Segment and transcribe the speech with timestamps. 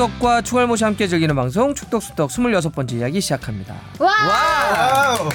[0.00, 3.74] 축덕과 축알못이 함께 즐기는 방송 축덕쑥덕 26번째 이야기 시작합니다.
[3.98, 4.08] 와!
[4.10, 5.28] 와우.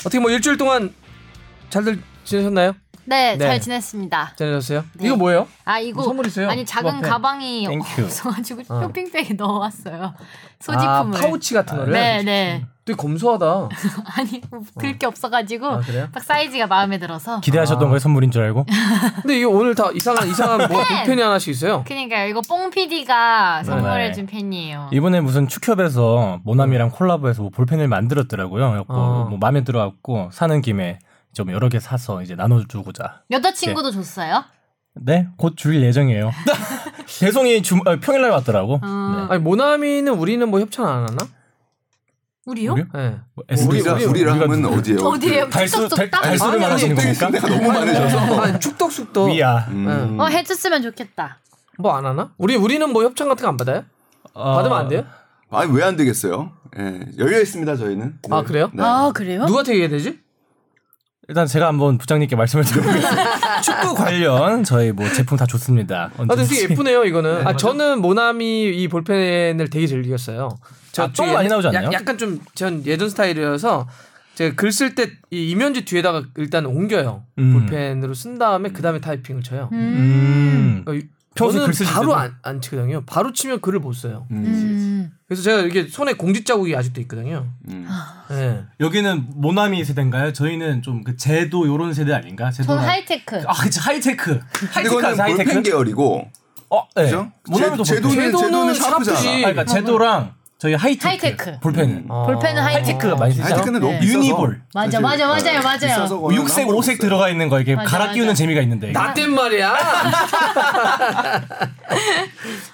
[0.00, 0.92] 어떻게 뭐 일주일 동안
[1.70, 2.74] 잘들 지내셨나요?
[3.08, 3.46] 네, 네.
[3.46, 4.32] 잘 지냈습니다.
[4.36, 4.84] 지내셨어요?
[4.92, 5.06] 네.
[5.06, 5.48] 이거 뭐예요?
[5.64, 6.50] 아 이거 선물 있어요?
[6.50, 7.08] 아니 작은 그.
[7.08, 8.04] 가방이 thank you.
[8.04, 8.82] 없어가지고 어.
[8.82, 10.02] 쇼핑백에 넣어왔어요.
[10.04, 10.14] 아,
[10.60, 11.18] 소지품을.
[11.18, 11.92] 파우치 같은 거를?
[11.94, 12.66] 네, 네.
[12.84, 13.68] 되게 검소하다.
[14.16, 14.42] 아니
[14.78, 16.08] 들게 없어가지고 아, 그래요?
[16.12, 17.40] 딱 사이즈가 마음에 들어서.
[17.40, 17.88] 기대하셨던 아.
[17.88, 18.66] 거예요 선물인 줄 알고?
[19.22, 20.98] 근데 이게 오늘 다 이상한 이상한 뭐 펜!
[20.98, 21.84] 볼펜이 하나씩 있어요.
[21.86, 23.64] 그러니까 이거 뽕 PD가 네.
[23.64, 24.90] 선물해준 펜이에요.
[24.92, 28.84] 이번에 무슨 축협에서 모나미랑 콜라보해서 뭐 볼펜을 만들었더라고요.
[28.88, 29.26] 어.
[29.30, 30.98] 뭐 마음에 들어갖고 사는 김에
[31.38, 33.22] 좀 여러 개 사서 이제 나눠주고자.
[33.30, 34.42] 여자친구도 줬어요?
[34.96, 36.32] 네, 곧 줄 예정이에요.
[37.20, 38.80] 배송이 주, 어, 평일날 왔더라고.
[38.82, 39.26] 어.
[39.28, 39.34] 네.
[39.34, 41.16] 아니 모나미는 우리는 뭐 협찬 안 하나?
[42.44, 42.72] 우리요?
[42.72, 42.86] 우리요?
[42.92, 43.18] 네.
[43.36, 44.78] 뭐 SD 우리- 가- 우리- 우리라 우리가 하면 누구?
[44.78, 44.98] 어디예요?
[45.00, 45.48] 어디에요?
[45.48, 46.10] 달수 달?
[46.10, 47.30] 달수를 말하시는 아니, 겁니까?
[47.30, 48.40] 데가 너무 많으셔서.
[48.40, 49.68] 아니 축덕숙덕 위야.
[49.68, 50.18] 음.
[50.18, 51.38] 어 해줬으면 좋겠다.
[51.78, 52.32] 뭐 안 하나?
[52.36, 53.84] 우리 우리는 뭐 협찬 같은 거 안 받아요?
[54.34, 55.04] 어, 받으면 안 돼요?
[55.52, 56.50] 아니 왜 안 되겠어요?
[56.80, 58.18] 예, 열려 있습니다 저희는.
[58.28, 58.70] 아, 그래요?
[58.74, 58.82] 네.
[58.82, 59.44] 아 그래요?
[59.44, 60.18] 누구한테 얘기해야 되지?
[61.28, 63.60] 일단 제가 한번 부장님께 말씀을 드려보겠습니다.
[63.60, 66.10] 축구 관련 저희 뭐 제품 다 좋습니다.
[66.16, 67.40] 아, 근데 되게 예쁘네요, 이거는.
[67.40, 67.56] 아, 맞아.
[67.58, 70.48] 저는 모나미 이 볼펜을 되게 즐겼어요.
[70.96, 71.84] 아, 똥 많이 나오지 않나요?
[71.88, 73.86] 약, 약간 좀 전 예전 스타일이어서
[74.36, 77.24] 제가 글 쓸 때 이 이면지 뒤에다가 일단 옮겨요.
[77.38, 77.52] 음.
[77.52, 79.68] 볼펜으로 쓴 다음에 그 다음에 타이핑을 쳐요.
[79.72, 80.82] 음.
[80.86, 82.16] 그러니까 이- 평소에 저는 글 쓰실 바로 때도?
[82.16, 83.02] 안, 안 치거든요.
[83.06, 84.26] 바로 치면 글을 못 써요.
[84.30, 84.44] 음.
[84.46, 85.12] 음.
[85.26, 87.46] 그래서 제가 이게 손에 공지 자국이 아직도 있거든요.
[87.68, 87.86] 음.
[88.30, 88.64] 네.
[88.80, 90.32] 여기는 모나미 세대인가요?
[90.32, 92.50] 저희는 좀 그 제도 요런 세대 아닌가?
[92.50, 93.44] 제도 전 하이테크.
[93.46, 94.40] 아, 그치 하이테크.
[94.72, 95.62] 하이테크한 이거는 볼펜 하이테크.
[95.62, 96.28] 계열이고.
[96.70, 97.04] 어, 네.
[97.04, 97.32] 그죠?
[97.48, 98.30] 모나미도 제- 볼펜.
[98.30, 99.18] 제도는- 제도는 샤프잖아.
[99.18, 101.06] 아, 그러니까 제도랑 저희 하이테크.
[101.06, 101.60] 하이테크.
[101.60, 102.24] 볼펜은 아.
[102.26, 102.86] 볼펜은 하이테크.
[102.88, 103.44] 하이테크가 많이 쓰죠.
[103.44, 104.00] 하이테크는 너무 네.
[104.00, 104.18] 비싸서.
[104.18, 104.60] 유니볼.
[104.74, 106.06] 맞아, 맞아, 맞아요, 어, 맞아요.
[106.16, 106.98] 뭐 거는 6색, 한 번도 5색 없어요.
[106.98, 108.14] 들어가 있는 거 이렇게 맞아, 갈아 맞아.
[108.14, 108.90] 끼우는 재미가 있는데.
[108.90, 109.72] 나땐 말이야.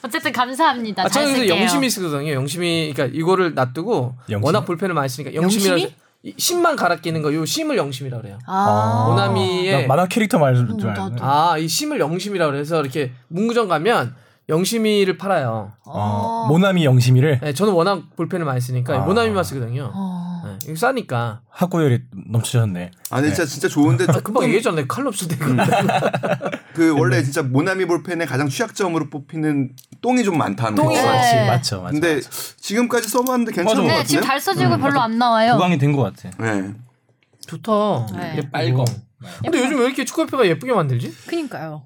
[0.02, 1.02] 어쨌든 감사합니다.
[1.02, 1.60] 아, 잘 저는 그래서 쓸게요.
[1.60, 2.32] 영심이 쓰거든요.
[2.32, 4.44] 영심이 그러니까 이거를 놔두고 영심?
[4.44, 5.94] 워낙 볼펜을 많이 쓰니까 영심이라 영심이?
[6.22, 8.38] 이 심만 갈아 끼는 거 요 심을 영심이라 그래요.
[8.46, 9.08] 아.
[9.10, 11.16] 모나미의 나 만화 캐릭터 말줄 어, 알았네.
[11.16, 11.24] 나도.
[11.24, 14.14] 아, 이 심을 영심이라 그래서 이렇게 문구점 가면
[14.48, 15.72] 영심이를 팔아요.
[15.86, 18.98] 어, 모나미 영심이를 네, 저는 워낙 볼펜을 많이 쓰니까 아.
[19.06, 19.90] 모나미만 쓰거든요.
[19.94, 20.42] 어.
[20.44, 21.40] 네, 이거 싸니까.
[21.48, 22.90] 학구열이 넘치셨네.
[23.10, 24.86] 아니 진짜 진짜 좋은데 아, 금방 얘기했잖아요.
[24.86, 25.44] 칼럼스 대고.
[26.74, 29.70] 그 원래 진짜 모나미 볼펜의 가장 취약점으로 뽑히는
[30.02, 31.00] 똥이 좀 많다는 똥이 거.
[31.00, 31.46] 네.
[31.46, 31.92] 맞죠, 맞죠.
[31.92, 34.08] 근데 지금까지 써봤는데 괜찮은 것 네, 같은데.
[34.08, 35.52] 지금 달 써지고 별로 안 나와요.
[35.54, 36.30] 보강이 된 것 같아.
[36.38, 36.72] 네.
[37.46, 38.06] 좋다.
[38.18, 38.34] 네.
[38.36, 38.84] 이게 빨고.
[39.42, 41.14] 근데 요즘 왜 이렇게 축구협회가 예쁘게 만들지?
[41.26, 41.84] 그니까요.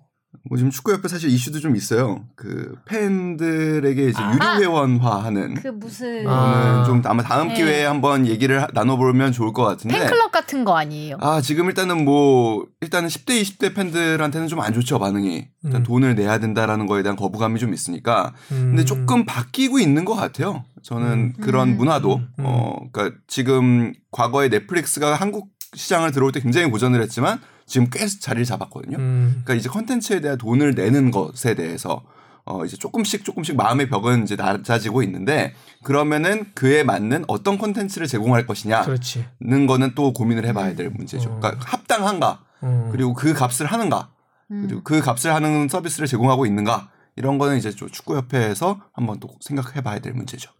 [0.49, 2.25] 뭐 지금 축구협회 사실 이슈도 좀 있어요.
[2.37, 4.33] 그 팬들에게 이제 아.
[4.33, 5.55] 유료 회원화하는.
[5.55, 6.85] 그 무슨 아.
[6.87, 7.55] 좀 아마 다음 네.
[7.55, 9.99] 기회에 한번 얘기를 하- 나눠보면 좋을 것 같은데.
[9.99, 11.17] 팬클럽 같은 거 아니에요?
[11.21, 15.85] 아 지금 일단은 뭐 일단은 10대 20대 팬들한테는 좀 안 좋죠 반응이 일단 음.
[15.85, 18.85] 돈을 내야 된다라는 거에 대한 거부감이 좀 있으니까 근데 음.
[18.87, 21.77] 조금 바뀌고 있는 것 같아요 저는 그런 음.
[21.77, 22.45] 문화도 음.
[22.45, 27.39] 어 그러니까 지금 과거에 넷플릭스가 한국 시장을 들어올 때 굉장히 고전을 했지만
[27.69, 29.43] 지금 꽤 자리를 잡았거든요 음.
[29.45, 32.03] 그러니까 이제 컨텐츠에 대한 돈을 내는 것에 대해서
[32.45, 38.47] 어 이제 조금씩 조금씩 마음의 벽은 이제 낮아지고 있는데 그러면은 그에 맞는 어떤 컨텐츠를 제공할
[38.47, 39.27] 것이냐 그렇지.
[39.41, 41.29] 는 거는 또 고민을 해봐야 될 문제죠.
[41.29, 41.39] 어.
[41.41, 42.89] 그러니까 합당한가 음.
[42.91, 44.09] 그리고 그 값을 하는가
[44.51, 44.65] 음.
[44.67, 49.99] 그리고 그 값을 하는 서비스를 제공하고 있는가 이런 거는 이제 좀 축구협회에서 한번 또 생각해봐야
[49.99, 50.51] 될 문제죠.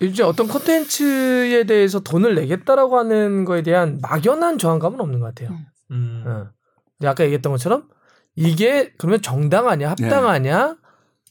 [0.00, 5.50] 이제 어떤 콘텐츠에 대해서 돈을 내겠다라고 하는 거에 대한 막연한 저항감은 없는 것 같아요.
[5.50, 5.66] 음.
[5.90, 6.46] 어.
[6.98, 7.84] 근데 아까 얘기했던 것처럼
[8.36, 10.76] 이게 그러면 정당하냐 합당하냐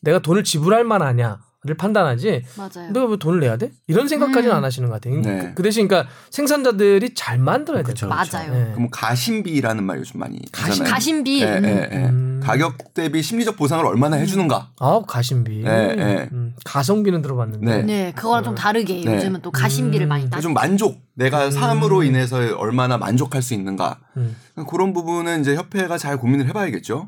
[0.01, 1.37] 내가 돈을 지불할 만하냐를
[1.77, 2.91] 판단하지 맞아요.
[2.91, 3.71] 내가 왜 돈을 내야 돼?
[3.87, 4.57] 이런 생각까지는 음.
[4.57, 5.21] 안 하시는 것 같아요.
[5.21, 5.39] 네.
[5.39, 7.83] 그- 그 대신 그러니까 생산자들이 잘 만들어야.
[7.83, 8.07] 그쵸.
[8.07, 8.71] 맞아요.
[8.73, 10.83] 그럼 가심비라는 말 요즘 많이 가심-.
[10.85, 11.41] 가심비.
[11.41, 11.65] 예, 음.
[11.65, 11.97] 예, 예.
[12.07, 12.41] 음.
[12.43, 14.71] 가격 대비 심리적 보상을 얼마나 해주는가.
[14.77, 15.61] 아 가심비.
[15.63, 16.29] 네, 네.
[16.33, 17.65] 음, 가성비는 들어봤는데.
[17.65, 17.83] 네.
[17.83, 19.15] 네, 그거랑 좀 다르게 네.
[19.15, 20.09] 요즘은 또 가심비를 음.
[20.09, 20.41] 많이 따.
[20.41, 23.99] 좀 만족, 내가 삶으로 인해서 얼마나 만족할 수 있는가.
[24.17, 24.35] 음.
[24.67, 27.07] 그런 부분은 이제 협회가 잘 고민을 해봐야겠죠.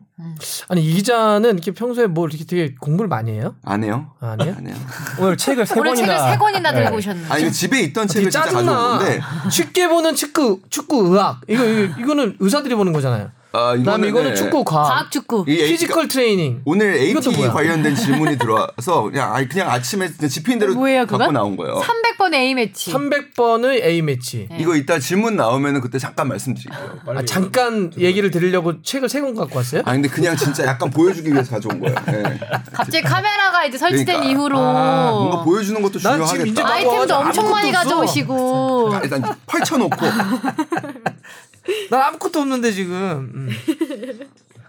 [0.69, 3.55] 아니 이 기자는 이렇게 평소에 뭐 이렇게 되게 공부를 많이 해요?
[3.63, 4.11] 안 해요?
[4.19, 4.55] 아, 아니에요?
[4.57, 4.75] 안 해요.
[5.19, 6.83] 오늘 책을 세 오늘 권이나 책을 세 권이나 네.
[6.83, 7.33] 들고 오셨는데.
[7.33, 8.97] 아니, 이거 집에 있던 되게 책을 진짜 가져온 짜증나.
[8.99, 9.21] 건데.
[9.49, 13.31] 쉽게 보는 축구 축구 의학 이거, 이거 이거는 의사들이 보는 거잖아요.
[13.55, 14.35] 아, 그다음에 이거는 네.
[14.35, 15.45] 축구 과학, 과학 축구.
[15.47, 16.61] 이 A- physical 트레이닝.
[16.65, 17.15] 오늘 AT?
[17.47, 21.33] 관련된 질문이 들어와서 그냥 아니 그냥 아침에 집힌 대로 뭐예요, 갖고 그건?
[21.33, 21.81] 나온 거예요.
[21.81, 22.91] 300번의 A 매치.
[22.91, 24.47] 300번의 A 매치.
[24.49, 24.57] 네.
[24.59, 26.99] 이거 이따 질문 나오면은 그때 잠깐 말씀드릴게요.
[27.07, 29.81] 아, 잠깐 얘기를 드리려고 책을 세 권 갖고 왔어요?
[29.85, 31.95] 아 근데 그냥 진짜 약간 보여주기 위해서 가져온 거예요.
[32.07, 32.39] 네.
[32.73, 34.29] 갑자기 카메라가 이제 설치된 그러니까.
[34.31, 36.67] 이후로 아, 뭔가 보여주는 것도 난 지금 중요하겠다.
[36.73, 37.79] 아이템도 와, 엄청 많이 없어.
[37.83, 38.91] 가져오시고.
[38.93, 39.95] 아, 일단 펼쳐놓고
[41.89, 43.31] 난 아무것도 없는데 지금.
[43.33, 43.49] 음.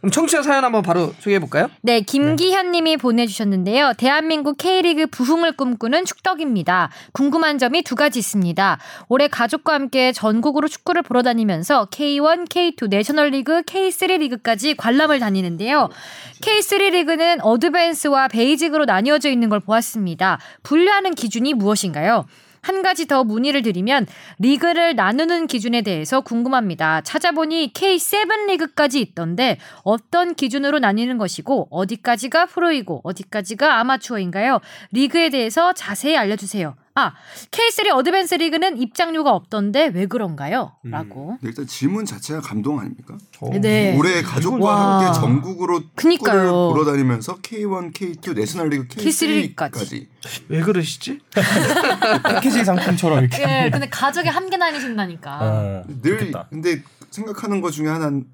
[0.06, 1.68] 그럼 청취자 사연 한번 바로 소개해 볼까요?
[1.80, 3.94] 네, 김기현 님이 보내주셨는데요.
[3.96, 6.90] 대한민국 K리그 부흥을 꿈꾸는 축덕입니다.
[7.12, 8.78] 궁금한 점이 두 가지 있습니다.
[9.08, 15.88] 올해 가족과 함께 전국으로 축구를 보러 다니면서 K1, K2 내셔널리그, K3 리그까지 관람을 다니는데요.
[16.40, 20.38] K3 리그는 어드밴스와 베이직으로 나뉘어져 있는 걸 보았습니다.
[20.62, 22.26] 분류하는 기준이 무엇인가요?
[22.66, 24.08] 한 가지 더 문의를 드리면
[24.40, 27.00] 리그를 나누는 기준에 대해서 궁금합니다.
[27.02, 34.60] 찾아보니 K7 리그까지 있던데 어떤 기준으로 나뉘는 것이고 어디까지가 프로이고 어디까지가 아마추어인가요?
[34.90, 36.74] 리그에 대해서 자세히 알려주세요.
[36.98, 37.12] 아,
[37.50, 40.72] K3 어드밴스 리그는 입장료가 없던데 왜 그런가요?
[40.82, 41.36] 라고.
[41.40, 43.18] 근데 일단 질문 자체가 감동 아닙니까?
[43.60, 43.94] 네.
[43.98, 45.04] 올해 가족과 와.
[45.06, 46.70] 함께 전국으로 축구를 그니까요.
[46.72, 50.06] 보러 다니면서 K1, K2, 내셔널리그 K3 K3까지
[50.48, 51.20] 왜 그러시지?
[52.32, 53.42] 패키지 상품처럼 이렇게.
[53.42, 55.38] 예, 근데 가족이 함께 다니신다니까.
[55.42, 56.46] 어, 늘 좋겠다.
[56.48, 58.24] 근데 생각하는 것 중에 하나는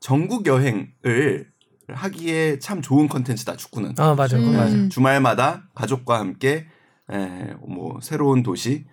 [0.00, 1.46] 전국 여행을
[1.88, 4.54] 하기에 참 좋은 컨텐츠다 축구는 아 맞아, 요 음.
[4.56, 4.88] 맞아.
[4.90, 6.66] 주말마다 가족과 함께
[7.10, 8.84] 에, 뭐 새로운 도시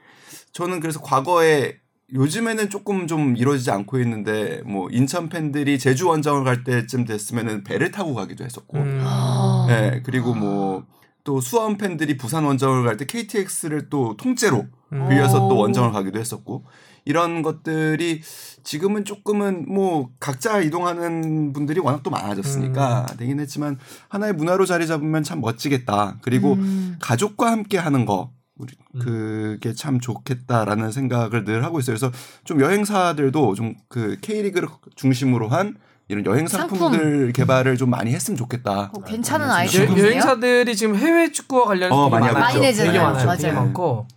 [0.51, 1.77] 저는 그래서 과거에
[2.11, 7.91] 요즘에는 조금 좀 이루어지지 않고 있는데 뭐 인천 팬들이 제주 원정을 갈 때쯤 됐으면은 배를
[7.91, 9.01] 타고 가기도 했었고 음.
[9.03, 9.65] 아.
[9.67, 10.85] 네, 그리고 뭐
[11.23, 15.09] 또 수원 팬들이 부산 원정을 갈 때 KTX를 또 통째로 음.
[15.09, 15.57] 빌려서 또 오.
[15.59, 16.65] 원정을 가기도 했었고
[17.05, 18.21] 이런 것들이
[18.63, 23.17] 지금은 조금은 뭐 각자 이동하는 분들이 워낙 또 많아졌으니까 음.
[23.17, 23.77] 되긴 했지만
[24.09, 26.17] 하나의 문화로 자리 잡으면 참 멋지겠다.
[26.21, 26.95] 그리고 음.
[26.99, 28.99] 가족과 함께 하는 거 우리 음.
[28.99, 31.95] 그게 참 좋겠다라는 생각을 늘 하고 있어요.
[31.97, 32.11] 그래서
[32.43, 35.75] 좀 여행사들도 좀 그 K리그를 중심으로 한
[36.09, 38.91] 이런 여행 상품들 개발을 좀 많이 했으면 좋겠다.
[38.93, 39.67] 어, 괜찮은?
[39.67, 42.43] 생각이 여행사들이 지금 해외 축구와 관련해서 어, 많이 많아요.
[42.43, 42.59] 하고.
[42.59, 42.75] 많이.
[42.75, 43.25] 되게 많아요.
[43.25, 43.37] 맞아요.
[43.37, 44.07] 되게 많고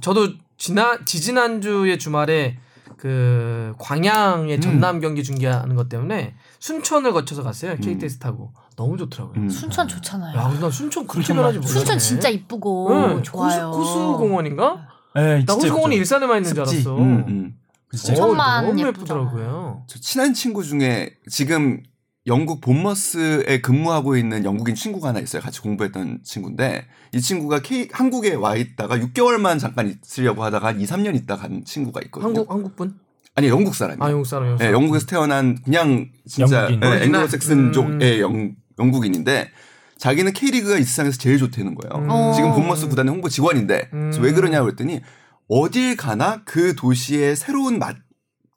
[0.00, 0.30] 저도
[0.62, 2.56] 지난 지지난 주에 주말에
[2.96, 4.60] 그 광양의 음.
[4.60, 7.74] 전남 경기 중계하는 것 때문에 순천을 거쳐서 갔어요.
[7.78, 9.34] KTX 타고 너무 좋더라고요.
[9.38, 9.48] 음.
[9.48, 10.38] 순천 좋잖아요.
[10.38, 11.74] 야, 나 순천 그렇게 변하지 몰랐네.
[11.74, 13.70] 순천 진짜 이쁘고 네, 좋아요.
[13.70, 14.86] 호수, 호수공원인가?
[15.16, 15.96] 네, 나 진짜 호수공원이.
[15.96, 16.88] 일산에만 있는 줄 습지.
[16.88, 16.96] 알았어.
[16.96, 17.58] 음, 음.
[17.90, 18.88] 진짜 어, 천만 너무 예쁘잖아.
[18.88, 19.82] 예쁘더라고요.
[19.88, 21.82] 저 친한 친구 중에 지금
[22.26, 25.42] 영국 본머스에 근무하고 있는 영국인 친구가 하나 있어요.
[25.42, 30.84] 같이 공부했던 친구인데 이 친구가 K, 한국에 와 있다가 6개월만 잠깐 있으려고 하다가 한 2,
[30.84, 32.28] 3년 있다 간 친구가 있거든요.
[32.28, 32.94] 한국 한국 분?
[33.34, 34.04] 아니 영국 사람이에요.
[34.04, 34.82] 아 영국 사람 영국 네, 사람.
[34.82, 36.68] 영국에서 태어난 그냥 진짜.
[36.68, 37.04] 네?
[37.04, 38.20] 앵글로색슨족의 음.
[38.20, 39.50] 영, 영국인인데
[39.96, 42.04] 자기는 K리그가 이 세상에서 제일 좋다는 거예요.
[42.04, 42.32] 음.
[42.34, 42.54] 지금 어.
[42.54, 44.00] 본머스 구단의 홍보 직원인데 음.
[44.10, 45.00] 그래서 왜 그러냐고 그랬더니
[45.48, 47.96] 어딜 가나 그 도시의 새로운 맛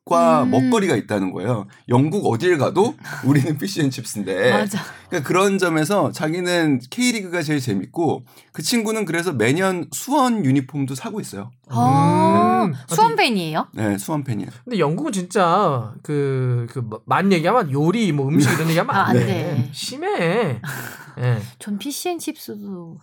[0.07, 0.51] 과 음.
[0.51, 1.65] 먹거리가 있다는 거예요.
[1.89, 2.93] 영국 어딜 가도
[3.25, 4.79] 우리는 fish and chips인데 맞아.
[5.09, 11.49] 그러니까 그런 점에서 자기는 K리그가 제일 재밌고 그 친구는 그래서 매년 수원 유니폼도 사고 있어요.
[11.69, 12.75] 아, 음.
[12.87, 13.69] 수원 팬이에요?
[13.73, 14.51] 네, 수원 팬이에요.
[14.63, 19.25] 근데 영국은 진짜 그 그만 얘기하면 요리 뭐 음식 이런 얘기하면 아, 안안 돼.
[19.25, 19.69] 돼.
[19.73, 20.61] 심해.
[21.17, 21.41] 예.
[21.57, 22.99] 전 피시앤칩스도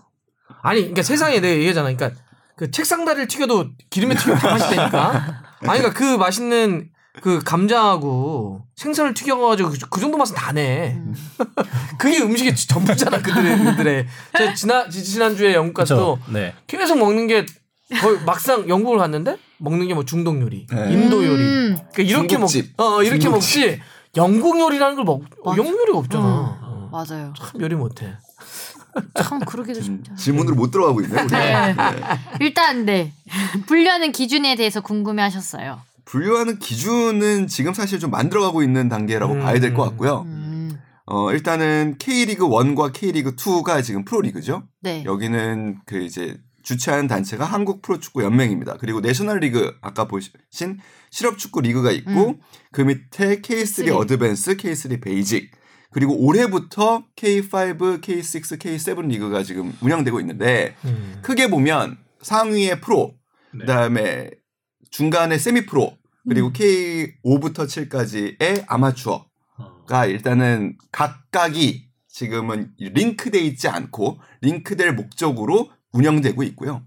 [0.63, 1.93] 아니 그러니까 세상에 내가 얘기하잖아.
[1.93, 2.23] 그러니까
[2.55, 5.43] 그 책상 다리를 튀겨도 기름에 튀겨 다 맛있다니까.
[5.63, 10.95] 아니 그러니까 그 맛있는 그 감자하고 생선을 튀겨가지고 그, 그 정도 맛은 다 내.
[10.97, 11.15] 음.
[11.99, 14.07] 그게 음식의 전부잖아 그들의 그들의.
[14.39, 16.19] 제가 지난 지난 주에 영국 가서?
[16.33, 16.55] 네.
[16.67, 17.45] 계속 먹는 게
[18.01, 20.93] 거의 막상 영국을 갔는데 먹는 게 뭐 중동 요리, 네.
[20.93, 21.43] 인도 요리.
[21.43, 21.79] 음.
[21.93, 22.81] 그러니까 이렇게 먹, 중국집.
[22.81, 23.67] 어 이렇게 중국집.
[23.67, 23.83] 먹지.
[24.17, 25.59] 영국 요리라는 걸 먹, 어, 맞아.
[25.59, 26.25] 영국 요리가 없잖아.
[26.63, 26.89] 어.
[26.91, 27.33] 맞아요.
[27.37, 28.15] 참 요리 못해.
[29.23, 30.15] 참 그러기도 음, 쉽죠.
[30.17, 31.23] 질문으로 못 들어가고 있네.
[31.23, 31.31] 우리.
[31.31, 31.75] 네.
[31.75, 32.01] 네.
[32.41, 33.13] 일단 네
[33.67, 35.81] 분류하는 기준에 대해서 궁금해하셨어요.
[36.13, 39.41] 분류하는 기준은 지금 사실 좀 만들어가고 있는 단계라고 음.
[39.41, 40.25] 봐야 될 것 같고요.
[40.27, 44.69] 음, 어, 일단은 K리그 1과 K리그 2가 지금 프로리그죠.
[44.83, 45.05] 네.
[45.07, 48.77] 여기는 그 이제 주최하는 단체가 한국 프로축구 연맹입니다.
[48.79, 50.79] 그리고 내셔널 리그 아까 보신
[51.11, 52.41] 실업축구 리그가 있고 음.
[52.73, 53.97] 그 밑에 K3 K3.
[53.97, 55.51] Advance, K3 Basic
[55.93, 61.21] 그리고 올해부터 K5, K6, K7 리그가 지금 운영되고 있는데 음.
[61.23, 63.15] 크게 보면 상위의 프로,
[63.55, 63.61] 네.
[63.61, 64.31] 그다음에
[64.91, 65.97] 중간에 세미 프로,
[66.29, 66.53] 그리고 음.
[66.53, 76.85] K5부터 7까지의 아마추어가 일단은 각각이 지금은 링크돼 있지 않고 링크될 목적으로 운영되고 있고요.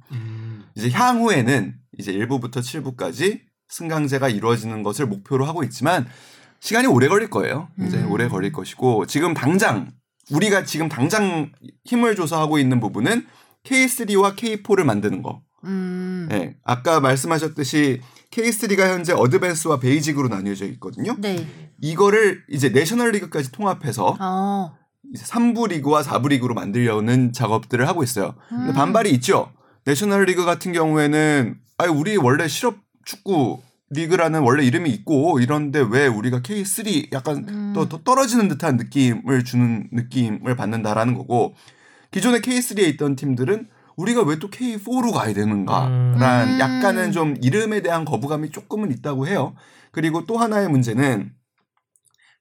[0.75, 6.07] 이제 향후에는 이제 1부부터 7부까지 승강제가 이루어지는 것을 목표로 하고 있지만
[6.59, 7.69] 시간이 오래 걸릴 거예요.
[7.77, 8.11] 굉장히 음.
[8.11, 9.91] 오래 걸릴 것이고 지금 당장
[10.31, 11.51] 우리가 지금 당장
[11.83, 13.25] 힘을 줘서 하고 있는 부분은
[13.63, 15.41] K3와 K4를 만드는 거.
[15.65, 16.55] 음, 예.
[16.63, 21.15] 아까 말씀하셨듯이 K3가 현재 Advance와 Basic으로 나뉘어져 있거든요.
[21.19, 21.47] 네.
[21.81, 24.77] 이거를 이제 내셔널 리그까지 통합해서 어.
[25.13, 28.35] 이제 3부 리그와 4부 리그로 만들려는 작업들을 하고 있어요.
[28.51, 28.73] 음.
[28.73, 29.51] 반발이 있죠.
[29.85, 36.07] 내셔널 리그 같은 경우에는 아 우리 원래 실업 축구 리그라는 원래 이름이 있고 이런데 왜
[36.07, 37.73] 우리가 K3 약간 음.
[37.75, 41.55] 또, 더 떨어지는 듯한 느낌을 주는 느낌을 받는다라는 거고
[42.11, 43.67] 기존의 K3에 있던 팀들은
[43.97, 46.59] 우리가 왜 또 K4로 가야 되는가라는 음.
[46.59, 49.55] 약간은 좀 이름에 대한 거부감이 조금은 있다고 해요.
[49.91, 51.31] 그리고 또 하나의 문제는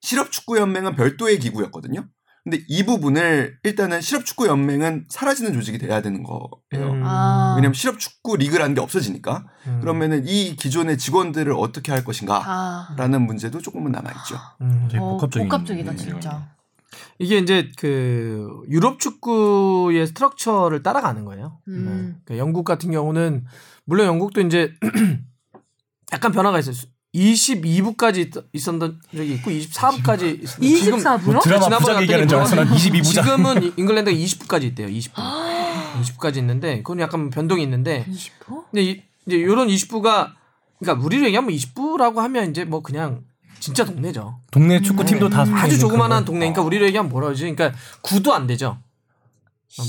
[0.01, 2.07] 실업축구연맹은 별도의 기구였거든요.
[2.43, 6.93] 근데 이 부분을 일단은 실업축구연맹은 사라지는 조직이 돼야 되는 거예요.
[6.93, 7.03] 음.
[7.03, 7.55] 아.
[7.57, 9.79] 왜냐면 실업축구 리그라는 게 없어지니까 음.
[9.81, 13.19] 그러면은 이 기존의 직원들을 어떻게 할 것인가라는 아.
[13.19, 14.37] 문제도 조금은 남아 있죠.
[14.61, 14.89] 음.
[14.91, 16.21] 되게 어, 복합적인 복합적이다 문제네요.
[16.21, 16.55] 진짜.
[17.19, 21.59] 이게 이제 그 유럽 축구의 스트럭처를 따라가는 거예요.
[21.69, 21.85] 음.
[21.85, 22.21] 네.
[22.25, 23.45] 그러니까 영국 같은 경우는
[23.85, 24.73] 물론 영국도 이제
[26.13, 26.75] 약간 변화가 있어요.
[27.15, 31.43] 22부까지 있었던 적이 있고 24부까지 있었는데 지금 24부요?
[31.43, 32.57] 드라마 지난번에 부작 얘기하는 줄 알았어.
[32.57, 33.05] 난 22부작.
[33.05, 34.89] 지금은 잉글랜드가 20부까지 있대요.
[34.89, 35.15] 20부.
[36.03, 38.65] 20부까지 있는데 그건 약간 변동이 있는데 20%?
[38.71, 40.33] 근데 이, 이제 요런 20부가
[40.81, 43.23] 그러니까 우리로 얘기하면 20부라고 하면 이제 뭐 그냥
[43.65, 44.41] 진짜 동네죠.
[44.51, 46.27] 동네 축구팀도 다 속해 아주 조그만한.
[46.27, 47.51] 동네니까 우리로 얘기하면 뭐라 그러지?
[47.55, 48.77] 그러니까 구도 안 되죠.
[49.81, 49.85] 음,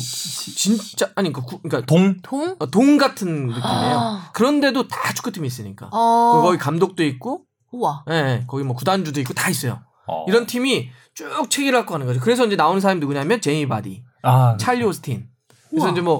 [0.55, 2.55] 진짜 아니 그 구, 그러니까 동 동?
[2.57, 3.61] 어, 동 같은 느낌이에요.
[3.61, 4.29] 아.
[4.33, 5.89] 그런데도 다 축구팀이 있으니까.
[5.91, 6.37] 어.
[6.37, 7.41] 그 거기 감독도 있고,
[7.71, 8.05] 우와.
[8.09, 9.81] 예, 예, 거기 뭐 구단주도 있고 다 있어요.
[10.07, 10.23] 어.
[10.29, 12.21] 이런 팀이 쭉 체계를 갖고 가는 거죠.
[12.21, 15.27] 그래서 이제 나오는 사람이 누구냐면 제이미 바디, 아 찰리 오스틴.
[15.69, 15.91] 그래서 우와.
[15.91, 16.17] 이제 뭐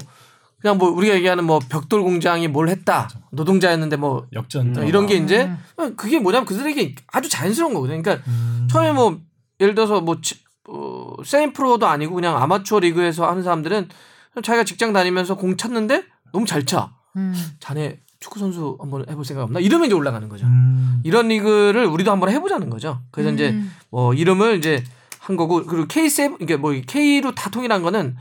[0.65, 5.13] 그냥 뭐 우리가 얘기하는 뭐 벽돌 공장이 뭘 했다, 노동자였는데 뭐 역전 어, 이런 게
[5.15, 5.57] 이제 음.
[5.77, 8.01] 어, 그게 뭐냐면 그들에게 아주 자연스러운 거거든요.
[8.01, 8.67] 그러니까 음.
[8.71, 9.19] 처음에 뭐
[9.59, 13.89] 예를 들어서 뭐 치- 어, 세임 프로도 아니고 그냥 아마추어 리그에서 하는 사람들은
[14.41, 16.03] 자기가 직장 다니면서 공 찼는데
[16.33, 16.95] 너무 잘 차.
[17.15, 17.35] 음.
[17.59, 19.59] 자네 축구 선수 한번 해볼 생각 없나?
[19.59, 20.47] 이러면 이제 올라가는 거죠.
[20.47, 20.99] 음.
[21.03, 23.01] 이런 리그를 우리도 한번 해보자는 거죠.
[23.11, 23.71] 그래서 이제 음.
[23.91, 24.83] 뭐 이름을 이제
[25.19, 28.15] 한 거고 그리고 K7 이게 뭐 K로 다 통일한 거는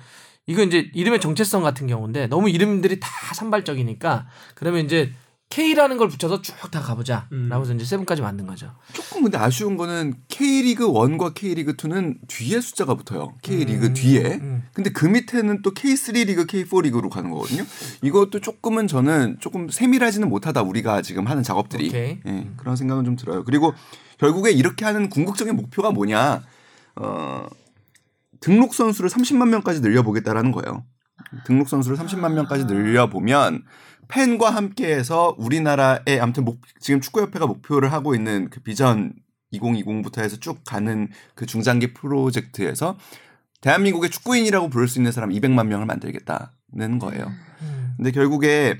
[0.46, 5.12] 이거 이제 이름의 정체성 같은 경우인데 너무 이름들이 다 산발적이니까 그러면 이제
[5.50, 8.72] K라는 걸 붙여서 쭉 다 가보자라고 해서 이제 세븐까지 만든 거죠.
[8.92, 13.34] 조금 근데 아쉬운 거는 K리그 1과 K리그 2는 뒤에 숫자가 붙어요.
[13.42, 14.22] K리그 음, 뒤에.
[14.40, 14.64] 음.
[14.72, 17.62] 근데 그 밑에는 또 K3 리그, K4 리그로 가는 거거든요.
[18.02, 21.92] 이것도 조금은 저는 조금 세밀하지는 못하다 우리가 지금 하는 작업들이.
[21.94, 22.18] 예,
[22.56, 23.44] 그런 생각은 좀 들어요.
[23.44, 23.72] 그리고
[24.18, 26.42] 결국에 이렇게 하는 궁극적인 목표가 뭐냐?
[26.96, 27.46] 어,
[28.44, 30.84] 등록 선수를 30만 명까지 늘려보겠다라는 거예요.
[31.46, 33.64] 등록 선수를 30만 명까지 늘려보면
[34.08, 39.14] 팬과 함께해서 우리나라의 아무튼 목, 지금 축구협회가 목표를 하고 있는 그 비전
[39.54, 42.98] 2020부터 해서 쭉 가는 그 중장기 프로젝트에서
[43.62, 47.32] 대한민국의 축구인이라고 부를 수 있는 사람 200만 명을 만들겠다는 거예요.
[47.62, 47.94] 음.
[47.96, 48.78] 근데 결국에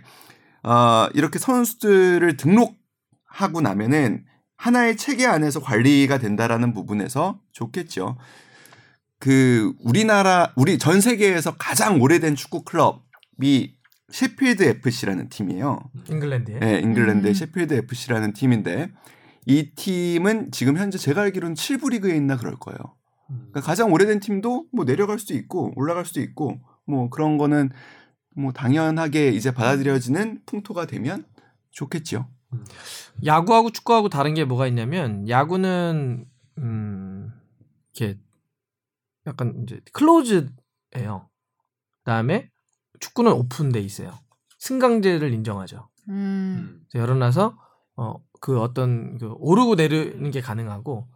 [0.63, 4.27] 어, 이렇게 선수들을 등록하고 나면은
[4.59, 8.19] 하나의 체계 안에서 관리가 된다라는 부분에서 좋겠죠.
[9.25, 13.75] 그 우리나라 우리 전 세계에서 가장 오래된 축구 클럽이
[14.11, 15.81] 셰필드 FC라는 팀이에요.
[16.11, 16.59] 잉글랜드에.
[16.59, 17.35] 네, 잉글랜드의 음.
[17.35, 18.91] 셰필드 FC라는 팀인데
[19.47, 22.77] 이 팀은 지금 현재 제가 알기로는 7부 리그에 있나 그럴 거예요.
[23.27, 27.71] 그러니까 가장 오래된 팀도 뭐 내려갈 수도 있고 올라갈 수도 있고 뭐 그런 거는
[28.37, 31.25] 뭐 당연하게 이제 받아들여지는 풍토가 되면
[31.71, 32.29] 좋겠죠.
[33.25, 36.27] 야구하고 축구하고 다른 게 뭐가 있냐면 야구는
[36.59, 37.33] 음
[37.95, 38.19] 이렇게
[39.27, 41.29] 약간 이제 클로즈예요.
[42.05, 42.51] 그다음에
[43.01, 44.13] 축구는 오픈돼 있어요.
[44.59, 45.89] 승강제를 인정하죠.
[46.09, 46.85] 음.
[46.91, 47.59] 그래서 열어놔서
[47.97, 51.09] 어 그 어떤 그 오르고 내리는 게 가능하고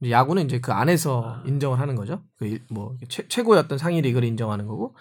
[0.00, 2.22] 이제 야구는 이제 그 안에서 인정을 하는 거죠.
[2.36, 4.94] 그 뭐 최고의 어떤 상위 리그를 인정하는 거고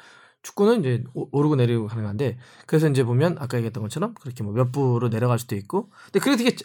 [0.46, 2.38] 축구는 이제 오- 오르고 내리고 가능한데
[2.68, 6.38] 그래서 이제 보면 아까 얘기했던 것처럼 그렇게 뭐 몇 부로 내려갈 수도 있고 근데 그게
[6.38, 6.56] 되게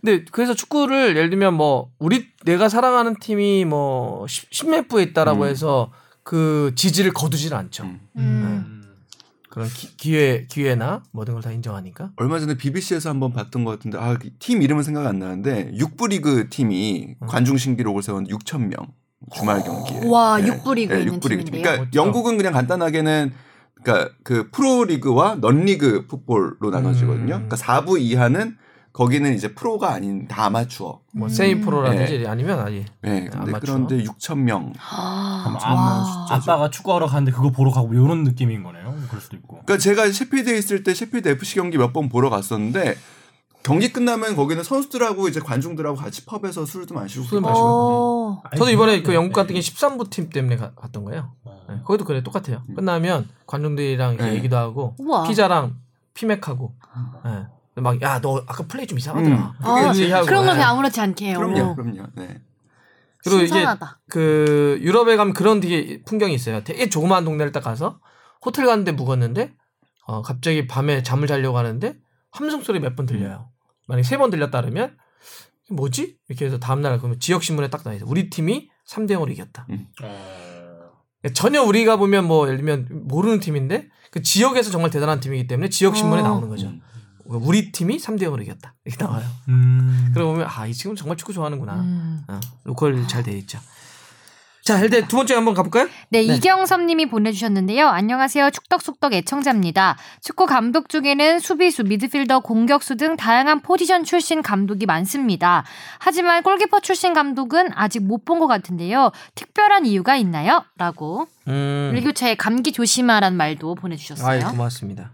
[0.00, 5.48] 근데 그래서 축구를 예를 들면 뭐 우리 내가 사랑하는 팀이 뭐 10몇 부에 있다라고 음.
[5.48, 5.92] 해서
[6.24, 7.84] 그 지지를 거두지는 않죠.
[7.84, 8.00] 음.
[8.16, 8.74] 음.
[9.48, 12.10] 그런 기, 기회 기회나 모든 걸 다 인정하니까.
[12.16, 16.48] 얼마 전에 BBC에서 한번 봤던 것 같은데 아 팀 이름은 생각 안 나는데 6부 리그
[16.50, 17.26] 팀이 음.
[17.26, 18.72] 관중 신기록을 세운 6천 명
[19.32, 20.08] 주말 경기에.
[20.08, 20.46] 와, 네.
[20.46, 21.44] 육부 리그 네, 있는 육부 리그.
[21.44, 21.62] 팀인데요.
[21.62, 22.00] 그러니까 멋져.
[22.02, 23.32] 영국은 그냥 간단하게는
[23.82, 27.34] 그러니까 그 프로 리그와 non league football로 나눠지거든요.
[27.34, 27.48] 음.
[27.48, 28.56] 그러니까 4부 이하는
[28.92, 31.00] 거기는 이제 프로가 아닌 다 아마추어.
[31.12, 31.28] 뭐 음.
[31.28, 32.84] 세이 프로라든지 아니면 아니.
[33.02, 33.60] 네, 근데 아마추어.
[33.60, 34.72] 그런데 6천 명.
[34.80, 36.26] 아, 아, 와.
[36.30, 38.94] 아빠가 축구하러 가는데 그거 보러 가고 이런 느낌인 거네요.
[39.08, 39.60] 그럴 수도 있고.
[39.64, 42.96] 그러니까 제가 셰필드에 있을 때 셰필드 FC 경기 몇 번 보러 갔었는데
[43.68, 48.42] 경기 끝나면 거기는 선수들하고 이제 관중들하고 같이 pub에서 술도 마시고 술 마시고.
[48.42, 48.42] 어.
[48.56, 49.16] 저도 이번에 그 네.
[49.16, 51.32] 영국 같은 게 13부 팀 때문에 가, 갔던 거예요.
[51.68, 52.62] 네, 거기도 그래 똑같아요.
[52.74, 54.36] 끝나면 관중들이랑 이렇게 네.
[54.36, 55.24] 얘기도 하고 우와.
[55.28, 55.76] 피자랑
[56.14, 56.74] 피맥하고.
[57.24, 57.46] 네.
[57.80, 59.36] 막 야 너 아까 플레이 좀 이상하더라.
[59.36, 59.42] 음.
[59.62, 59.92] 아.
[60.22, 60.52] 그런 거 네.
[60.54, 61.38] 그냥 아무렇지 않게 해요.
[61.38, 62.02] 그럼요, 그럼요.
[62.16, 62.40] 네.
[63.22, 64.00] 그리고 이게 신선하다.
[64.08, 66.64] 그 유럽에 가면 그런 되게 풍경이 있어요.
[66.64, 68.00] 되게 조그마한 동네를 딱 가서
[68.44, 69.52] 호텔 갔는데 묵었는데
[70.06, 71.94] 어 갑자기 밤에 잠을 자려고 하는데
[72.32, 73.48] 함성 소리 몇 번 들려요.
[73.88, 74.96] 만약 세번 들렸다 그러면
[75.70, 76.16] 뭐지?
[76.28, 78.06] 이렇게 해서 다음 날 그러면 지역 신문에 딱 나와 있어.
[78.06, 79.66] 우리 팀이 3대 0으로 이겼다.
[81.34, 85.96] 전혀 우리가 보면 뭐 예를 들면 모르는 팀인데 그 지역에서 정말 대단한 팀이기 때문에 지역
[85.96, 86.24] 신문에 어.
[86.24, 86.72] 나오는 거죠.
[87.24, 88.74] 우리 팀이 3대 0으로 이겼다.
[88.84, 89.26] 이렇게 나와요.
[89.48, 90.10] 음.
[90.14, 91.74] 그러고 보면 아, 이 친구 정말 축구 좋아하는구나.
[91.74, 92.22] 음.
[92.28, 93.58] 어, 로컬 잘돼 있죠.
[94.68, 95.84] 자, 일단 두 번째 한번 가볼까요?
[96.10, 96.34] 네, 네.
[96.34, 97.88] 이경섭님이 보내주셨는데요.
[97.88, 98.50] 안녕하세요.
[98.50, 99.96] 축덕숙덕 애청자입니다.
[100.22, 105.64] 축구 감독 중에는 수비수, 미드필더, 공격수 등 다양한 포지션 출신 감독이 많습니다.
[105.98, 109.10] 하지만 골키퍼 출신 감독은 아직 못 본 것 같은데요.
[109.36, 110.62] 특별한 이유가 있나요?
[110.76, 111.92] 라고 음.
[111.96, 114.28] 일교차에 감기 조심하란 말도 보내주셨어요.
[114.28, 115.12] 아이, 고맙습니다.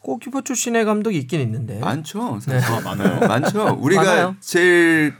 [0.00, 1.78] 골키퍼 출신의 감독이 있긴 있는데.
[1.78, 2.40] 많죠.
[2.48, 2.58] 네.
[2.60, 3.20] 아, 많아요.
[3.28, 3.78] 많죠.
[3.80, 4.36] 우리가 많아요.
[4.40, 5.14] 제일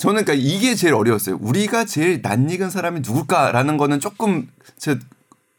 [0.00, 1.38] 저는 그러니까 이게 제일 어려웠어요.
[1.42, 4.98] 우리가 제일 낯익은 사람이 누굴까라는 거는 조금 제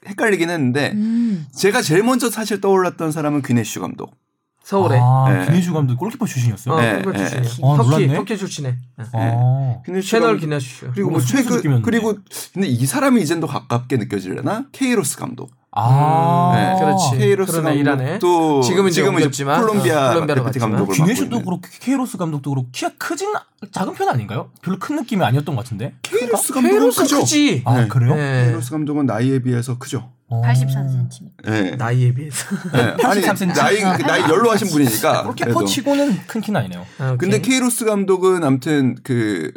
[0.07, 1.45] 헷갈리긴 했는데 음.
[1.55, 4.15] 제가 제일 먼저 사실 떠올랐던 사람은 귀네슈 감독.
[4.63, 4.97] 서울에.
[4.99, 5.45] 아, 네.
[5.45, 6.73] 귀네슈 감독 골키퍼 출신이었어요.
[6.73, 7.29] 어, 네, 골키퍼 네.
[7.29, 7.71] 출신이에요.
[7.71, 8.15] 어, 터키, 몰랐네.
[8.15, 8.77] 터키 출신에.
[8.97, 9.05] 네.
[9.13, 9.75] 아.
[9.85, 10.39] 귀네슈 세뇰.
[10.39, 10.91] 귀네슈.
[10.91, 11.85] 그리고 뭐 최근 느낌이었는데.
[11.85, 12.17] 그리고
[12.53, 14.65] 근데 이 사람이 이젠 더 가깝게 느껴지려나?
[14.71, 15.51] 케이로스 감독.
[15.73, 16.51] 아.
[16.53, 17.17] 네, 그렇지.
[17.17, 17.61] 케이로스.
[17.61, 20.71] 감독도 지금은 이제 옮겼지만, 콜롬비아 어, 갔지만.
[20.71, 21.41] 감독을 귀네슈도.
[21.43, 23.31] 그렇고 케이로스 감독도 그렇고 키가 크진
[23.71, 24.49] 작은 편 아닌가요?
[24.61, 25.93] 별로 큰 느낌이 아니었던 것 같은데.
[26.01, 27.19] 케이로스 감독은 케이로스 크죠.
[27.21, 27.61] 크지.
[27.65, 27.87] 아 네.
[27.87, 28.15] 그래요?
[28.15, 28.45] 네.
[28.45, 30.11] 케이로스 감독은 나이에 비해서 크죠.
[30.27, 30.41] 어.
[30.41, 31.09] 84cm.
[31.45, 31.75] 네.
[31.77, 32.45] 나이에 비해서.
[32.73, 32.95] 네.
[33.05, 33.55] 아니 83cm.
[33.55, 35.23] 나이 그 나이 연로하신 분이니까.
[35.27, 35.65] 골키퍼 그래도.
[35.65, 36.85] 치고는 큰 키는 아니네요.
[36.99, 37.39] 아, 근데.
[37.39, 39.51] 케이로스 감독은 아무튼 그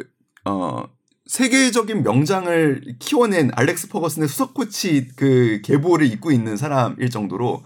[0.45, 0.83] 어.
[1.25, 7.63] 세계적인 명장을 키워낸 알렉스 퍼거슨의 수석 코치 그 계보를 잇고 있는 사람일 정도로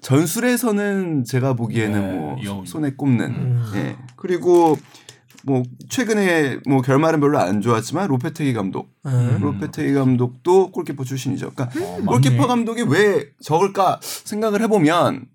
[0.00, 2.66] 전술에서는 제가 보기에는 네, 뭐 여우.
[2.66, 3.72] 손에 꼽는 음.
[3.74, 4.78] 예 그리고
[5.44, 9.38] 뭐 최근에 뭐 결말은 별로 안 좋았지만 로페테기 감독 음.
[9.40, 11.52] 로페테기 감독도 골키퍼 출신이죠.
[11.54, 12.46] 그러니까 어, 골키퍼.
[12.46, 15.26] 감독이 왜 적을까 생각을 해보면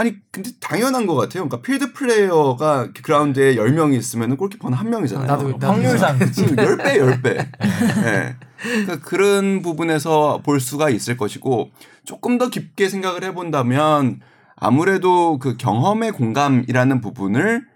[0.00, 1.48] 아니 근데 당연한 것 같아요.
[1.48, 5.26] 그러니까 필드 플레이어가 그라운드에 10명이 있으면 골키퍼는 한 명이잖아요.
[5.26, 7.36] 나도- 나도 확률상 지금 10배 10배.
[8.06, 8.36] 예.
[8.62, 11.70] 그러니까 그런 부분에서 볼 수가 있을 것이고
[12.04, 14.20] 조금 더 깊게 생각을 해 본다면
[14.54, 17.66] 아무래도 그 경험의 공감이라는 부분을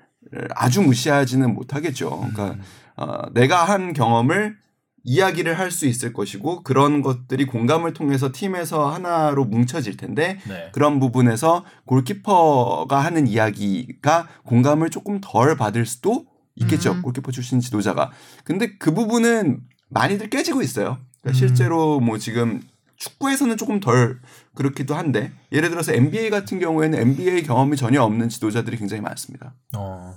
[0.55, 2.11] 아주 무시하지는 못하겠죠.
[2.33, 2.57] 그러니까
[2.97, 4.57] 어, 내가 한 경험을
[5.05, 10.71] 이야기를 할 수 있을 것이고 그런 것들이 공감을 통해서 팀에서 하나로 뭉쳐질 텐데 네.
[10.73, 16.93] 그런 부분에서 골키퍼가 하는 이야기가 공감을 조금 덜 받을 수도 있겠죠.
[16.93, 17.03] 음.
[17.03, 18.11] 골키퍼 출신 지도자가.
[18.45, 20.99] 근데 그 부분은 많이들 깨지고 있어요.
[21.23, 21.33] 그러니까 음.
[21.35, 22.61] 실제로 뭐 지금
[22.97, 24.21] 축구에서는 조금 덜
[24.55, 29.55] 그렇기도 한데 예를 들어서 NBA 같은 경우에는 NBA 경험이 전혀 없는 지도자들이 굉장히 많습니다.
[29.77, 30.15] 어.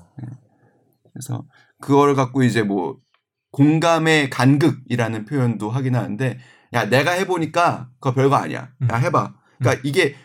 [1.13, 1.45] 그래서
[1.79, 2.97] 그걸 갖고 이제 뭐
[3.59, 6.37] 공감의 간극이라는 표현도 하긴 하는데
[6.73, 8.67] 야 내가 해보니까 그거 별거 아니야.
[8.91, 9.33] 야 해봐.
[9.59, 10.15] 그러니까 이게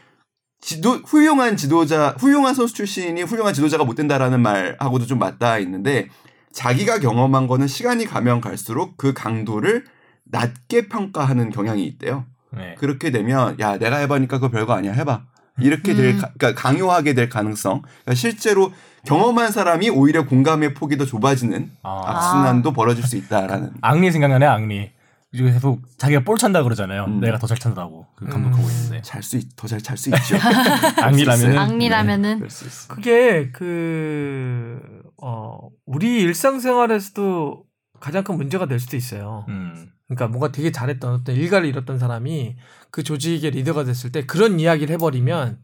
[0.61, 6.09] 지도 훌륭한 지도자 훌륭한 선수 출신이 훌륭한 지도자가 못 된다라는 말하고도 좀 맞닿아 있는데
[6.53, 9.85] 자기가 경험한 거는 시간이 가면 갈수록 그 강도를
[10.25, 12.27] 낮게 평가하는 경향이 있대요.
[12.53, 12.75] 네.
[12.79, 15.23] 그렇게 되면 야 내가 해보니까 그거 별거 아니야 해봐
[15.61, 16.19] 이렇게 될 음.
[16.21, 18.73] 가- 그러니까 강요하게 될 가능성 그러니까 실제로
[19.05, 22.03] 경험한 사람이 오히려 공감의 폭이 더 좁아지는 아.
[22.07, 24.91] 악순환도 벌어질 수 있다라는 앙리 생각나네 앙리.
[25.33, 27.05] 이거 계속 자기가 볼 찬다 그러잖아요.
[27.05, 27.21] 음.
[27.21, 30.37] 내가 더 잘 찬다고 그 감독하고 있는데 잘 수 더 잘 잘 수 있죠.
[31.01, 32.93] 앙리라면은 그럴 수 있어.
[32.93, 34.81] 그게 그,
[35.23, 37.63] 어, 우리 일상생활에서도
[38.01, 39.45] 가장 큰 문제가 될 수도 있어요.
[39.49, 39.91] 음.
[40.09, 42.57] 그러니까 뭔가 되게 잘했던 어떤 일가를 잃었던 사람이
[42.91, 45.59] 그 조직의 리더가 됐을 때 그런 이야기를 해버리면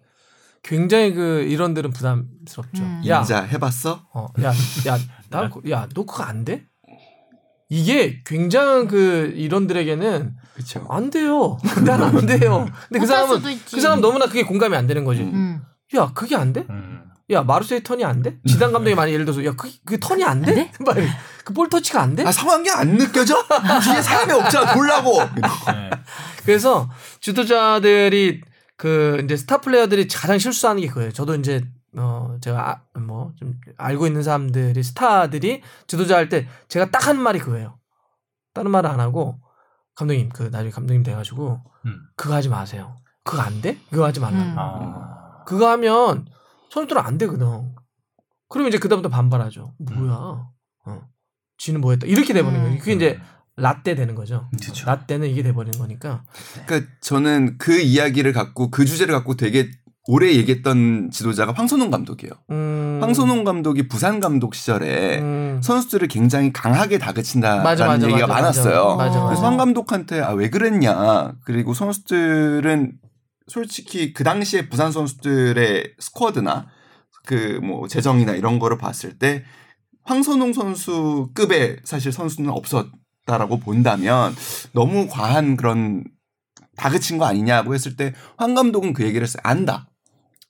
[0.66, 2.82] 굉장히 그 일원들은 부담스럽죠.
[2.82, 3.02] 음.
[3.06, 4.06] 야, 인자 해봤어?
[4.12, 4.48] 어, 야,
[4.88, 4.98] 야,
[5.30, 6.64] 나, 그- 야, 너 그거 안 돼?
[7.68, 10.86] 이게 굉장한 그 일원들에게는 그렇죠.
[10.88, 11.58] 안 돼요.
[11.84, 12.66] 난 안 돼요.
[12.88, 13.42] 근데 그 사람은.
[13.72, 15.22] 그 사람 너무나 그게 공감이 안 되는 거지.
[15.22, 15.32] 음.
[15.34, 15.62] 음.
[15.96, 16.64] 야, 그게 안 돼?
[16.70, 17.02] 음.
[17.30, 18.38] 야, 마르세이 턴이 안 돼?
[18.46, 20.70] 지단 감독이 많이 예를 들어서 야, 그, 그 턴이 안 돼?
[21.44, 22.24] 그볼 터치가 안 돼?
[22.24, 23.34] 아 상황이 안 느껴져?
[23.84, 24.72] 뒤에 사람이 없잖아.
[24.74, 25.18] 돌라고.
[25.34, 25.42] 네.
[26.44, 26.88] 그래서
[27.20, 28.40] 지도자들이
[28.76, 31.12] 그 이제 스타 플레이어들이 가장 실수하는 게 그거예요.
[31.12, 31.64] 저도 이제
[31.96, 37.78] 어 제가 뭐좀 알고 있는 사람들이 스타들이 지도자 할 때 제가 딱 한 말이 그거예요.
[38.54, 39.38] 다른 말을 안 하고
[39.94, 42.00] 감독님 그 나중에 감독님 돼가지고 음.
[42.16, 43.00] 그거 하지 마세요.
[43.24, 43.78] 그거 안 돼?
[43.90, 44.36] 그거 하지 말라.
[44.38, 44.54] 음.
[44.58, 45.44] 아.
[45.46, 46.26] 그거 하면
[46.70, 47.74] 선수들은 안 되거든.
[48.48, 49.74] 그러면 이제 그다음부터 반발하죠.
[49.78, 50.14] 뭐야?
[50.86, 51.02] 어.
[51.58, 52.06] 지는 뭐했다.
[52.06, 52.78] 이렇게 돼버리는 거예요.
[52.78, 53.20] 그게 이제
[53.56, 54.48] 라떼 되는 거죠.
[54.62, 54.86] 그쵸.
[54.86, 56.22] 라떼는 이게 돼버리는 거니까.
[56.66, 59.70] 그러니까 저는 그 이야기를 갖고 그 주제를 갖고 되게
[60.08, 62.32] 오래 얘기했던 지도자가 황선홍 감독이에요.
[62.50, 62.98] 음.
[63.02, 65.60] 황선홍 감독이 부산 감독 시절에 음.
[65.64, 68.96] 선수들을 굉장히 강하게 다그친다라는 맞아, 맞아, 얘기가 맞아, 많았어요.
[69.26, 72.92] 그래서 황 감독한테 아 왜 그랬냐 그리고 선수들은
[73.48, 76.66] 솔직히 그 당시에 부산 선수들의 스쿼드나
[77.24, 79.42] 그 뭐 재정이나 이런 거를 봤을 때
[80.04, 82.86] 황선홍 선수급의 사실 선수는 없었
[83.26, 84.34] 다라고 본다면
[84.72, 86.04] 너무 과한 그런
[86.76, 89.40] 다그친 거 아니냐고 했을 때 황 감독은 그 얘기를 했어요.
[89.44, 89.88] 안다.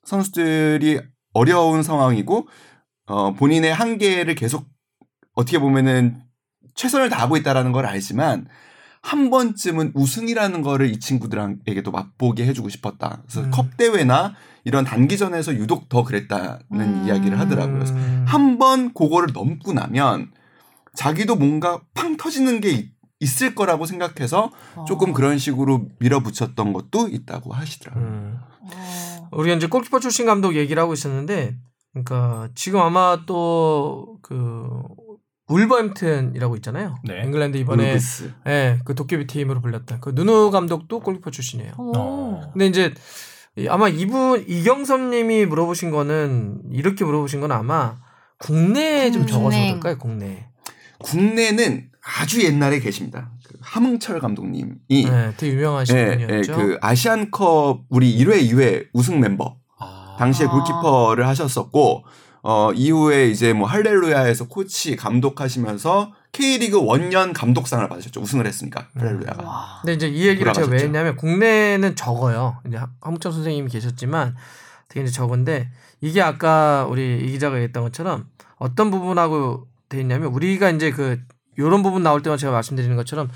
[0.03, 1.01] 선수들이
[1.33, 2.47] 어려운 상황이고
[3.07, 4.65] 어 본인의 한계를 계속
[5.33, 6.21] 어떻게 보면은
[6.75, 8.47] 최선을 다하고 있다라는 걸 알지만
[9.01, 13.21] 한 번쯤은 우승이라는 거를 이 친구들에게도 맛보게 해주고 싶었다.
[13.23, 13.51] 그래서 음.
[13.51, 14.35] 컵 대회나
[14.65, 17.03] 이런 단기전에서 유독 더 그랬다는 음.
[17.07, 17.75] 이야기를 하더라고요.
[17.75, 18.25] 그래서 음.
[18.27, 20.31] 한번 그거를 넘고 나면
[20.97, 24.51] 자기도 뭔가 팡 터지는 게 있- 있을 거라고 생각해서
[24.87, 25.13] 조금 어.
[25.13, 28.03] 그런 식으로 밀어붙였던 것도 있다고 하시더라고요.
[28.05, 28.37] 음.
[28.61, 29.29] 어.
[29.31, 31.55] 우리가 이제 골키퍼 출신 감독 얘기를 하고 있었는데,
[31.93, 34.69] 그러니까 지금 아마 또 그
[35.49, 36.95] 울버햄튼이라고 있잖아요.
[37.05, 37.23] 네.
[37.23, 37.97] 잉글랜드 이번에.
[38.47, 41.73] 예, 그 도깨비 팀으로 불렸던 그 누누 감독도 골키퍼 출신이에요.
[41.77, 42.41] 어.
[42.51, 42.93] 근데 이제
[43.57, 47.95] 이- 아마 이분 이경섭님이 물어보신 거는 이렇게 물어보신 건 아마
[48.39, 49.67] 국내에 좀 적어서 국내.
[49.69, 49.97] 그럴까요?
[49.97, 50.49] 국내.
[50.99, 53.31] 국내는 아주 옛날에 계십니다.
[53.45, 56.55] 그 하문철 감독님이 네, 되게 유명하신 예, 예, 분이었죠.
[56.55, 59.57] 그 아시안컵 우리 1회, 2회 우승 멤버
[60.17, 60.49] 당시에 아.
[60.49, 62.05] 골키퍼를 하셨었고
[62.43, 68.21] 어 이후에 이제 뭐 할렐루야에서 코치 감독하시면서 K리그 원년 감독상을 받으셨죠.
[68.21, 69.43] 우승을 했으니까 할렐루야가.
[69.43, 69.79] 와.
[69.81, 70.85] 근데 이제 이 얘기를 제가 왜 돌아가셨죠.
[70.85, 72.57] 했냐면 국내는 적어요.
[72.67, 74.35] 이제 하- 하무철 선생님이 계셨지만
[74.87, 80.69] 되게 이제 적은데 이게 아까 우리 이 기자가 얘기했던 것처럼 어떤 부분하고 돼 있냐면 우리가
[80.71, 81.19] 이제 그
[81.57, 83.29] 요런 부분 나올 때만 제가 말씀드리는 것처럼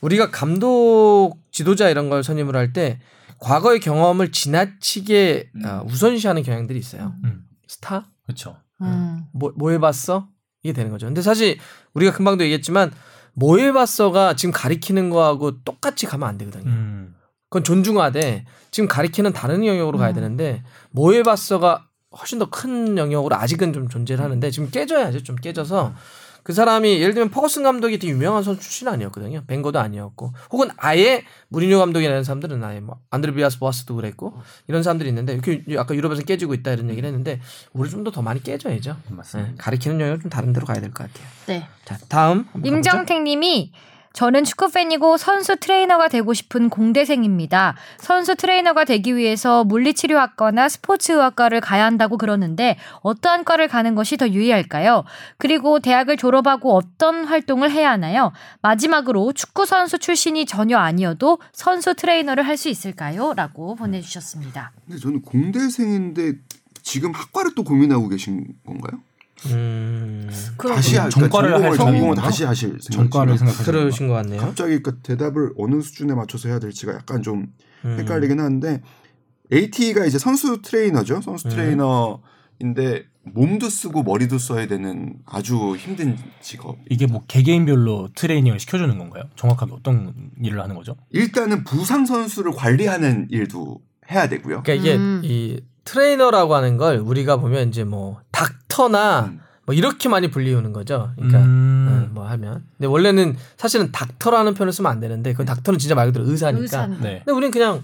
[0.00, 3.00] 우리가 감독 지도자 이런 걸 선임을 할 때
[3.38, 5.64] 과거의 경험을 지나치게 음.
[5.64, 7.14] 어, 우선시하는 경향들이 있어요.
[7.24, 7.44] 음.
[7.66, 8.06] 스타?
[8.24, 8.56] 그렇죠.
[8.80, 9.24] 음.
[9.32, 10.28] 뭐, 뭐 해봤어?
[10.62, 11.06] 이게 되는 거죠.
[11.06, 11.58] 근데 사실
[11.92, 12.90] 우리가 금방도 얘기했지만
[13.34, 16.64] 뭐 해봤어가 지금 가리키는 거하고 똑같이 가면 안 되거든요.
[16.70, 17.14] 음.
[17.50, 20.14] 그건 존중하되 지금 가리키는 다른 영역으로 가야 음.
[20.14, 21.86] 되는데 뭐 해봤어가
[22.18, 25.22] 훨씬 더 큰 영역으로 아직은 좀 존재를 하는데 지금 깨져야죠.
[25.22, 25.94] 좀 깨져서
[26.44, 29.44] 그 사람이 예를 들면 퍼거슨 감독이 되게 유명한 선수 출신 아니었거든요.
[29.46, 34.34] 벵거도 아니었고 혹은 아예 무리뉴 감독이라는 사람들은 아예 뭐 안드레 비아스 보아스도 그랬고
[34.68, 37.40] 이런 사람들이 있는데 이렇게 아까 유럽에서 깨지고 있다 이런 얘기를 했는데
[37.72, 38.94] 우리 좀 더 더 많이 깨져야죠.
[39.08, 39.50] 맞습니다.
[39.52, 41.26] 네, 가리키는 영역 좀 다른 데로 가야 될 것 같아요.
[41.46, 41.66] 네.
[41.86, 42.44] 자 다음.
[42.62, 43.72] 임정택님이
[44.14, 47.74] 저는 축구 팬이고 선수 트레이너가 되고 싶은 공대생입니다.
[47.98, 55.02] 선수 트레이너가 되기 위해서 물리치료학과나 스포츠의학과를 가야 한다고 그러는데 어떠한 과를 가는 것이 더 유의할까요?
[55.36, 58.30] 그리고 대학을 졸업하고 어떤 활동을 해야 하나요?
[58.62, 63.34] 마지막으로 축구 선수 출신이 전혀 아니어도 선수 트레이너를 할 수 있을까요?
[63.34, 64.70] 라고 보내주셨습니다.
[64.86, 66.34] 근데 저는 공대생인데
[66.84, 69.00] 지금 학과를 또 고민하고 계신 건가요?
[69.52, 72.16] 음, 다시 하- 전과를 그러니까 할 전공을, 전공을?
[72.16, 73.38] 다시 하실 전과를 생각이신가요?
[73.38, 74.40] 생각하시는 그러신 것 같네요.
[74.40, 77.46] 갑자기 그 대답을 어느 수준에 맞춰서 해야 될지가 약간 좀
[77.84, 77.96] 음.
[77.98, 78.80] 헷갈리긴 하는데
[79.52, 81.20] AT가 이제 선수 트레이너죠.
[81.20, 81.50] 선수 음.
[81.50, 86.76] 트레이너인데 몸도 쓰고 머리도 써야 되는 아주 힘든 직업.
[86.90, 89.24] 이게 뭐 개개인별로 트레이닝을 시켜주는 건가요?
[89.36, 90.96] 정확하게 어떤 일을 하는 거죠?
[91.10, 93.80] 일단은 부상 선수를 관리하는 일도
[94.10, 94.62] 해야 되고요.
[94.62, 95.22] 그러니까 이게 음.
[95.24, 99.40] 이 트레이너라고 하는 걸 우리가 보면 이제 뭐 닥터나 음.
[99.66, 101.12] 뭐 이렇게 많이 불리우는 거죠.
[101.16, 102.08] 그러니까 음.
[102.10, 102.64] 어, 뭐 하면.
[102.76, 106.62] 근데 원래는 사실은 닥터라는 표현을 쓰면 안 되는데 그 닥터는 진짜 말 그대로 의사니까.
[106.62, 107.00] 의사는.
[107.00, 107.22] 네.
[107.24, 107.82] 근데 우리는 그냥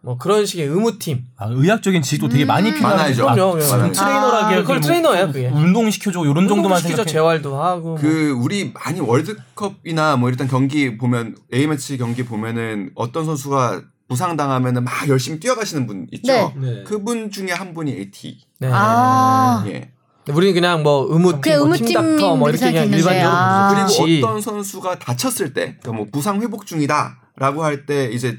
[0.00, 1.26] 뭐 그런 식의 의무팀.
[1.36, 2.48] 아, 의학적인 지식도 되게 음.
[2.48, 3.28] 많이 필요한 많아야죠.
[3.28, 3.70] 아, 그럼요, 그럼요.
[3.76, 5.48] 그럼 트레이너라기 아, 그걸 트레이너예요, 그게.
[5.48, 6.96] 운동 시켜줘 이런 정도만 시키죠.
[6.96, 7.12] 생각해.
[7.12, 7.80] 재활도 하고.
[7.90, 7.94] 뭐.
[7.96, 14.36] 그 우리 많이 월드컵이나 뭐 일단 경기 보면 A 매치 경기 보면은 어떤 선수가 부상
[14.36, 16.32] 당하면은 막 열심히 뛰어가시는 분 있죠.
[16.32, 16.52] 네.
[16.56, 16.84] 네.
[16.84, 18.40] 그분 중에 한 분이 AT.
[18.58, 18.68] 네.
[18.72, 19.64] 아.
[19.68, 19.92] 예.
[20.28, 23.86] 우리는 그냥 뭐 의무팀, 그냥 뭐팀 의무팀 닥터 뭐 이렇게 그냥 일반적으로 아.
[23.86, 24.26] 그리고.
[24.26, 28.36] 어떤 선수가 다쳤을 때, 그러니까 뭐 부상 회복 중이다라고 할 때 이제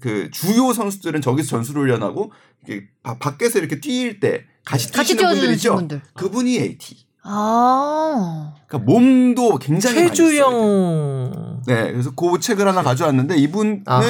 [0.00, 2.32] 그 주요 선수들은 저기서 전술 훈련하고
[2.66, 5.74] 이렇게 바- 밖에서 이렇게 뛰일 때 같이 같이 뛰시는 분들 뛰어주는 있죠.
[5.76, 6.02] 분들.
[6.14, 6.96] 그분이 AT.
[7.24, 8.54] 아.
[8.66, 10.08] 그러니까 몸도 굉장히.
[10.08, 14.00] 최주영 네, 그래서 그 책을 하나 가져왔는데 이분은 아.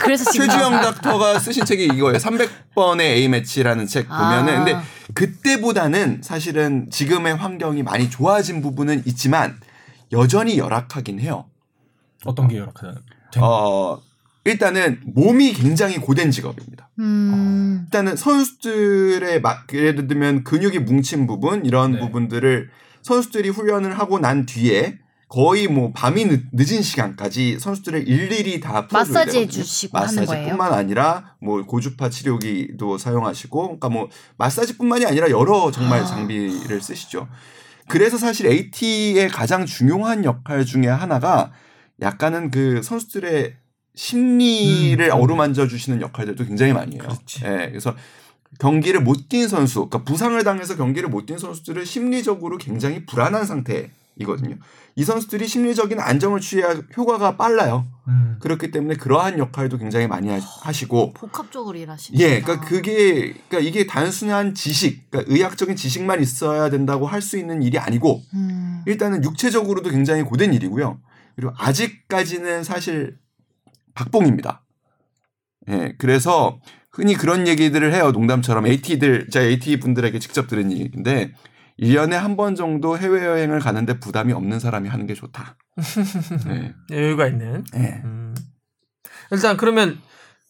[0.00, 2.18] 그래서 지금 최주영 닥터가 쓰신 책이 이거예요.
[2.18, 4.64] 300번의 A 매치라는 책 보면은 아.
[4.64, 4.80] 근데
[5.14, 9.58] 그때보다는 사실은 지금의 환경이 많이 좋아진 부분은 있지만
[10.12, 11.46] 여전히 열악하긴 해요.
[12.24, 13.02] 어떤 게 열악하다는?
[13.38, 14.00] 어,
[14.46, 16.88] 일단은 몸이 굉장히 고된 직업입니다.
[17.00, 17.82] 음.
[17.84, 21.98] 일단은 선수들의 막 예를 들면 근육이 뭉친 부분 이런 네.
[21.98, 22.70] 부분들을
[23.02, 29.40] 선수들이 훈련을 하고 난 뒤에 거의 뭐 밤이 늦, 늦은 시간까지 선수들을 일일이 다 마사지.
[29.40, 30.26] 해주시고 하는 거예요?
[30.30, 36.04] 마사지뿐만 아니라 뭐 고주파 치료기도 사용하시고 그러니까 뭐 마사지뿐만이 아니라 여러 정말 아.
[36.04, 37.26] 장비를 쓰시죠.
[37.88, 41.52] 그래서 사실 AT의 가장 중요한 역할 중에 하나가
[42.00, 43.56] 약간은 그 선수들의
[43.96, 47.02] 심리를 음, 어루만져 주시는 역할들도 굉장히 많이 해요.
[47.02, 47.44] 그렇지.
[47.44, 47.96] 예, 그래서
[48.60, 54.56] 경기를 못 뛴 선수, 그러니까 부상을 당해서 경기를 못 뛴 선수들은 심리적으로 굉장히 불안한 상태이거든요.
[54.98, 57.86] 이 선수들이 심리적인 안정을 취해야 효과가 빨라요.
[58.08, 58.36] 음.
[58.40, 62.18] 그렇기 때문에 그러한 역할도 굉장히 많이 하- 하시고 복합적으로 일하시는.
[62.20, 67.62] 예, 그러니까 그게 그러니까 이게 단순한 지식, 그러니까 의학적인 지식만 있어야 된다고 할 수 있는
[67.62, 68.82] 일이 아니고 음.
[68.86, 70.98] 일단은 육체적으로도 굉장히 고된 일이고요.
[71.34, 73.18] 그리고 아직까지는 사실
[73.96, 74.62] 박봉입니다.
[75.70, 76.60] 예, 그래서
[76.92, 78.12] 흔히 그런 얘기들을 해요.
[78.12, 81.32] 농담처럼 AT들, 제가 AT 분들에게 직접 들은 얘기인데
[81.80, 85.56] 1년에 한 번 정도 해외여행을 가는데 부담이 없는 사람이 하는 게 좋다.
[86.46, 86.74] 네.
[86.90, 87.64] 여유가 있는.
[87.74, 88.00] 네.
[88.04, 88.34] 음.
[89.30, 89.98] 일단 그러면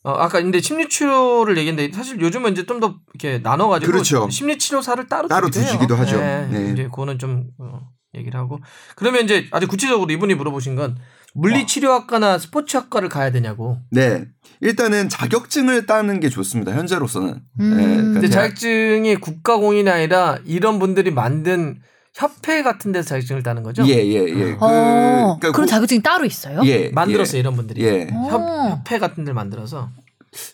[0.05, 4.29] 어, 아까 근데 심리 치료를 얘기했는데 사실 요즘은 이제 좀 더 이렇게 나눠가지고 그렇죠.
[4.31, 5.97] 심리 치료사를 따로 따로 두시기도.
[5.97, 6.17] 하죠.
[6.19, 6.47] 네.
[6.47, 6.73] 네.
[6.73, 7.81] 이제 그거는 좀 어,
[8.15, 8.61] 얘기를 하고
[8.95, 10.97] 그러면 이제 아주 구체적으로 이분이 물어보신 건
[11.37, 13.79] 물리치료학과나 스포츠학과를 가야 되냐고.
[13.91, 14.25] 네.
[14.61, 16.73] 일단은 자격증을 따는 게 좋습니다.
[16.73, 17.41] 현재로서는.
[17.61, 17.77] 음.
[17.77, 21.79] 네, 그러니까 자격증이 국가공인이 아니라 이런 분들이 만든
[22.15, 23.87] 협회 같은 데서 자격증을 따는 거죠?
[23.87, 24.55] 예, 예, 예.
[24.55, 26.63] 그, 어, 그러니까 고- 자격증이 따로 있어요?
[26.65, 27.41] 예, 만들었어요 예.
[27.41, 27.85] 이런 분들이.
[27.85, 28.07] 예.
[28.07, 28.69] 협, 어.
[28.71, 29.91] 협회 같은 데를 만들어서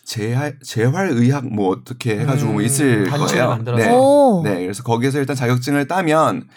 [0.05, 3.49] 재활 재활의학 뭐 어떻게 해가지고 뭐 음, 있을 거예요.
[3.49, 3.83] 만들어서.
[3.85, 3.91] 네.
[3.93, 4.41] 오.
[4.43, 6.47] 네, 그래서 거기에서 일단 자격증을 따면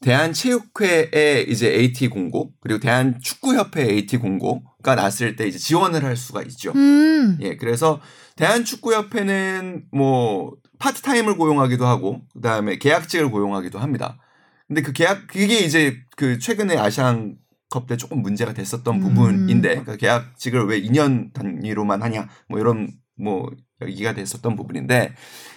[0.00, 6.72] 대한체육회의 이제 AT 공고 그리고 대한축구협회 AT 공고가 났을 때 이제 지원을 할 수가 있죠.
[6.74, 7.38] 음.
[7.40, 8.00] 예, 그래서
[8.36, 14.18] 대한축구협회는 뭐 파트타임을 고용하기도 하고 그다음에 계약직을 고용하기도 합니다.
[14.66, 17.36] 근데 그 계약 그게 이제 그 최근에 아시안
[17.68, 19.00] 컵 때 조금 문제가 됐었던 음.
[19.00, 23.50] 부분인데 그러니까 계약직을 왜 2년 단위로만 하냐 뭐 이런 뭐
[23.86, 25.14] 얘기가 됐었던 부분인데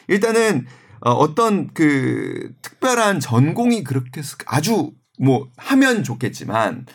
[0.07, 0.65] 일단은
[1.05, 6.85] 어, 어떤 그 특별한 전공이 그렇게 스- 아주 뭐 하면 좋겠지만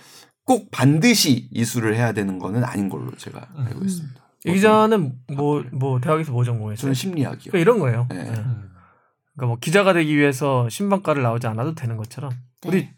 [0.44, 4.20] 꼭 반드시 이수를 해야 되는 거는 아닌 걸로 제가 알고 있습니다.
[4.46, 6.80] 이 기자는 뭐 뭐 대학에서 뭐 전공했어요?
[6.80, 7.50] 저는 심리학이요.
[7.52, 8.06] 그러니까 이런 거예요.
[8.10, 8.18] 네.
[8.20, 8.22] 예.
[8.32, 12.30] 그러니까 뭐 기자가 되기 위해서 신방과를 나오지 않아도 되는 것처럼
[12.62, 12.68] 네.
[12.68, 12.88] 우리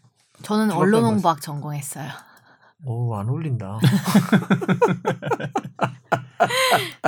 [0.43, 2.09] 저는 언론홍보학 전공했어요.
[2.85, 3.79] 오 안 어울린다.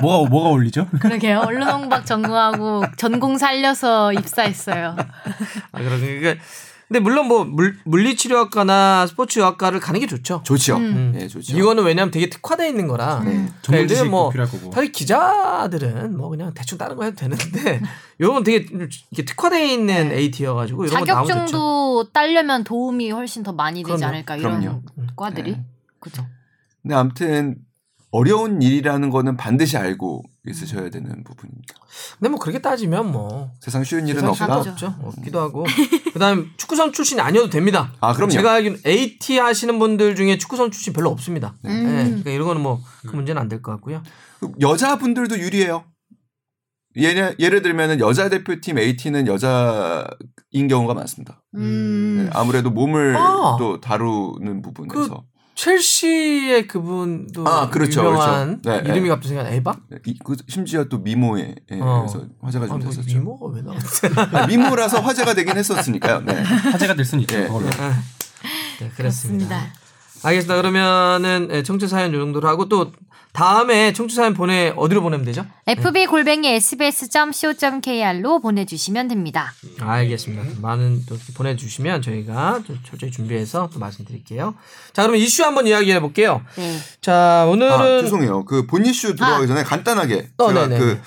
[0.01, 0.87] 뭐가 뭐가 어울리죠?
[0.99, 1.39] 그러게요.
[1.39, 4.95] 언론홍보학 전공하고 전공 살려서 입사했어요.
[5.71, 6.35] 아, 그러니까
[6.89, 10.43] 근데 물론 뭐 물, 물리치료학과나 스포츠학과를 가는 게 좋죠.
[10.45, 10.77] 좋죠.
[10.77, 11.13] 음.
[11.15, 11.57] 예, 좋죠.
[11.57, 13.19] 이거는 왜냐하면 되게 특화되어 있는 거라.
[13.23, 13.31] 네.
[13.31, 14.71] 그러니까 전문 예를 들면 뭐 필요할 거고.
[14.71, 17.81] 사실 기자들은 뭐 그냥 대충 다른 거 해도 되는데
[18.21, 20.17] 이건 되게 좀 이렇게 특화되어 있는 네.
[20.17, 21.03] AT여가지고 이런.
[21.05, 24.05] 자격증도 따려면 도움이 훨씬 더 많이 되지 그럼요.
[24.13, 24.81] 않을까 이런 그럼요.
[25.15, 25.51] 과들이.
[25.53, 25.65] 네.
[25.99, 26.27] 그죠.
[26.83, 27.55] 근데 아무튼
[28.13, 31.73] 어려운 일이라는 거는 반드시 알고 있으셔야 되는 부분입니다.
[32.19, 34.69] 근데 뭐 그렇게 따지면 뭐 세상 쉬운 일은 세상 없다.
[34.71, 34.93] 없죠.
[35.03, 35.65] 없기도 하고.
[36.13, 37.91] 그다음 축구선 출신이 아니어도 됩니다.
[38.01, 38.29] 아, 그럼요.
[38.31, 41.55] 제가 알기로는 AT 하시는 분들 중에 축구선 출신 별로 없습니다.
[41.65, 41.85] 음.
[41.85, 44.03] 네, 그러니까 이런 거는 뭐그 문제는 안 될 것 같고요.
[44.61, 45.83] 여자분들도 유리해요.
[46.95, 51.41] 예를, 예를 들면은 여자 대표팀 AT는 여자인 경우가 많습니다.
[51.55, 52.25] 음.
[52.25, 53.55] 네, 아무래도 몸을 아.
[53.57, 55.23] 또 다루는 부분에서
[55.55, 58.81] 첼시의 그분도 아, 그렇죠, 유명한 그렇죠.
[58.83, 59.09] 네, 이름이 네.
[59.09, 59.75] 갑자기 생각 에바?
[60.05, 62.05] 이- 그 심지어 또 미모에 예, 어.
[62.07, 63.07] 그래서 화제가 아, 좀뭐 됐었죠.
[63.19, 64.11] 미모가 왜 나왔어요?
[64.31, 66.21] 네, 미모라서 화제가 되긴 했었으니까요.
[66.21, 66.33] 네.
[66.73, 67.37] 화제가 될 수는 있죠.
[67.37, 67.43] 예.
[67.47, 67.65] 그걸로.
[67.69, 68.95] 네, 그렇습니다.
[68.97, 69.73] 그렇습니다.
[70.23, 70.55] 알겠습니다.
[70.55, 72.91] 그러면은 예, 청취 사연 요 정도로 하고 또
[73.33, 75.45] 다음에 청취 사연 보내 어디로 보내면 되죠?
[75.67, 76.47] fb 골뱅이
[77.33, 79.53] sbs.co.kr로 보내주시면 됩니다.
[79.79, 80.43] 알겠습니다.
[80.61, 84.55] 많은 또 보내주시면 저희가 좀 철저히 준비해서 또 말씀드릴게요.
[84.93, 86.41] 자, 그러면 이슈 한번 이야기해 볼게요.
[86.55, 86.77] 네.
[87.01, 88.45] 자, 오늘은 아, 죄송해요.
[88.45, 89.47] 그 본 이슈 들어가기 아.
[89.47, 90.79] 전에 간단하게 어, 제가 네네.
[90.79, 91.01] 그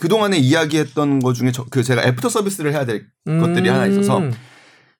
[0.00, 4.22] 그동안에 이야기했던 것 중에 저, 그 제가 애프터 서비스를 해야 될 음, 것들이 하나 있어서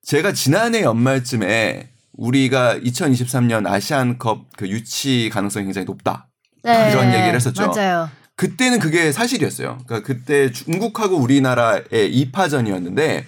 [0.03, 6.27] 제가 지난해 연말쯤에 우리가 2023년 아시안컵 그 유치 가능성이 굉장히 높다.
[6.63, 6.91] 네.
[6.91, 7.67] 이런 얘기를 했었죠.
[7.67, 8.09] 맞아요.
[8.35, 9.79] 그때는 그게 사실이었어요.
[9.85, 13.23] 그러니까 그때 중국하고 우리나라의 2파전이었는데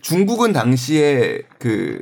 [0.00, 2.00] 중국은 당시에 그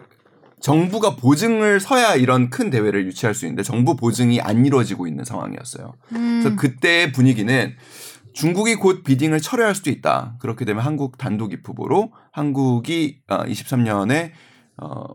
[0.61, 5.95] 정부가 보증을 서야 이런 큰 대회를 유치할 수 있는데 정부 보증이 안 이루어지고 있는 상황이었어요.
[6.13, 6.41] 음.
[6.43, 7.75] 그래서 그때의 분위기는
[8.33, 10.37] 중국이 곧 비딩을 철회할 수도 있다.
[10.41, 14.33] 그렇게 되면 한국 단독 입후보로 한국이 23년에
[14.79, 15.07] 어,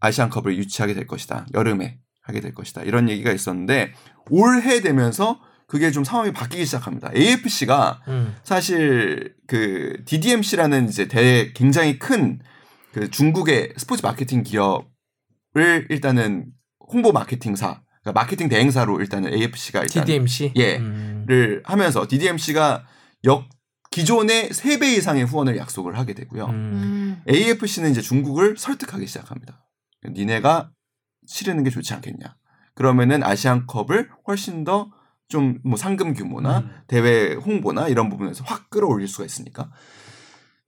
[0.00, 1.46] 아시안컵을 유치하게 될 것이다.
[1.54, 2.82] 여름에 하게 될 것이다.
[2.82, 3.92] 이런 얘기가 있었는데
[4.30, 7.10] 올해 되면서 그게 좀 상황이 바뀌기 시작합니다.
[7.14, 8.34] AFC가 음.
[8.42, 12.40] 사실 그 DDMC라는 이제 대 굉장히 큰
[12.92, 16.46] 그 중국의 스포츠 마케팅 기업을 일단은
[16.80, 20.52] 홍보 마케팅사, 그러니까 마케팅 대행사로 일단은 AFC가 일단 DDMC.
[20.56, 20.76] 예.
[20.78, 21.24] 음.
[21.26, 22.86] 를 하면서 DDMC가
[23.24, 23.48] 역
[23.90, 26.46] 기존의 3배 이상의 후원을 약속을 하게 되고요.
[26.46, 26.50] 음.
[26.52, 27.22] 음.
[27.28, 29.64] AFC는 이제 중국을 설득하기 시작합니다.
[30.04, 30.70] 니네가
[31.26, 32.36] 치르는 게 좋지 않겠냐.
[32.74, 34.90] 그러면은 아시안컵을 훨씬 더
[35.30, 36.70] 좀 뭐 상금 규모나 음.
[36.88, 39.70] 대회 홍보나 이런 부분에서 확 끌어올릴 수가 있으니까.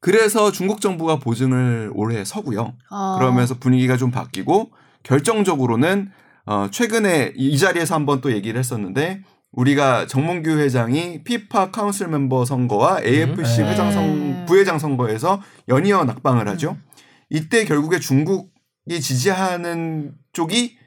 [0.00, 2.74] 그래서 중국 정부가 보증을 올해 서고요.
[2.90, 3.16] 어.
[3.18, 4.70] 그러면서 분위기가 좀 바뀌고
[5.02, 6.10] 결정적으로는
[6.46, 13.02] 어 최근에 이 자리에서 한번 또 얘기를 했었는데 우리가 정몽규 회장이 피파 카운슬 멤버 선거와
[13.02, 13.70] AFC 네.
[13.70, 16.76] 회장 선 부회장 선거에서 연이어 낙방을 하죠.
[17.30, 18.51] 이때 결국에 중국이
[18.88, 20.78] 지지하는 쪽이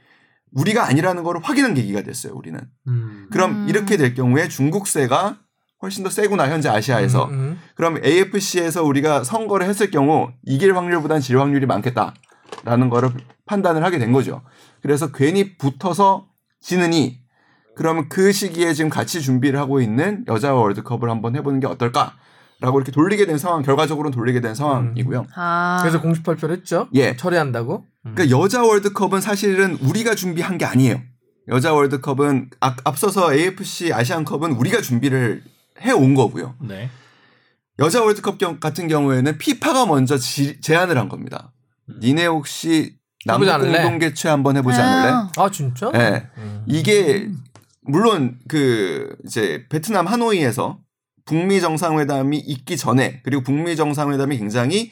[0.51, 2.33] 우리가 아니라는 걸 확인한 계기가 됐어요.
[2.33, 2.59] 우리는.
[2.87, 3.27] 음.
[3.31, 3.69] 그럼 음.
[3.69, 5.39] 이렇게 될 경우에 중국세가
[5.81, 7.25] 훨씬 더 세구나 현재 아시아에서.
[7.25, 7.59] 음, 음.
[7.75, 13.11] 그럼 AFC에서 우리가 선거를 했을 경우 이길 확률보다는 질 확률이 많겠다라는 거를
[13.45, 14.41] 판단을 하게 된 거죠.
[14.81, 16.27] 그래서 괜히 붙어서
[16.61, 17.19] 지느니
[17.75, 22.15] 그러면 그 시기에 지금 같이 준비를 하고 있는 여자 월드컵을 한번 해보는 게 어떨까
[22.61, 25.25] 라고 이렇게 돌리게 된 상황, 결과적으로는 돌리게 된 상황이고요.
[25.35, 25.79] 아.
[25.81, 26.87] 그래서 공식 발표를 했죠.
[26.93, 27.15] 예.
[27.15, 27.85] 철회한다고.
[28.05, 28.13] 음.
[28.15, 31.01] 그러니까 여자 월드컵은 사실은 우리가 준비한 게 아니에요.
[31.49, 35.43] 여자 월드컵은 앞- 앞서서 AFC 아시안컵은 우리가 준비를
[35.81, 36.55] 해 온 거고요.
[36.61, 36.89] 네.
[37.79, 41.51] 여자 월드컵 경- 같은 경우에는 피파가 먼저 지- 제안을 한 겁니다.
[42.01, 43.47] 니네 혹시 남북?
[43.51, 45.11] 공동 개최 한번 해보지 않을래?
[45.11, 45.29] 아.
[45.35, 45.91] 아 진짜?
[45.91, 46.25] 네.
[46.37, 46.63] 음.
[46.67, 47.29] 이게
[47.81, 50.79] 물론 그 이제 베트남 하노이에서
[51.25, 54.91] 북미 정상회담이 있기 전에 그리고 북미 정상회담이 굉장히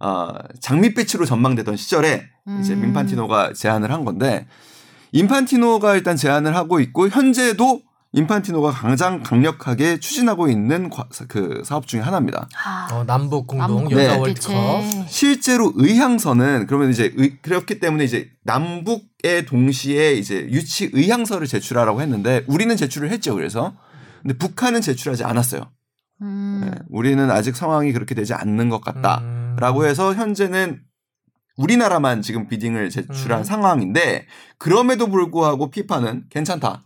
[0.00, 0.28] 어,
[0.60, 2.24] 장밋빛으로 전망되던 시절에
[2.60, 2.84] 이제 음.
[2.84, 4.46] 인판티노가 제안을 한 건데
[5.12, 7.80] 인판티노가 일단 제안을 하고 있고 현재도
[8.12, 12.48] 인판티노가 가장 강력하게 추진하고 있는 과- 그 사업 중에 하나입니다.
[12.64, 12.88] 아.
[12.92, 14.18] 어, 남북 공동 남북 여자 네.
[14.18, 14.54] 월드컵.
[15.08, 22.44] 실제로 의향서는 그러면 이제 의- 그렇기 때문에 이제 남북에 동시에 이제 유치 의향서를 제출하라고 했는데
[22.46, 23.34] 우리는 제출을 했죠.
[23.34, 23.74] 그래서
[24.22, 25.70] 근데 북한은 제출하지 않았어요.
[26.22, 26.60] 음.
[26.64, 29.84] 네, 우리는 아직 상황이 그렇게 되지 않는 것 같다라고 음.
[29.86, 30.80] 해서 현재는
[31.56, 33.44] 우리나라만 지금 비딩을 제출한 음.
[33.44, 34.26] 상황인데
[34.58, 36.84] 그럼에도 불구하고 피파는 괜찮다.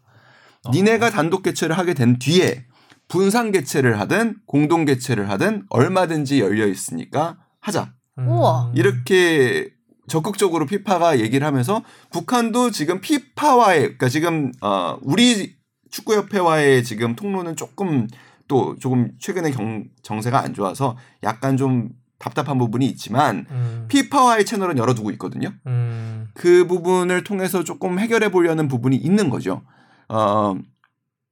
[0.70, 2.66] 니네가 단독 개최를 하게 된 뒤에
[3.08, 7.92] 분산 개최를 하든 공동 개최를 하든 얼마든지 열려 있으니까 하자.
[8.18, 8.28] 음.
[8.28, 8.72] 우와.
[8.74, 9.70] 이렇게
[10.08, 15.56] 적극적으로 피파가 얘기를 하면서 북한도 지금 피파와의 그러니까 지금 어 우리
[15.92, 18.08] 축구협회와의 지금 통로는 조금
[18.48, 23.86] 또 조금 최근에 경, 정세가 안 좋아서 약간 좀 답답한 부분이 있지만 음.
[23.88, 25.52] 피파와의 채널은 열어두고 있거든요.
[25.66, 26.28] 음.
[26.34, 29.62] 그 부분을 통해서 조금 해결해 보려는 부분이 있는 거죠.
[30.08, 30.54] 어,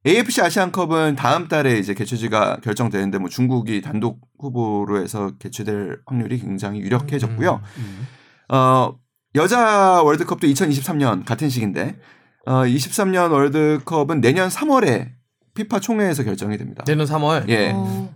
[0.07, 6.81] AFC 아시안컵은 다음 달에 이제 개최지가 결정되는데 뭐 중국이 단독 후보로 해서 개최될 확률이 굉장히
[6.81, 7.61] 유력해졌고요.
[7.79, 8.55] 음.
[8.55, 8.99] 어,
[9.37, 11.99] 여자 월드컵도 2023년 같은 시기인데
[12.47, 15.11] 어, 23년 월드컵은 내년 3월에
[15.55, 16.85] 피파 총회에서 결정이 됩니다.
[16.87, 17.49] 내년 3월.
[17.49, 17.73] 예.
[17.75, 18.15] 어.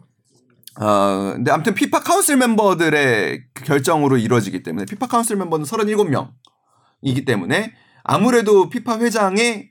[0.81, 7.75] 어, 근데 아무튼 피파 council 멤버들의 그 결정으로 이루어지기 때문에 피파 council 멤버는 37명이기 때문에
[8.03, 9.71] 아무래도 피파 회장의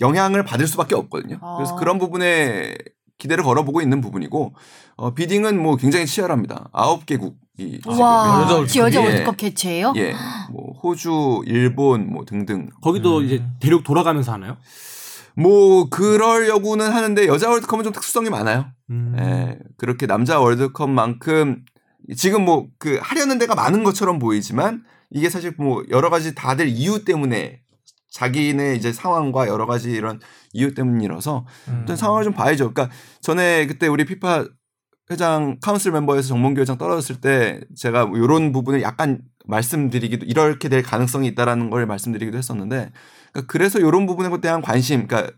[0.00, 1.38] 영향을 받을 수밖에 없거든요.
[1.56, 1.76] 그래서 어.
[1.76, 2.76] 그런 부분에
[3.18, 4.54] 기대를 걸어보고 있는 부분이고
[4.96, 6.70] 어, bidding은 뭐 굉장히 치열합니다.
[6.72, 8.46] 9개국 이 와.
[8.76, 9.92] 여자 월드컵 개최예요?
[9.96, 10.14] 예,
[10.50, 13.24] 뭐 호주, 일본 뭐 등등 거기도 음.
[13.24, 14.56] 이제 대륙 돌아가면서 하나요?
[15.34, 18.66] 뭐 그러려고는 하는데 여자 월드컵은 좀 특수성이 많아요.
[18.90, 19.14] 음.
[19.18, 21.64] 예, 그렇게 남자 월드컵만큼
[22.16, 27.04] 지금 뭐 그 하려는 데가 많은 것처럼 보이지만 이게 사실 뭐 여러 가지 다들 이유
[27.04, 27.60] 때문에
[28.10, 30.20] 자기네 이제 상황과 여러 가지 이런
[30.52, 31.80] 이유 때문이라서 음.
[31.82, 32.72] 어떤 상황을 좀 봐야죠.
[32.72, 34.46] 그러니까 전에 그때 우리 피파
[35.10, 40.82] 회장 카운슬 멤버에서 정몽규 회장 떨어졌을 때 제가 뭐 이런 부분을 약간 말씀드리기도 이렇게 될
[40.82, 42.92] 가능성이 있다라는 걸 말씀드리기도 했었는데
[43.32, 45.32] 그러니까 그래서 이런 부분에 대한 관심, 그러니까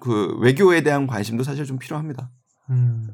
[0.00, 2.30] 그 외교에 대한 관심도 사실 좀 필요합니다.
[2.70, 3.10] 음.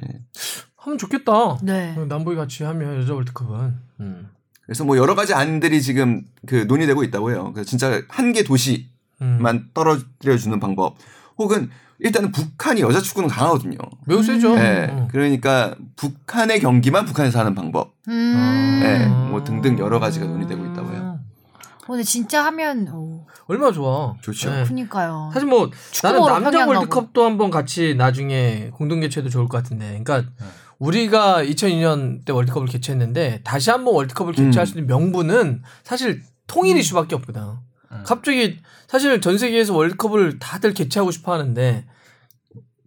[0.76, 1.58] 하면 좋겠다.
[1.62, 1.96] 네.
[2.08, 3.74] 남북이 같이 하면 여자 월드컵은.
[4.00, 4.28] 음.
[4.64, 7.52] 그래서 뭐 여러 가지 안들이 지금 그 논의되고 있다고 해요.
[7.52, 8.86] 그래서 진짜 한 개 도시만
[9.22, 9.70] 음.
[9.74, 10.96] 떨어뜨려 주는 방법,
[11.38, 13.78] 혹은 일단은 북한이 여자 축구는 강하거든요.
[14.06, 14.56] 매우 세죠.
[14.58, 15.08] 예, 어.
[15.10, 18.80] 그러니까 북한의 경기만 북한에서 하는 방법, 음.
[18.84, 21.18] 예, 뭐 등등 여러 가지가 논의되고 있다고 해요.
[21.86, 24.14] 어, 근데 진짜 하면 오, 얼마나 좋아.
[24.20, 24.50] 좋죠.
[24.50, 24.64] 예.
[24.64, 25.30] 그니까요.
[25.32, 25.70] 사실 뭐
[26.02, 26.66] 나는 남자.
[26.66, 30.00] 월드컵도 한번 같이 나중에 공동 개최도 좋을 것 같은데.
[30.02, 30.30] 그러니까
[30.78, 34.66] 우리가 2002년 때 월드컵을 개최했는데 다시 한번 월드컵을 개최할 음.
[34.66, 37.42] 수 있는 명분은 사실 통일 이슈밖에 없거든.
[37.92, 38.02] 음.
[38.04, 38.58] 갑자기
[38.88, 41.86] 사실 전 세계에서 월드컵을 다들 개최하고 싶어 하는데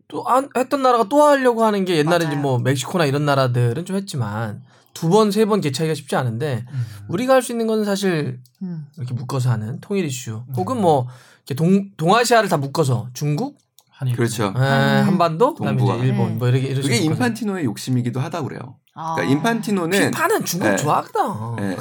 [0.08, 2.40] 또 안- 했던 나라가 또 하려고 하는 게 옛날에 맞아요.
[2.40, 4.62] 뭐 멕시코나 이런 나라들은 좀 했지만
[4.94, 6.66] 두 번, 세 번 개최하기가 쉽지 않은데
[7.08, 8.88] 우리가 할 수 있는 건 사실 음.
[8.98, 11.08] 이렇게 묶어서 하는 통일 이슈 혹은 뭐
[11.46, 13.58] 이렇게 동 동아시아를 다 묶어서 중국,
[13.92, 14.16] 한일.
[14.16, 14.54] 그렇죠.
[14.56, 14.60] 에,
[15.02, 15.82] 한반도, 그다음에.
[15.84, 16.34] 이제 일본 네.
[16.36, 16.98] 뭐 이렇게 이런 그게.
[16.98, 18.78] 인판티노의 욕심이기도 하다 그래요.
[18.96, 19.14] 아.
[19.16, 20.76] 그러니까 인판티노는 피파는 중국 네.
[20.76, 21.64] 좋아하거든.
[21.72, 21.78] 예.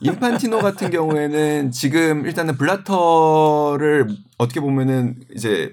[0.00, 5.72] 인판티노 같은 경우에는 지금 일단은 블라터를 어떻게 보면은 이제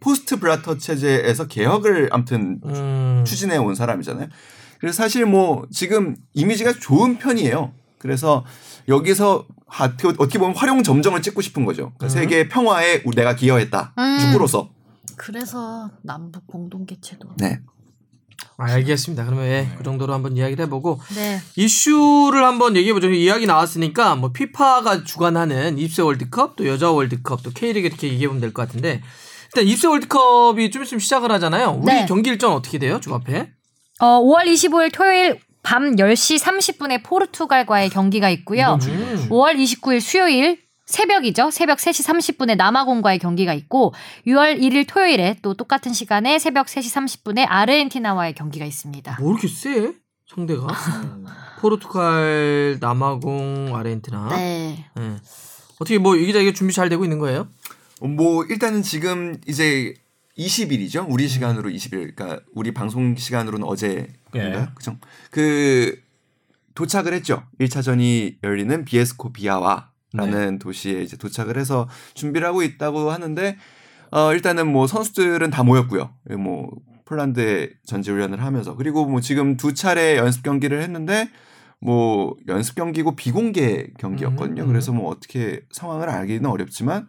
[0.00, 3.24] 포스트 브라터 체제에서 개혁을 아무튼 음.
[3.26, 4.28] 추진해 온 사람이잖아요.
[4.80, 7.72] 그래서 사실 뭐 지금 이미지가 좋은 편이에요.
[7.98, 8.44] 그래서
[8.88, 11.92] 여기서 하- 어떻게 보면 활용 점정을 찍고 싶은 거죠.
[11.96, 13.94] 그러니까 세계 평화에 우리- 내가 기여했다.
[13.96, 14.18] 음.
[14.20, 14.70] 축구로서.
[15.16, 17.28] 그래서 남북 공동 개최도.
[17.38, 17.60] 네.
[18.62, 19.24] 알겠습니다.
[19.24, 21.40] 그러면 예, 그 정도로 한번 이야기를 해보고 네.
[21.56, 23.10] 이슈를 한번 얘기해보죠.
[23.10, 28.52] 이야기 나왔으니까 뭐 피파가 주관하는 입세 월드컵 또 여자 월드컵 또 K리그 이렇게 얘기해보면 될
[28.52, 29.02] 것 같은데
[29.54, 31.78] 일단 입세 월드컵이 좀 있으면 시작을 하잖아요.
[31.82, 32.06] 우리 네.
[32.06, 33.00] 경기 일정 어떻게 돼요?
[33.00, 33.50] 주합회?
[34.00, 38.78] 어, 5월 25일 토요일 밤 10시 30분에 포르투갈과의 경기가 있고요.
[38.82, 39.26] 음.
[39.30, 40.58] 5월 29일 수요일
[40.92, 41.50] 새벽이죠.
[41.50, 43.94] 새벽 3시 30분에 남아공과의 경기가 있고
[44.26, 49.16] 6월 1일 토요일에 또 똑같은 시간에 새벽 3시 30분에 아르헨티나와의 경기가 있습니다.
[49.20, 49.94] 뭐 이렇게 세?
[50.28, 50.66] 상대가?
[51.60, 54.28] 포르투갈, 남아공, 아르헨티나.
[54.36, 54.86] 네.
[54.98, 55.16] 예.
[55.78, 57.48] 어떻게 뭐 이 기자 이게 준비 잘 되고 있는 거예요?
[58.00, 59.94] 뭐 일단은 지금 이제
[60.38, 61.06] 20일이죠.
[61.08, 62.14] 우리 시간으로 20일.
[62.14, 64.16] 그러니까 우리 방송 시간으로는 어제인가요?
[64.34, 64.68] 예.
[64.74, 64.96] 그죠?
[65.30, 66.00] 그
[66.74, 67.44] 도착을 했죠.
[67.60, 73.56] 1차전이 열리는 비에스코 비아와 라는 도시에 이제 도착을 해서 준비를 하고 있다고 하는데
[74.10, 76.10] 어 일단은 뭐 선수들은 다 모였고요.
[76.38, 76.70] 뭐
[77.04, 81.28] 폴란드에 전지 훈련을 하면서 그리고 뭐 지금 두 차례 연습 경기를 했는데
[81.80, 84.62] 뭐 연습 경기고 비공개 경기였거든요.
[84.62, 84.68] 음, 음.
[84.68, 87.08] 그래서 뭐 어떻게 상황을 알기는 어렵지만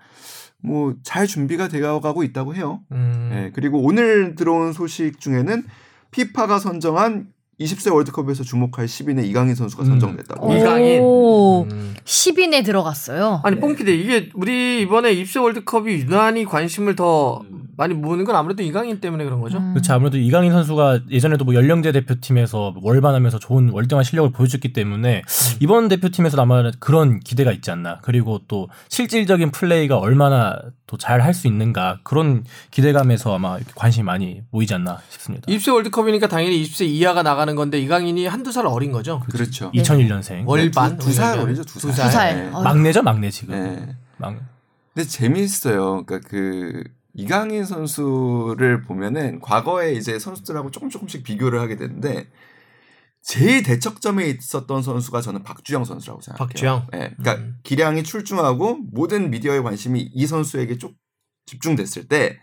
[0.62, 2.82] 뭐 잘 준비가 되어가고 있다고 해요.
[2.91, 3.30] 음.
[3.34, 5.64] 예, 그리고 오늘 들어온 소식 중에는
[6.12, 7.28] 피파가 선정한
[7.64, 9.88] 20세 월드컵에서 주목할 10인의 이강인 선수가 음.
[9.89, 10.53] 선정됐다고.
[10.53, 10.99] 이강인.
[11.01, 11.95] 오, 음.
[12.03, 13.41] 10인에 들어갔어요.
[13.43, 17.53] 아니 뽕피디 이게 우리 이번에 입세 월드컵이 유난히 관심을 더 음.
[17.76, 19.57] 많이 모으는 건 아무래도 이강인 때문에 그런 거죠.
[19.57, 19.74] 음.
[19.74, 19.93] 그렇죠.
[19.93, 25.24] 아무래도 이강인 선수가 예전에도 뭐 연령대 대표팀에서 월반하면서 좋은 월등한 실력을 보여줬기 때문에
[25.59, 27.99] 이번 대표팀에서 아마 그런 기대가 있지 않나.
[28.01, 34.03] 그리고 또 실질적인 플레이가 얼마나 또 잘 할 수 있는가 그런 기대감에서 아마 이렇게 관심이
[34.05, 35.45] 많이 모이지 않나 싶습니다.
[35.51, 39.21] 입세 월드컵이니까 당연히 20세 이하가 나가는 건데 이강인이 한두 살 어린 거죠.
[39.32, 39.71] 그렇죠.
[39.71, 41.43] 2001년생 월반 두살 우리가.
[41.43, 42.05] 어리죠, 두 살.
[42.05, 42.36] 두 살.
[42.36, 42.49] 네.
[42.53, 42.61] 어.
[42.61, 43.55] 막내죠, 막내 지금.
[43.55, 43.95] 네.
[44.17, 44.36] 막
[44.93, 46.03] 근데 재미있어요.
[46.05, 46.84] 그러니까 그
[47.16, 52.28] 이강인 선수를 보면은 과거에 이제 선수들하고 조금 조금씩 비교를 하게 되는데
[53.22, 56.47] 제일 대척점에 있었던 선수가 저는 박주영 선수라고 생각해요.
[56.47, 56.88] 박주영?
[56.91, 57.55] 네, 그러니까 음.
[57.64, 60.95] 기량이 출중하고 모든 미디어의 관심이 이 선수에게 쭉
[61.45, 62.39] 집중됐을 때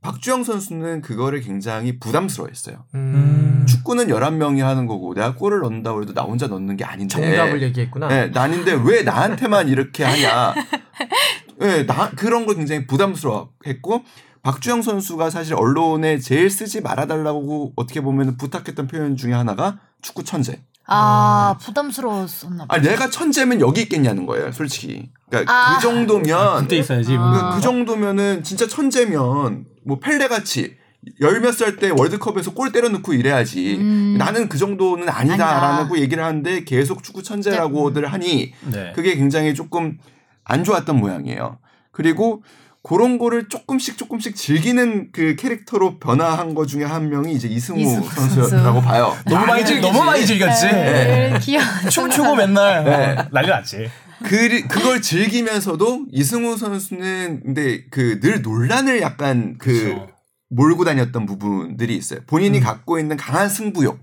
[0.00, 2.84] 박주영 선수는 그거를 굉장히 부담스러워했어요.
[2.94, 3.64] 음.
[3.66, 8.08] 축구는 11명이 하는 거고 내가 골을 넣는다고 해도 나 혼자 넣는 게 아닌데 정답을 얘기했구나.
[8.08, 10.54] 네, 나는데 왜 나한테만 이렇게 하냐.
[11.58, 14.04] 네, 나 그런 걸 굉장히 부담스러워했고
[14.42, 20.60] 박주영 선수가 사실 언론에 제일 쓰지 말아달라고 어떻게 보면 부탁했던 표현 중에 하나가 축구 천재.
[20.86, 22.74] 아, 부담스러웠었나 봐.
[22.74, 25.10] 아 내가 천재면 여기 있겠냐는 거예요, 솔직히.
[25.30, 25.76] 그러니까 아.
[25.76, 27.16] 그 정도면 그때 있어야지.
[27.18, 27.50] 아.
[27.50, 30.76] 그, 그 정도면은 진짜 천재면 뭐 펠레 같이
[31.20, 33.76] 열몇살때 월드컵에서 골 때려 넣고 이래야지.
[33.76, 34.16] 음.
[34.18, 35.98] 나는 그 정도는 아니다라고 아니다.
[35.98, 38.92] 얘기를 하는데 계속 축구 천재라고들 하니 네.
[38.94, 39.98] 그게 굉장히 조금
[40.44, 41.58] 안 좋았던 모양이에요.
[41.90, 42.42] 그리고
[42.82, 48.04] 그런 거를 조금씩 조금씩 즐기는 그 캐릭터로 변화한 거 중에 한 명이 이제 이승우, 이승우
[48.10, 49.16] 선수라고 봐요.
[49.24, 50.66] 너무 많이 즐 너무 많이 즐겼지.
[50.66, 51.64] 네, 귀여워.
[51.90, 53.28] 춤추고 맨날 네.
[53.32, 53.90] 난리 났지.
[54.22, 60.08] 그 그걸 즐기면서도 이승우 선수는 근데 그 늘 논란을 약간 그 그렇죠.
[60.50, 62.20] 몰고 다녔던 부분들이 있어요.
[62.26, 62.62] 본인이 음.
[62.62, 63.98] 갖고 있는 강한 승부욕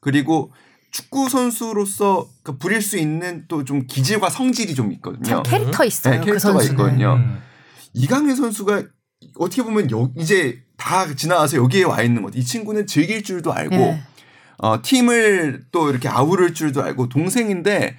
[0.00, 0.52] 그리고
[0.94, 5.24] 축구 선수로서 그 부릴 수 있는 또 좀 기질과 성질이 좀 있거든요.
[5.24, 6.14] 참 캐릭터 있어요.
[6.14, 6.70] 네, 그 캐릭터가 선수는.
[6.78, 7.14] 있거든요.
[7.14, 7.38] 음.
[7.94, 8.82] 이강인 선수가
[9.38, 12.36] 어떻게 보면 여, 이제 다 지나가서 여기에 와 있는 것.
[12.36, 14.02] 이 친구는 즐길 줄도 알고 네.
[14.58, 17.96] 어, 팀을 또 이렇게 아우를 줄도 알고 동생인데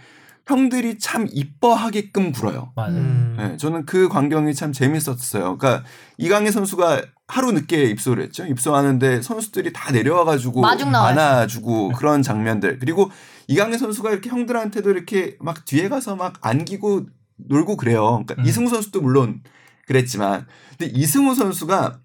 [0.47, 2.71] 형들이 참 이뻐하게끔 굴어요.
[2.75, 2.91] 맞아.
[2.91, 3.35] 음.
[3.37, 5.57] 네, 저는 그 광경이 참 재밌었어요.
[5.57, 5.83] 그러니까
[6.17, 8.45] 이강인 선수가 하루 늦게 입소를 했죠.
[8.45, 10.61] 입소하는데 선수들이 다 내려와가지고.
[11.07, 12.77] 안아주고 그런 장면들.
[12.79, 13.09] 그리고
[13.47, 18.23] 이강인 선수가 이렇게 형들한테도 이렇게 막 뒤에 가서 막 안기고 놀고 그래요.
[18.25, 18.45] 그러니까 음.
[18.45, 19.41] 이승우 선수도 물론
[19.87, 20.45] 그랬지만,
[20.77, 21.99] 근데 이승우 선수가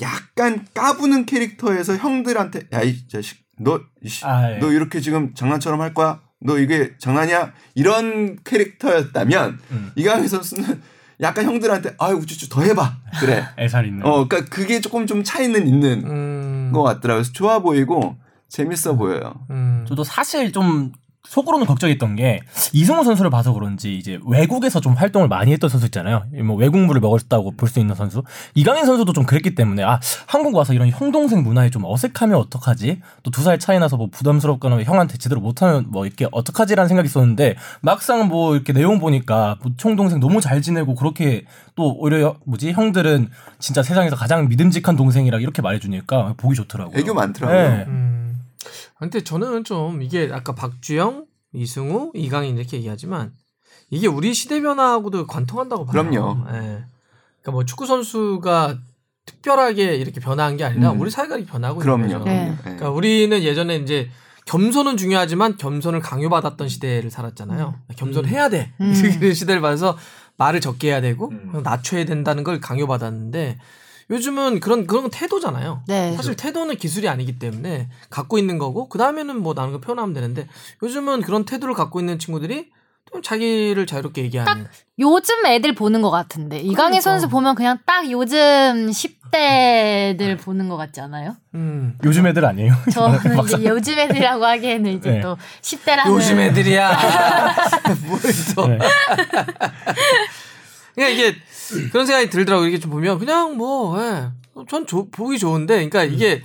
[0.00, 4.58] 약간 까부는 캐릭터에서 형들한테 야이 자식 너 이씨, 아, 예.
[4.58, 6.20] 너 이렇게 지금 장난처럼 할 거야?
[6.40, 7.52] 너 이게 장난이야?
[7.74, 9.92] 이런 캐릭터였다면 음.
[9.96, 10.82] 이강인 선수는
[11.20, 13.46] 약간 형들한테 아유 우쭈쭈 더 해봐 그래.
[13.58, 14.04] 애살 있는.
[14.04, 16.70] 어, 그러니까 그게 조금 좀 차이는 있는 음.
[16.72, 17.24] 것 같더라고요.
[17.24, 18.16] 좋아 보이고
[18.48, 19.34] 재밌어 보여요.
[19.50, 19.84] 음.
[19.88, 20.92] 저도 사실 좀
[21.28, 22.40] 속으로는 걱정했던 게
[22.72, 26.24] 이승우 선수를 봐서 그런지 이제 외국에서 좀 활동을 많이 했던 선수 있잖아요.
[26.44, 28.22] 뭐 외국물을 먹었다고 볼 수 있는 선수.
[28.54, 33.00] 이강인 선수도 좀 그랬기 때문에 아 한국 와서 이런 형 동생 문화에 좀 어색하면 어떡하지?
[33.22, 37.56] 또 두 살 차이 나서 뭐 부담스럽거나 형한테 제대로 못하면 뭐 이렇게 어떡하지라는 생각이 있었는데
[37.80, 43.28] 막상 뭐 이렇게 내용 보니까 뭐 총동생 너무 잘 지내고 그렇게 또 오히려 뭐지 형들은
[43.58, 46.98] 진짜 세상에서 가장 믿음직한 동생이라 이렇게 말해주니까 보기 좋더라고요.
[46.98, 47.68] 애교 많더라고요.
[47.68, 47.84] 네.
[47.88, 48.25] 음.
[48.98, 53.32] 근데 저는 좀 이게 아까 박주영, 이승우, 이강인 이렇게 얘기하지만
[53.90, 55.92] 이게 우리 시대 변화하고도 관통한다고 봐요.
[55.92, 56.44] 그럼요.
[56.48, 56.84] 예.
[57.40, 58.78] 그러니까 뭐 축구 선수가
[59.24, 61.00] 특별하게 이렇게 변화한 게 아니라 음.
[61.00, 62.04] 우리 사회가 이렇게 변하고 그럼요.
[62.04, 62.30] 있는 거죠.
[62.30, 62.48] 네.
[62.50, 62.56] 네.
[62.62, 64.08] 그러니까 우리는 예전에 이제
[64.46, 67.74] 겸손은 중요하지만 겸손을 강요받았던 시대를 살았잖아요.
[67.96, 68.72] 겸손을 해야 돼.
[68.80, 68.92] 음.
[69.20, 69.96] 그 시대를 봐서
[70.36, 71.60] 말을 적게 해야 되고 음.
[71.62, 73.58] 낮춰야 된다는 걸 강요받았는데
[74.10, 75.82] 요즘은 그런 그런 건 태도잖아요.
[75.88, 76.12] 네.
[76.14, 80.46] 사실 태도는 기술이 아니기 때문에 갖고 있는 거고 그 다음에는 뭐 나는 거 표현하면 되는데
[80.82, 82.70] 요즘은 그런 태도를 갖고 있는 친구들이
[83.12, 84.66] 좀 자기를 자유롭게 얘기하는.
[84.98, 87.00] 요즘 애들 보는 것 같은데 이강인 그러니까.
[87.00, 91.36] 선수 보면 그냥 딱 요즘 10대들 보는 것 같지 않아요?
[91.54, 91.96] 음.
[92.04, 92.74] 요즘 애들 아니에요?
[92.92, 95.20] 저는 이제 요즘 애들이라고 하기에는 이제 네.
[95.20, 96.90] 또 10대라는 요즘 애들이야.
[98.08, 98.20] 뭘
[98.54, 98.66] 또.
[98.66, 98.78] 네.
[100.96, 101.36] 그냥 이게
[101.92, 104.30] 그런 생각이 들더라고 이게 좀 보면 그냥 뭐, 예.
[104.68, 106.42] 전 조- 보기 좋은데, 그러니까 이게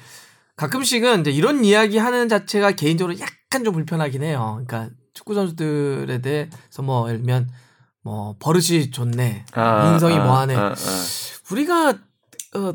[0.58, 4.62] 가끔씩은 이제 이런 이야기 하는 자체가 개인적으로 약간 좀 불편하긴 해요.
[4.66, 7.49] 그러니까 축구 선수들에 대해서 뭐 예를 들면
[8.04, 10.56] 뭐 버릇이 좋네, 아, 인성이 아, 뭐하네.
[10.56, 11.06] 아, 아.
[11.52, 11.89] 우리가
[12.56, 12.74] 어,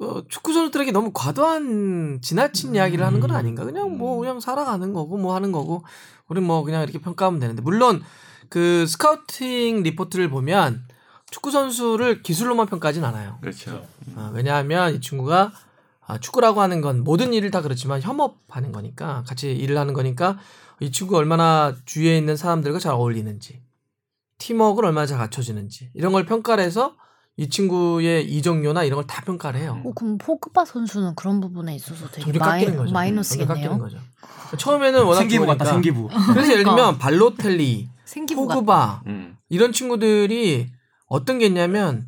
[0.00, 3.64] 어, 축구 선수들에게 너무 과도한 지나친 이야기를 하는 건 아닌가?
[3.64, 5.84] 그냥 뭐 그냥 살아가는 거고 뭐 하는 거고
[6.28, 8.02] 우리 뭐 그냥 이렇게 평가하면 되는데 물론
[8.50, 10.86] 그 scouting 리포트를 보면
[11.34, 13.38] 축구 선수를 기술로만 평가하진 않아요.
[13.40, 13.84] 그렇죠.
[14.14, 15.50] 아, 왜냐하면 이 친구가
[16.06, 20.38] 아, 축구라고 하는 건 모든 일을 다 그렇지만 협업하는 거니까 같이 일을 하는 거니까
[20.78, 23.60] 이 친구가 얼마나 주위에 있는 사람들과 잘 어울리는지
[24.38, 26.94] 팀워크를 얼마나 잘 갖춰지는지 이런 걸 평가를 해서
[27.36, 29.82] 이 친구의 이적료나 이런 걸 다 평가를 해요.
[29.84, 32.78] 어, 그럼 포그바 선수는 그런 부분에 있어서 되게 마이, 깎이는 거죠.
[32.84, 33.48] 점점 마이너스겠네요.
[33.48, 33.98] 깎이는 거죠.
[34.56, 35.46] 처음에는 워낙 생기부.
[35.46, 36.06] 같다 생기부.
[36.32, 36.76] 그래서 예를 그러니까.
[36.76, 39.36] 들면 발로텔리, 생기부가 포그바 음.
[39.48, 40.70] 이런 친구들이
[41.06, 42.06] 어떤 게 있냐면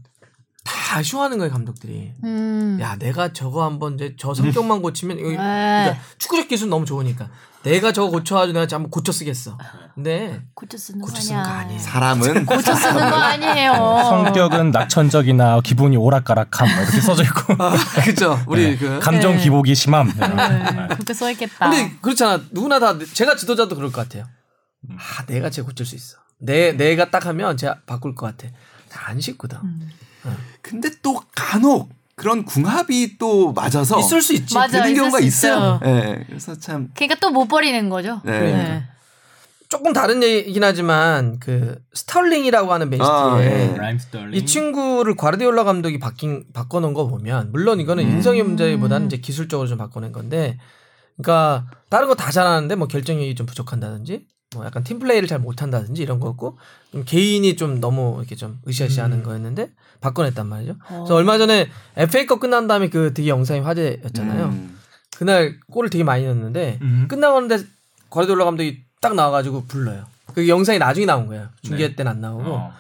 [0.65, 2.13] 다 아쉬워하는 거예요 감독들이.
[2.25, 2.79] 음.
[2.81, 5.37] 야 내가 저거 한번 이제 저 성격만 고치면 이거 네.
[5.37, 7.29] 그러니까 축구적 기술 너무 좋으니까
[7.63, 9.59] 내가 저거 고쳐가지고 내가 한번 고쳐 쓰겠어.
[9.95, 11.79] 근데 고쳐 쓰는 고쳐 거 쓰는 거 아니야.
[11.79, 13.73] 사람은 고쳐 쓰는 거 아니에요.
[13.75, 17.75] 성격은 낙천적이나 기분이 오락가락함 뭐 이렇게 써져 있고 아,
[18.05, 18.41] 그죠.
[18.47, 18.77] 우리 네.
[18.77, 18.99] 그.
[19.01, 19.43] 감정 네.
[19.43, 20.09] 기복이 심함.
[20.09, 21.71] 네, 그렇게 써 있겠다.
[21.71, 22.43] 근데 그렇잖아.
[22.51, 24.27] 누구나 다 제가 지도자도 그럴 것 같아요.
[24.91, 26.19] 아 내가 쟤 고칠 수 있어.
[26.39, 28.53] 내 내가 딱 하면 제가 바꿀 것 같아.
[28.97, 29.59] 다안 쉽거든.
[29.63, 29.91] 음.
[30.63, 34.55] 근데 또 간혹 그런 궁합이 또 맞아서 있을 수 있지.
[34.55, 34.83] 맞아.
[34.83, 35.79] 되는 경우가 수 있어요.
[35.85, 36.25] 예.
[36.27, 38.21] 그래서 참 그러니까 또 못 버리는 거죠.
[38.25, 38.41] 네.
[38.41, 38.83] 네.
[39.69, 44.35] 조금 다른 얘기긴 하지만 그 스털링이라고 하는 맨시티에 아, 스털링.
[44.35, 48.11] 이 친구를 과르디올라 감독이 바뀐 바꿔놓은 거 보면 물론 이거는 음.
[48.13, 50.59] 인성의 문제보다는 이제 기술적으로 좀 바꿔낸 건데,
[51.17, 54.27] 그러니까 다른 거 다 잘하는데 뭐 결정력이 좀 부족한다든지,
[54.57, 56.59] 뭐 약간 팀 플레이를 잘 못한다든지 이런 거고,
[56.93, 59.23] 좀 개인이 좀 너무 이렇게 좀 으쌰으쌰하는 음.
[59.23, 60.73] 거였는데 바꿔냈단 말이죠.
[60.89, 60.99] 어.
[60.99, 64.47] 그래서 얼마 전에 FA컵 끝난 다음에 그 되게 영상이 화제였잖아요.
[64.47, 64.79] 음.
[65.17, 67.07] 그날 골을 되게 많이 넣었는데 음.
[67.09, 67.65] 끝나고는데
[68.11, 70.07] 과르디올라 감독이 딱 나와가지고 불러요.
[70.35, 71.49] 그 영상이 나중에 나온 거예요.
[71.63, 71.97] 중계 네.
[71.97, 72.53] 때는 안 나오고.
[72.53, 72.73] 어.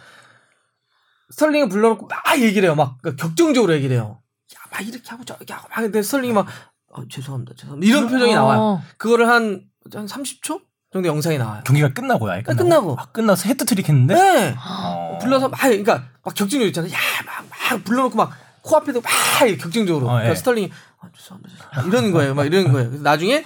[1.30, 2.74] 스털링을 불러놓고 막 얘기를 해요.
[2.74, 4.20] 막 그러니까 격정적으로 얘기를 해요.
[4.54, 6.46] 야, 막 이렇게 하고 저렇게 하고 막 근데 스털링이 막
[6.90, 7.54] 어, 죄송합니다.
[7.56, 7.88] 죄송합니다.
[7.90, 8.60] 이런 표정이 나와요.
[8.60, 8.82] 어.
[8.96, 9.62] 그거를 한,
[9.92, 10.62] 한 30초
[10.92, 11.62] 정도 영상이 나와요.
[11.64, 12.32] 경기가 끝나고요.
[12.32, 12.62] 아예 끝나고.
[12.64, 12.96] 끝나고.
[12.98, 14.14] 아, 끝나서 해트트릭 했는데.
[14.14, 14.56] 네.
[14.58, 15.18] 어.
[15.20, 16.92] 불러서 막 그러니까 막 격정적으로 있잖아요.
[16.92, 18.32] 야, 막, 막 불러놓고 막
[18.62, 19.10] 코앞에도 막
[19.58, 20.06] 격정적으로.
[20.06, 20.34] 어, 그러니까 예.
[20.36, 20.70] 스털링이
[21.00, 21.54] 아, 죄송합니다.
[21.54, 21.88] 죄송합니다.
[21.88, 22.34] 이러는 거예요.
[22.34, 22.88] 막 이러는 거예요.
[22.88, 23.42] 그래서 나중에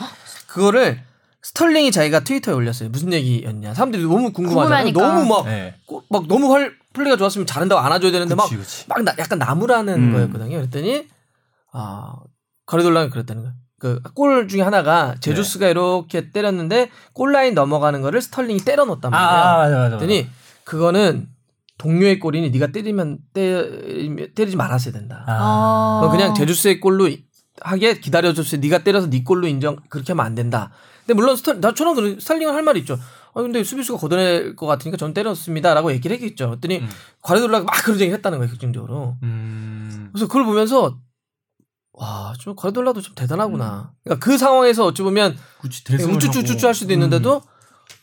[0.47, 1.03] 그거를
[1.43, 2.91] 스털링이 자기가 트위터에 올렸어요.
[2.91, 3.73] 무슨 얘기였냐.
[3.73, 4.93] 사람들이 너무 궁금하잖아요.
[4.93, 5.01] 궁금하니까.
[5.03, 5.75] 너무 막, 네.
[5.87, 8.85] 꼬- 막 너무 활 플레이가 좋았으면 잘한다고 안아줘야 되는데 막 그치, 그치.
[8.89, 10.13] 막 나- 약간 나무라는 음.
[10.13, 10.57] 거였거든요.
[10.59, 11.09] 그랬더니
[11.73, 12.15] 아
[12.67, 13.55] 과르디올라가 그랬다는 거예요.
[13.81, 15.71] 그골 중에 하나가 제주스가 네.
[15.73, 19.41] 이렇게 때렸는데 골라인 넘어가는 거를 스털링이 때려 넣었단 아, 말이에요.
[19.41, 19.79] 아, 맞아, 맞아.
[19.79, 19.97] 맞아.
[19.97, 20.29] 그랬더니
[20.65, 21.29] 그거는
[21.79, 23.65] 동료의 골이니 네가 때리면 때,
[24.35, 25.25] 때리지 말았어야 된다.
[25.27, 26.09] 아.
[26.13, 27.09] 그냥 제주스의 골로
[27.63, 28.61] 하게 기다려줬어요.
[28.61, 30.71] 네가 때려서 네 골로 인정 그렇게 하면 안 된다.
[31.01, 32.99] 근데 물론 스털 나처럼 그 스탈링은 할 말이 있죠.
[33.35, 36.51] 아 근데 수비수가 걷어낼 것 같으니까 전 때렸습니다라고 얘기를 했겠죠.
[36.51, 36.89] 그랬더니 음.
[37.23, 38.51] 과르돌라가 막 그런 얘기를 했다는 거예요.
[38.51, 39.17] 결정적으로.
[39.23, 40.11] 음.
[40.13, 40.99] 그래서 그걸 보면서
[42.01, 43.15] 와, 좀 과르돌라도 좀 음.
[43.15, 43.93] 대단하구나.
[44.05, 47.43] 그러니까 그 상황에서 어찌 보면 우쭈쭈쭈쭈 할 수도 있는데도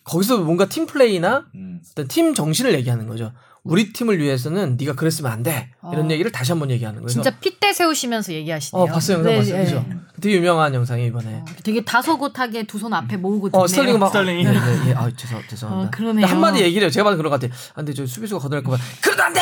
[0.04, 1.82] 거기서 뭔가 팀 플레이나 음.
[1.92, 3.32] 어떤 팀 정신을 얘기하는 거죠.
[3.64, 5.72] 우리 팀을 위해서는 네가 그랬으면 안 돼.
[5.92, 6.12] 이런 아.
[6.12, 7.10] 얘기를 다시 한번 얘기하는 거예요.
[7.10, 8.82] 진짜 핏대 세우시면서 얘기하시네요.
[8.82, 9.64] 어 봤어요 영상 네, 봤어요 네.
[9.66, 9.86] 그죠
[10.22, 11.44] 되게 유명한 영상이 이번에.
[11.64, 13.64] 되게 다소곳하게 두 손 앞에 모으고 듣네요.
[13.64, 14.44] 어 스털링은 막 스털링이.
[14.46, 14.94] 네, 네, 예.
[14.94, 15.88] 아 죄송 죄송합니다.
[15.88, 16.26] 어, 그러네요.
[16.28, 16.92] 한 마디 얘기를 해요.
[16.92, 17.58] 제가 봐도 그런 것 같아요.
[17.72, 19.42] 아, 근데 저 수비수가 걷어낼 거면 그러면 안 돼.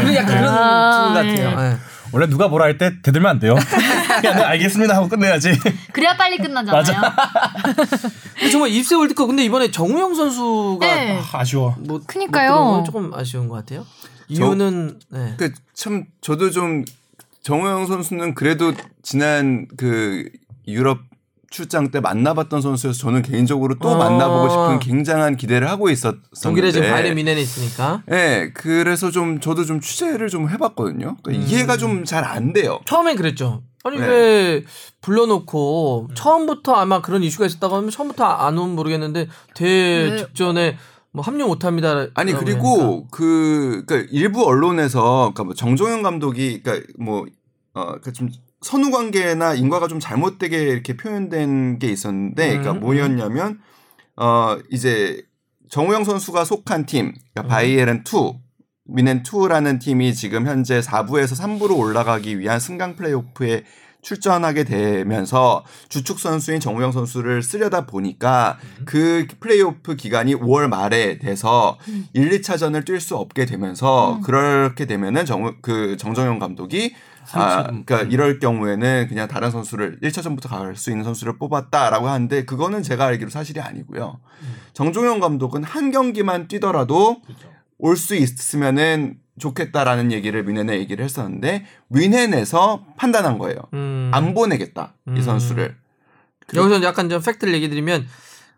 [0.00, 1.70] 그런 약간 그런 아, 팀 같아요.
[1.72, 1.78] 예.
[2.12, 3.54] 원래 누가 뭐라 할 때 대들면 안 돼요.
[4.20, 5.50] 그냥 네, 알겠습니다 하고 끝내야지.
[5.92, 6.82] 그래야 빨리 끝나잖아요.
[8.50, 11.20] 정말 이십세 월드컵 근데 이번에 정우영 선수가 네.
[11.32, 11.74] 아 쉬워.
[11.80, 12.50] 뭐 그니까요.
[12.50, 13.86] 못 들어온 건 조금 아쉬운 것 같아요.
[14.28, 15.36] 이유는 네.
[15.36, 16.84] 그참 저도 좀
[17.42, 20.28] 정호영 선수는 그래도 지난 그
[20.68, 21.00] 유럽
[21.52, 23.96] 출장 때 만나봤던 선수여서 저는 개인적으로 또 어.
[23.96, 26.40] 만나보고 싶은 굉장한 기대를 하고 있었었는데.
[26.42, 31.18] 독일에 지금 바이에른 미넨에 있으니까 네, 그래서 좀 저도 좀 취재를 좀 해봤거든요.
[31.22, 32.80] 그러니까 이해가 좀 잘 안 돼요.
[32.86, 33.62] 처음엔 그랬죠.
[33.84, 34.06] 아니 네.
[34.06, 34.64] 왜
[35.00, 40.16] 불러놓고 처음부터 아마 그런 이슈가 있었다고 하면 처음부터 안 오면 모르겠는데 대 네.
[40.18, 40.78] 직전에
[41.12, 42.06] 뭐 합류 못합니다.
[42.14, 48.30] 아니 그리고 그 그러니까 일부 언론에서 그러니까 뭐 정종현 감독이 그러니까 뭐어좀
[48.62, 53.60] 선후 관계나 인과가 좀 잘못되게 이렇게 표현된 게 있었는데 그러니까 음, 뭐였냐면
[54.16, 55.22] 어 이제
[55.68, 57.14] 정우영 선수가 속한 팀 음.
[57.34, 58.40] 그러니까 바이에른 2
[58.84, 63.64] 미넨 2라는 팀이 지금 현재 4부에서 3부로 올라가기 위한 승강 플레이오프에
[64.02, 71.78] 출전하게 되면서 주축 선수인 정우영 선수를 쓰려다 보니까 그 플레이오프 기간이 5월 말에 돼서
[72.12, 76.94] 1, 2차전을 뛸 수 없게 되면서 그렇게 되면은 정, 그 정정용 감독이
[77.32, 82.82] 아, 그러니까 이럴 경우에는 그냥 다른 선수를 1차전부터 갈 수 있는 선수를 뽑았다라고 하는데 그거는
[82.82, 84.20] 제가 알기로 사실이 아니고요.
[84.72, 87.20] 정종영 감독은 한 경기만 뛰더라도
[87.78, 93.56] 올수 있으면은 좋겠다라는 얘기를 뮌헨에 얘기를 했었는데 뮌헨에서 판단한 거예요.
[93.74, 94.10] 음.
[94.12, 95.22] 안 보내겠다 이 음.
[95.22, 95.76] 선수를.
[96.54, 98.06] 여기서 약간 좀 팩트를 얘기 드리면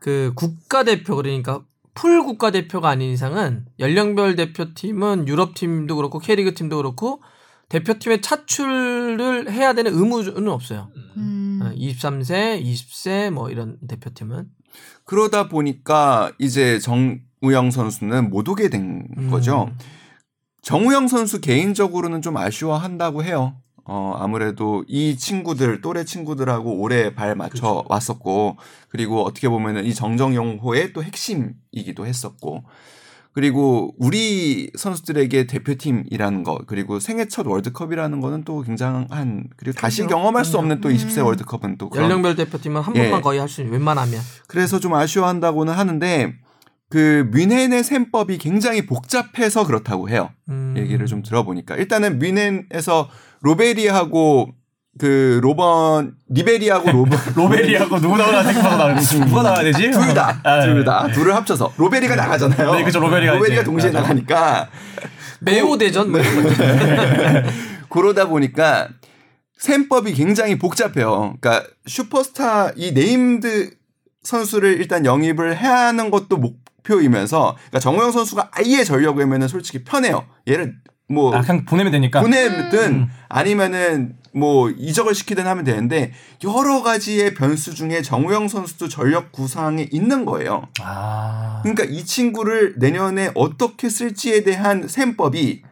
[0.00, 1.62] 그 국가대표 그러니까
[1.94, 7.22] 풀 국가대표가 아닌 이상은 연령별 대표팀은 유럽 팀도 그렇고 K리그 팀도 그렇고
[7.74, 10.92] 대표팀에 차출을 해야 되는 의무는 없어요.
[11.16, 11.58] 음.
[11.60, 14.46] 어, 23세, 20세 뭐 이런 대표팀은
[15.04, 19.30] 그러다 보니까 이제 정우영 선수는 못 오게 된 음.
[19.30, 19.72] 거죠.
[20.62, 23.56] 정우영 선수 개인적으로는 좀 아쉬워한다고 해요.
[23.86, 28.56] 어, 아무래도 이 친구들, 또래 친구들하고 오래 발 맞춰 왔었고,
[28.88, 32.64] 그리고 어떻게 보면은 이 정정용호의 또 핵심이기도 했었고,
[33.35, 40.14] 그리고 우리 선수들에게 대표팀이라는 거, 그리고 생애 첫 월드컵이라는 거는 또 굉장한, 그리고 다시 그럼요.
[40.14, 40.95] 경험할 수 없는 또 음.
[40.95, 43.03] 20세 월드컵은 또 연령별 대표팀은 한 예.
[43.03, 46.35] 번만 거의 할 수 있는 웬만하면 그래서 좀 아쉬워한다고는 하는데
[46.89, 50.30] 그 뮌헨의 셈법이 굉장히 복잡해서 그렇다고 해요.
[50.49, 50.74] 음.
[50.76, 53.09] 얘기를 좀 들어보니까 일단은 뮌헨에서
[53.41, 54.53] 로베리하고
[54.99, 59.90] 그 로번 리베리하고 로번 로베리하고 누구 나오나 생각하고 지금 누가 나와야 되지?
[59.90, 60.66] 둘 다, 아, 네.
[60.66, 62.74] 둘 다, 둘을 합쳐서 로베리가 나가잖아요.
[62.74, 64.14] 네, 그죠, 로베리가 로베리가 이제 동시에 나가죠.
[64.14, 64.68] 나가니까
[65.40, 66.28] 매우 대전 거죠.
[67.90, 68.88] 그러다 보니까
[69.59, 71.36] 셈법이 굉장히 복잡해요.
[71.40, 73.70] 그러니까 슈퍼스타 이 named
[74.22, 80.26] 선수를 일단 영입을 해야 하는 것도 목표이면서 그러니까 정우영 선수가 아예 전력이면은 솔직히 편해요.
[80.49, 80.74] 얘를
[81.09, 82.20] 뭐 아, 그냥 보내면 되니까.
[82.20, 89.86] 보내든 아니면은 뭐 이적을 시키든 하면 되는데 여러 가지의 변수 중에 정우영 선수도 전력 구상에
[89.92, 90.68] 있는 거예요.
[90.80, 91.61] 아.
[91.62, 95.62] 그러니까 이 친구를 내년에 어떻게 쓸지에 대한 셈법이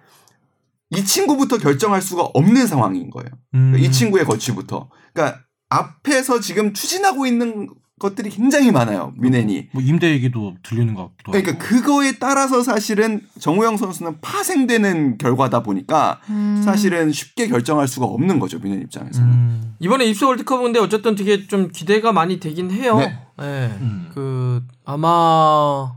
[0.91, 3.31] 이 친구부터 결정할 수가 없는 상황인 거예요.
[3.55, 3.75] 음.
[3.79, 4.91] 이 친구의 거취부터.
[5.13, 7.69] 그러니까 앞에서 지금 추진하고 있는
[8.03, 9.15] 것들이 굉장히 많아요.
[9.17, 9.69] 미넨이.
[9.73, 11.43] 뭐 임대 얘기도 들리는 것 같기도 하고.
[11.43, 16.61] 그러니까 그거에 따라서 사실은 정우영 선수는 파생되는 결과다 보니까 음.
[16.65, 18.59] 사실은 쉽게 결정할 수가 없는 거죠.
[18.59, 19.29] 미넨 입장에서는.
[19.33, 19.77] 음.
[19.79, 22.99] 이번에 입소 월드컵은 근데 어쨌든 되게 좀 기대가 많이 되긴 해요.
[22.99, 23.19] 네.
[23.39, 23.67] 네.
[23.81, 24.11] 음.
[24.13, 25.93] 그 아마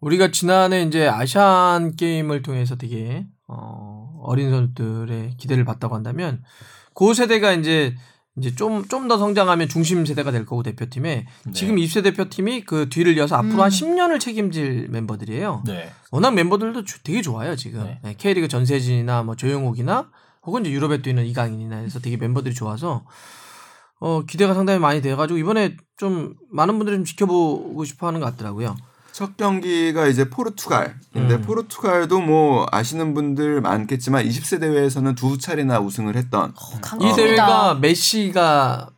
[0.00, 6.42] 우리가 지난해 이제 아시안 게임을 통해서 되게 어, 어린 선수들의 기대를 받다고 한다면
[6.94, 7.96] 그 세대가 이제
[8.36, 11.52] 이제 좀 좀 더 성장하면 중심 세대가 될 거고 대표팀에 네.
[11.52, 13.70] 지금 입세 대표팀이 그 뒤를 이어서 앞으로 한 음.
[13.70, 15.62] 10년을 책임질 멤버들이에요.
[15.66, 15.90] 네.
[16.10, 18.00] 워낙 멤버들도 주- 되게 좋아요 지금 네.
[18.02, 20.10] 네, K리그 전세진이나 뭐 조용욱이나
[20.46, 23.04] 혹은 이제 유럽에 뛰는 이강인이나 해서 되게 멤버들이 좋아서
[24.00, 28.74] 어 기대가 상당히 많이 돼가지고 이번에 좀 많은 분들이 좀 지켜보고 싶어하는 것 같더라고요.
[29.14, 31.42] 첫 경기가 이제 포르투갈인데 음.
[31.42, 37.14] 포르투갈도 뭐 아시는 분들 많겠지만 20세 대회에서는 두 차례나 우승을 했던 어, 이 강합니다.
[37.14, 38.90] 대회가 메시가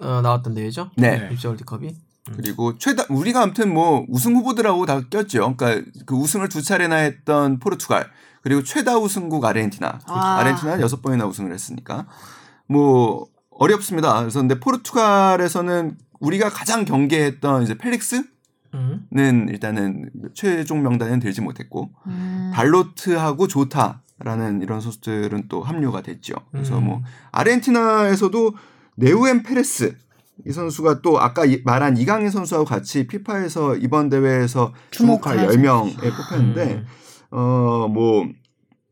[0.00, 0.90] 어, 나왔던 대회죠.
[0.96, 1.26] 네.
[1.32, 1.96] 입시 월드컵이.
[2.36, 5.56] 그리고 최다 우리가 아무튼 뭐 우승 후보들하고 다 꼈죠.
[5.56, 8.10] 그러니까 그 우승을 두 차례나 했던 포르투갈
[8.42, 10.00] 그리고 최다 우승국 아르헨티나.
[10.04, 10.36] 아.
[10.40, 12.06] 아르헨티나는 여섯 번이나 우승을 했으니까
[12.66, 14.20] 뭐 어렵습니다.
[14.20, 18.31] 그래서 근데 포르투갈에서는 우리가 가장 경계했던 이제 펠릭스
[18.74, 19.48] 는 음.
[19.50, 22.50] 일단은 최종 명단에는 들지 못했고 음.
[22.54, 26.34] 달로트하고 조타라는 이런 선수들은 또 합류가 됐죠.
[26.50, 26.84] 그래서 음.
[26.86, 27.02] 뭐
[27.32, 28.54] 아르헨티나에서도
[28.96, 29.96] 네우엔 페레스
[30.46, 35.60] 이 선수가 또 아까 이- 말한 이강인 선수하고 같이 피파에서 이번 대회에서 주목할 주목하죠.
[35.60, 36.84] 10명에 뽑혔는데
[37.30, 38.26] 어뭐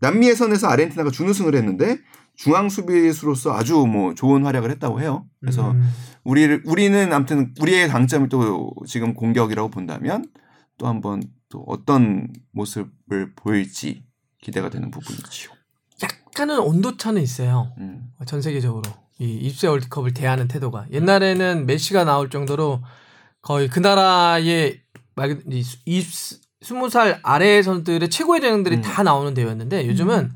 [0.01, 1.99] 남미 예선에서 아르헨티나가 준우승을 했는데
[2.37, 5.27] 중앙 수비수로서 아주 뭐 좋은 활약을 했다고 해요.
[5.41, 5.83] 그래서 음.
[6.31, 10.25] 우리를 우리는 아무튼 우리의 강점을 또 지금 공격이라고 본다면
[10.79, 14.05] 또 한번 또 어떤 모습을 보일지
[14.41, 15.51] 기대가 되는 부분이지요.
[16.05, 17.73] 약간은 온도 차는 있어요.
[17.79, 18.13] 음.
[18.27, 18.83] 전 세계적으로
[19.19, 22.81] 이 입세 월드컵을 대하는 태도가 옛날에는 메시가 나올 정도로
[23.43, 24.81] 거의 그 나라의
[25.17, 25.65] 말이
[26.63, 28.83] 스무 살 아래 선수들의 최고의 재능들이 음.
[28.83, 30.31] 다 나오는 대회였는데 요즘은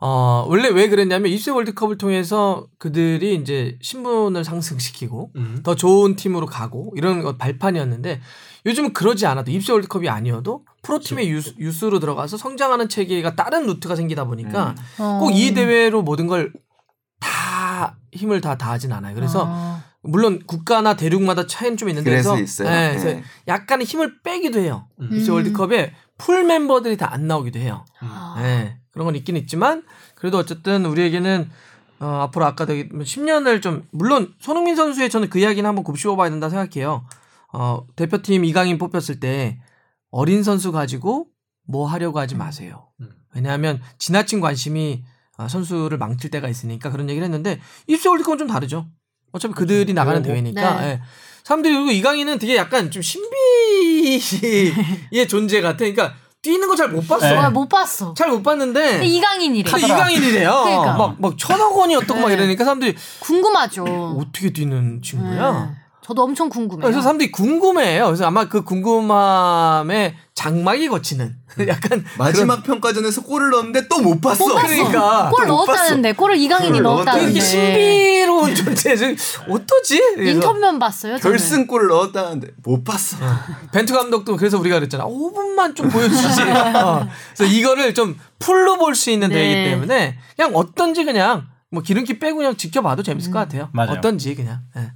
[0.00, 5.60] 어 원래 왜 그랬냐면 입세 월드컵을 통해서 그들이 이제 신분을 상승시키고 음.
[5.64, 8.20] 더 좋은 팀으로 가고 이런 것 발판이었는데
[8.66, 14.24] 요즘은 그러지 않아도 입세 월드컵이 아니어도 프로팀의 유스, 유스로 들어가서 성장하는 체계가 다른 루트가 생기다
[14.24, 15.02] 보니까 음.
[15.02, 15.18] 어.
[15.20, 16.52] 꼭이 대회로 모든 걸
[17.20, 19.14] 다 힘을 다 다하진 않아요.
[19.14, 19.82] 그래서 어.
[20.02, 22.70] 물론 국가나 대륙마다 차이는 좀 있는데 그래서 그래서, 있어요.
[22.70, 22.98] 네, 네.
[22.98, 24.86] 그래서 약간의 힘을 빼기도 해요.
[25.00, 25.10] 음.
[25.12, 25.34] 입세 음.
[25.34, 27.84] 월드컵에 풀 멤버들이 다 안 나오기도 해요.
[28.00, 28.36] 아.
[28.40, 29.84] 네, 그런 건 있긴 있지만
[30.16, 31.48] 그래도 어쨌든 우리에게는
[32.00, 36.30] 어, 앞으로 아까 되게 10년을 좀 물론 손흥민 선수의 저는 그 이야기는 한번 곱씹어 봐야
[36.30, 37.06] 된다 생각해요.
[37.52, 39.60] 어, 대표팀 이강인 뽑혔을 때
[40.10, 41.28] 어린 선수 가지고
[41.64, 42.88] 뭐 하려고 하지 마세요.
[43.00, 43.10] 음.
[43.34, 45.04] 왜냐하면 지나친 관심이
[45.36, 48.88] 어, 선수를 망칠 때가 있으니까 그런 얘기를 했는데 입시 월드컵은 좀 다르죠.
[49.30, 50.34] 어차피 그들이 나가는 그러고.
[50.34, 50.80] 대회니까.
[50.80, 50.86] 네.
[50.88, 51.00] 예.
[51.44, 54.18] 사람들이 그리고 이강인은 되게 약간 좀 신비의
[55.30, 55.78] 존재 같아.
[55.78, 57.28] 그러니까 뛰는 거 잘 못 봤어.
[57.28, 57.36] 네.
[57.36, 58.14] 아, 못 봤어.
[58.14, 59.70] 잘 못 봤는데 이강인이래.
[59.70, 60.50] 근데 이강인이래요.
[60.64, 60.92] 그러니까.
[60.96, 62.34] 막, 막 천억 원이 어떻고 막 네.
[62.34, 63.84] 이러니까 사람들이 궁금하죠.
[64.20, 65.74] 어떻게 뛰는 친구야?
[66.08, 66.10] 네.
[66.10, 66.82] 저도 엄청 궁금해요.
[66.82, 68.06] 그래서 사람들이 궁금해해요.
[68.06, 71.36] 그래서 아마 그 궁금함에 장막이 거치는
[71.68, 74.46] 약간 마지막 평가전에서 골을 넣었는데 또 못 봤어.
[74.46, 74.66] 못 봤어.
[74.68, 75.30] 그러니까.
[75.30, 78.92] 골못 넣었다는데 골을 이강인이 넣었다는데 되게 신비로운 존재.
[79.48, 80.00] 어떠지?
[80.14, 81.18] 그래서 인터뷰만 봤어요.
[81.18, 81.36] 저는.
[81.36, 83.16] 결승골을 넣었다는데 못 봤어.
[83.72, 85.04] 벤투 감독도 그래서 우리가 그랬잖아.
[85.04, 86.22] 5분만 좀 보여주지.
[86.74, 87.06] 어.
[87.36, 89.34] 그래서 이거를 좀 풀로 볼 수 있는 네.
[89.34, 93.68] 대회이기 때문에 그냥 어떤지 그냥 뭐 기름기 빼고 그냥 지켜봐도 재밌을 것 같아요.
[93.72, 93.92] 맞아요.
[93.98, 94.60] 어떤지 그냥.
[94.78, 94.90] 예.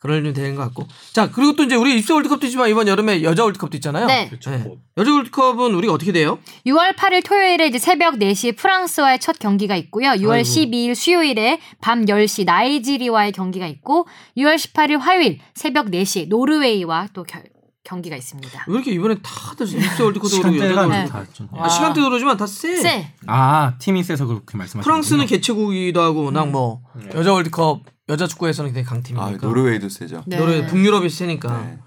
[0.00, 0.86] 그럴 일 되는 것 같고.
[1.12, 4.06] 자 그리고 또 이제 우리 입시 월드컵도 있지만 이번 여름에 여자 월드컵도 있잖아요.
[4.06, 4.28] 네.
[4.28, 4.50] 그렇죠.
[4.52, 4.64] 예.
[4.96, 6.38] 여자 월드컵은 우리가 어떻게 돼요?
[6.66, 10.08] 6월 8일 토요일에 이제 새벽 4시에 프랑스와의 첫 경기가 있고요.
[10.12, 10.48] 6월 아이고.
[10.48, 14.06] 12일 수요일에 밤 10시 나이지리와의 경기가 있고
[14.38, 17.44] 6월 18일 화요일 새벽 4시 노르웨이와 또 결-
[17.82, 18.64] 경기가 있습니다.
[18.68, 20.96] 왜 이렇게 이번에 다들 입시 월드컵도 그러고 여자 네.
[20.98, 21.12] 월드컵.
[21.26, 22.76] 다 좀- 아, 시간대도 그러지만 다 세.
[22.76, 23.12] 세.
[23.26, 27.08] 아 팀이 세서 그렇게 말씀하시는 프랑스는 개최국이기도 하고 워낙 뭐 네.
[27.14, 27.80] 여자 월드컵
[28.10, 29.46] 여자 축구에서는 굉장히 아, 강팀이니까.
[29.46, 30.22] 노르웨이도 세죠.
[30.26, 30.36] 네.
[30.36, 31.62] 노르 북유럽이 세니까.
[31.62, 31.78] 네.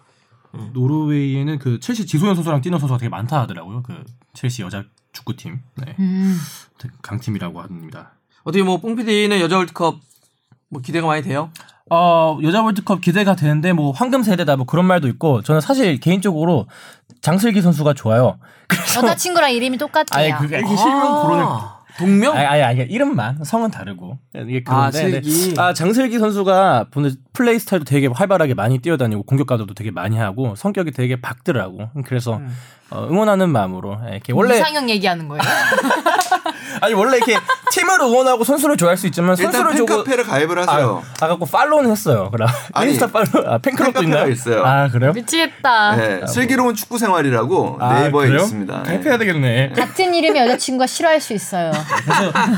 [0.74, 3.84] 노르웨이에는 그 첼시 지소연 선수랑 뛰는 선수가 되게 많다 하더라고요.
[3.84, 4.04] 그
[4.34, 5.96] 첼시 여자 축구팀 네.
[6.00, 6.38] 음.
[6.78, 8.12] 되게 강팀이라고 합니다.
[8.44, 10.00] 어떻게 뭐 뽕피디는 여자 월드컵
[10.70, 11.50] 뭐 기대가 많이 돼요?
[11.90, 16.68] 어 여자 월드컵 기대가 되는데 뭐 황금 세대다 뭐 그런 말도 있고 저는 사실 개인적으로
[17.22, 18.38] 장슬기 선수가 좋아요.
[18.96, 20.18] 여자친구랑 이름이 똑같대요.
[20.18, 21.46] 아예 그게 실명 거론을
[21.98, 22.36] 동명?
[22.36, 24.18] 아니, 아니, 아니, 이름만 성은 다르고
[24.48, 25.54] 이게 아, 그런데 슬기.
[25.54, 25.62] 네.
[25.62, 30.56] 아 장슬기 선수가 보는 플레이 스타일도 되게 활발하게 많이 뛰어다니고 공격 가도도 되게 많이 하고
[30.56, 31.90] 성격이 되게 밝더라고.
[32.06, 32.50] 그래서 음.
[32.90, 35.42] 어, 응원하는 마음으로 예, 이렇게 원래 이상형 얘기하는 거예요?
[36.82, 37.38] 아니 원래 이렇게
[37.72, 41.04] 팀을 응원하고 선수를 좋아할 수 있지만 일단 선수를 조금 팬카페를 가입을 하세요.
[41.22, 42.30] 아, 갖고 팔로우는 했어요.
[42.32, 44.30] 그럼 아니, 인스타 팔로우 아, 팬클럽도 있나요?
[44.30, 44.64] 있어요.
[44.64, 45.14] 아 그래요?
[45.14, 45.96] 미치겠다.
[45.96, 48.42] 네, 슬기로운 축구 생활이라고 아, 네이버에 그래요?
[48.44, 48.84] 있습니다.
[48.84, 48.90] 네.
[48.90, 49.70] 가입해야 되겠네.
[49.76, 51.72] 같은 이름의 여자친구가 싫어할 수 있어요.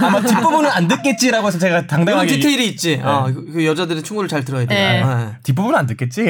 [0.01, 2.99] 아마 뒷부분은 안 듣겠지라고 해서 제가 당당하게 디테일이 있지.
[3.03, 4.76] 어, 그, 그 여자들의 충고를 잘 들어야 돼.
[4.76, 5.01] 네.
[5.01, 6.30] 요 뒷부분은 안 듣겠지.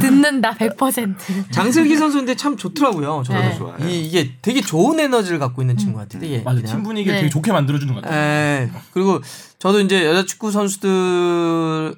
[0.00, 1.52] 듣는다 100%.
[1.52, 3.22] 장슬기 선수인데 참 좋 더라고요.
[3.24, 3.56] 저는 네.
[3.56, 3.76] 좋아요.
[3.88, 6.18] 이, 이게 되게 좋은 에너지를 갖고 있는 친구 같아.
[6.18, 6.76] 되게 맞아 그냥.
[6.76, 7.20] 팀 분위기를 네.
[7.22, 8.18] 되게 좋게 만들어주는 것 같아요.
[8.20, 9.20] 에 그리고
[9.58, 11.94] 저도 이제 여자 축구 선수들도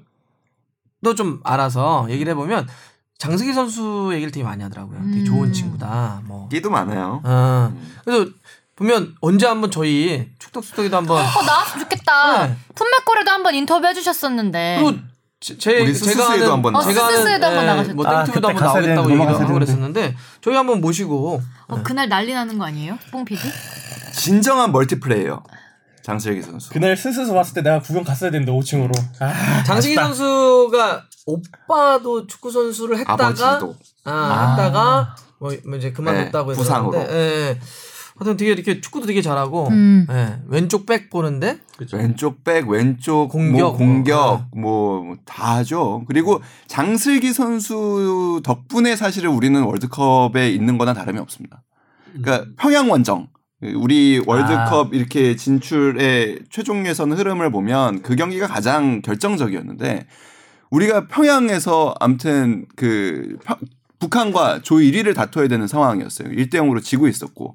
[1.17, 2.67] 좀 알아서 얘기를 해보면
[3.19, 4.99] 장슬기 선수 얘기를 되게 많이 하더라고요.
[5.05, 5.25] 되게 음.
[5.25, 6.23] 좋은 친구다.
[6.25, 6.49] 뭐.
[6.49, 7.21] 끼도 많아요.
[7.25, 7.75] 어.
[8.05, 8.31] 그래서
[8.77, 12.47] 보면 언제 한번 저희 축덕수덕이도 한번 어 나왔으면 좋겠다.
[12.49, 12.57] 네.
[12.75, 14.81] 품맥거래도 한번 인터뷰 해주셨었는데.
[14.83, 14.99] 그리고
[15.45, 17.95] 제, 제 우리 제가 하는 한번 어, 제가 스스에도 한번 나가셨죠.
[17.95, 22.09] 뭐 아, 땡튜브도 그때 한번 나오겠다고 얘기를 넘어갔어야 하고 그랬었는데 저희 한번 모시고 어, 그날
[22.09, 22.99] 난리 나는 거 아니에요?
[23.13, 23.43] 뽕 PD?
[24.15, 25.43] 진정한 멀티플레이어
[26.03, 26.71] 장슬기 선수.
[26.71, 28.93] 그날 스스로 왔을 때 내가 구경 갔어야 되는데 5층으로.
[29.21, 30.05] 아, 아쉽다.
[30.05, 33.77] 선수가 오빠도 축구 선수를 했다가 아버지도.
[34.05, 34.51] 아, 아.
[34.51, 36.99] 했다가 뭐, 뭐 이제 그만뒀다고 네, 부상으로.
[37.01, 37.61] 예, 예.
[38.17, 40.07] 하여튼 되게 이렇게 축구도 되게 잘하고 음.
[40.11, 41.59] 예, 왼쪽 백 보는데
[41.97, 44.49] 왼쪽 백, 왼쪽 공격, 공격, 뭐 공격, 어.
[44.55, 46.05] 뭐다 하죠.
[46.07, 51.63] 그리고 장슬기 선수 덕분에 사실은 우리는 월드컵에 있는 거나 다름이 없습니다.
[52.13, 53.29] 그러니까 평양 원정
[53.75, 60.07] 우리 월드컵 이렇게 진출의 최종 예선 흐름을 보면 그 경기가 가장 결정적이었는데
[60.71, 63.59] 우리가 평양에서 암튼 그 평-
[63.99, 66.29] 북한과 조 1위를 다퉈야 되는 상황이었어요.
[66.29, 67.55] 1대 0으로 지고 있었고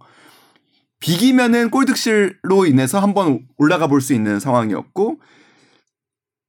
[0.99, 5.19] 비기면은 골득실로 인해서 한번 올라가 볼 수 있는 상황이었고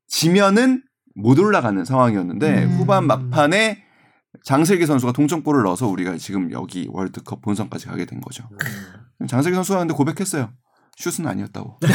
[0.09, 0.82] 지면은
[1.14, 2.70] 못 올라가는 상황이었는데 음.
[2.76, 3.84] 후반 막판에
[4.44, 8.48] 장슬기 선수가 동점골을 넣어서 우리가 지금 여기 월드컵 본선까지 가게 된 거죠.
[9.28, 10.53] 장슬기 선수가 근데 고백했어요.
[11.01, 11.78] 슛은 아니었다고.
[11.80, 11.88] 네.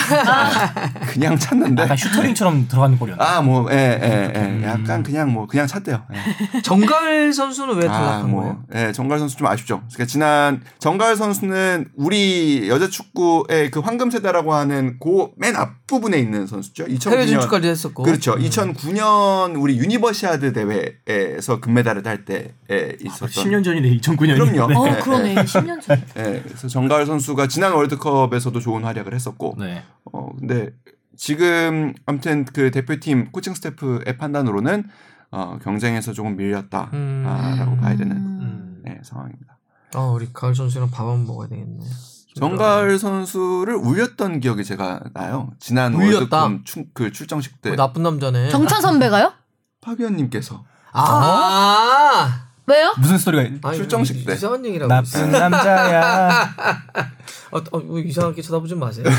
[1.07, 1.83] 그냥 찼는데.
[1.83, 3.23] 약간 슈터링처럼 들어가는 골이었나?
[3.23, 4.39] 아, 뭐, 예, 예, 예.
[4.39, 4.63] 음.
[4.63, 6.03] 약간 그냥 뭐, 그냥 찼대요.
[6.11, 6.61] 예.
[6.61, 8.63] 정갈 선수는 왜 아, 탈락한 뭐, 거예요?
[8.87, 9.83] 예, 정가을 선수 좀 아쉽죠.
[9.93, 16.85] 그러니까 지난 정가을 선수는 우리 여자 축구의 그 황금 세대라고 하는 그맨 앞부분에 있는 선수죠.
[16.85, 18.03] 2009년 해외 진출까지 했었고.
[18.03, 18.35] 그렇죠.
[18.35, 24.53] 2009년 우리 유니버시아드 대회에서 금메달을 딸 때에 있었던 10년 전이네 2009년이.
[24.53, 24.79] 그럼요.
[24.79, 25.35] 어 네, 그러네.
[25.35, 26.01] 10년 전.
[26.17, 29.83] 예, 그래서 정가을 선수가 지난 월드컵에서도 좋은 활약 을 했었고, 네.
[30.11, 30.71] 어 근데
[31.15, 34.83] 지금 아무튼 그 대표팀 코칭 스태프의 판단으로는
[35.31, 37.77] 어 경쟁에서 조금 밀렸다라고 음.
[37.81, 38.81] 봐야 되는 음.
[38.83, 39.57] 네, 상황입니다.
[39.95, 41.85] 아, 우리 가을 선수랑 밥 한번 먹어야 되겠네.
[42.37, 45.51] 정가을 선수를 울렸던 기억이 제가 나요.
[45.59, 46.43] 지난 울렸다?
[46.43, 48.49] 월드컵 출, 그 출정식 때 어, 나쁜 남자네.
[48.49, 49.31] 정찬 선배가요?
[49.81, 52.93] 파비언님께서 아, 왜요?
[52.97, 54.33] 무슨 소리가 아니, 출정식 이- 때.
[54.33, 54.91] 이상한 얘기라고.
[54.91, 56.49] 나쁜 남자야.
[57.51, 59.05] 어, 어, 뭐 이상하게 쳐다보지 마세요.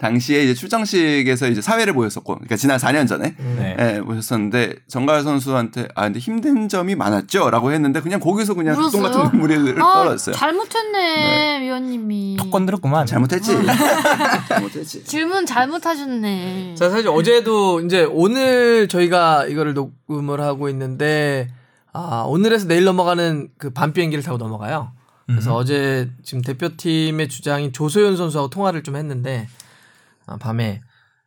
[0.00, 3.76] 당시에 이제 출정식에서 이제 사회를 보였었고, 그러니까 지난 4년 전에 네.
[3.78, 9.20] 예, 보셨었는데 정가을 선수한테 아 근데 힘든 점이 많았죠라고 했는데 그냥 거기서 그냥 똥 같은
[9.20, 9.30] 울었어요?
[9.32, 10.34] 눈물이 아 떨어졌어요.
[10.34, 12.36] 잘못했네 위원님이.
[12.38, 13.06] 턱 건드렸구만.
[13.06, 13.52] 잘못했지.
[14.48, 15.04] 잘못했지.
[15.04, 16.74] 질문 잘못하셨네.
[16.76, 21.48] 자, 사실 어제도 이제 오늘 저희가 이거를 녹음을 하고 있는데
[21.92, 24.92] 아, 오늘에서 내일 넘어가는 그 밤 비행기를 타고 넘어가요.
[25.26, 29.59] 그래서 어제 지금 대표팀의 주장인 조소연 선수하고 통화를 좀 했는데 아,
[30.38, 30.80] 밤에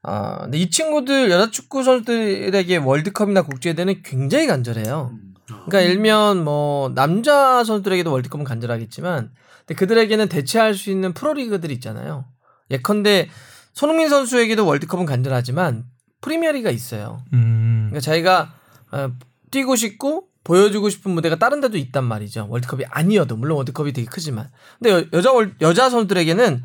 [0.03, 5.11] 아, 근데 이 친구들 여자 축구 선수들에게 월드컵이나 국제대회는 굉장히 간절해요.
[5.45, 12.25] 그러니까 일면 뭐 남자 선수들에게도 월드컵은 간절하겠지만 근데 그들에게는 대체할 수 있는 프로리그들이 있잖아요.
[12.71, 13.29] 예컨대
[13.73, 15.85] 손흥민 선수에게도 월드컵은 간절하지만
[16.21, 17.23] 프리미어리가 있어요.
[17.33, 17.87] 음.
[17.89, 18.53] 그러니까 자기가
[18.91, 19.11] 어,
[19.51, 22.47] 뛰고 싶고 보여주고 싶은 무대가 다른 데도 있단 말이죠.
[22.49, 24.49] 월드컵이 아니어도 물론 월드컵이 되게 크지만
[24.79, 26.63] 근데 여, 자 월- 여자 선수들에게는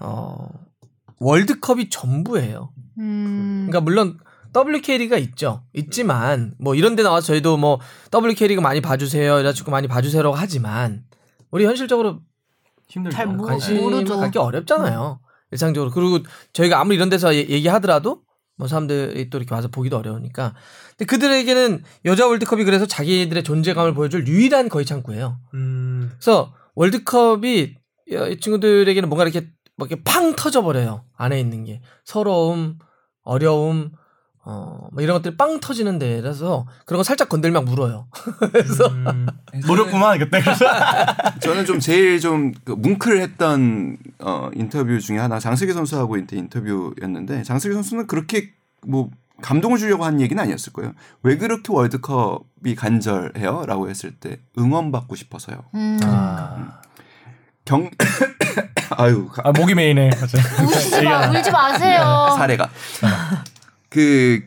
[0.00, 0.48] 어
[1.22, 2.72] 월드컵이 전부예요.
[2.98, 3.66] 음.
[3.68, 4.18] 그러니까 물론
[4.54, 5.64] WK리가 있죠.
[5.72, 7.78] 있지만 뭐 이런 데 나와서 저희도 뭐
[8.12, 9.32] WK리가 많이 봐주세요.
[9.38, 11.04] 여자축구 많이 봐주세요라고 하지만
[11.50, 12.20] 우리 현실적으로
[12.88, 13.16] 힘들죠.
[13.16, 14.18] 잘 모- 관심을 모르죠.
[14.18, 15.20] 갖기 어렵잖아요.
[15.52, 15.90] 일상적으로.
[15.90, 16.18] 그리고
[16.52, 18.22] 저희가 아무리 이런 데서 얘- 얘기하더라도
[18.58, 20.54] 뭐 사람들이 또 이렇게 와서 보기도 어려우니까.
[20.90, 25.38] 근데 그들에게는 여자 월드컵이 그래서 자기들의 존재감을 보여줄 유일한 거의 창구예요.
[25.54, 26.10] 음.
[26.12, 27.74] 그래서 월드컵이
[28.08, 29.48] 이 친구들에게는 뭔가 이렇게
[29.82, 31.04] 막 이렇게 팡 터져버려요.
[31.16, 31.80] 안에 있는 게.
[32.04, 32.78] 서러움,
[33.24, 33.90] 어려움,
[34.44, 38.06] 어, 뭐 이런 것들이 빵 터지는 데라서 그런 거 살짝 건들면 물어요.
[38.52, 39.26] 그래서 음.
[39.66, 40.40] 모르구만 그때.
[40.40, 40.64] 그래서.
[41.40, 47.74] 저는 좀 제일 좀 그 뭉클했던 어, 인터뷰 중에 하나 장슬기 선수하고 인터 인터뷰였는데 장슬기
[47.74, 48.50] 선수는 그렇게
[48.86, 49.10] 뭐
[49.42, 50.92] 감동을 주려고 한 얘기는 아니었을 거예요.
[51.22, 55.64] 왜 그렇게 월드컵이 간절해요?라고 했을 때 응원받고 싶어서요.
[55.74, 55.98] 음.
[56.04, 56.80] 아,
[57.64, 57.90] 경
[58.96, 60.10] 아유 가- 아 목이 메이네.
[60.20, 62.26] 울지 마, 울지 마세요.
[62.30, 62.70] 네, 사례가
[63.88, 64.40] 그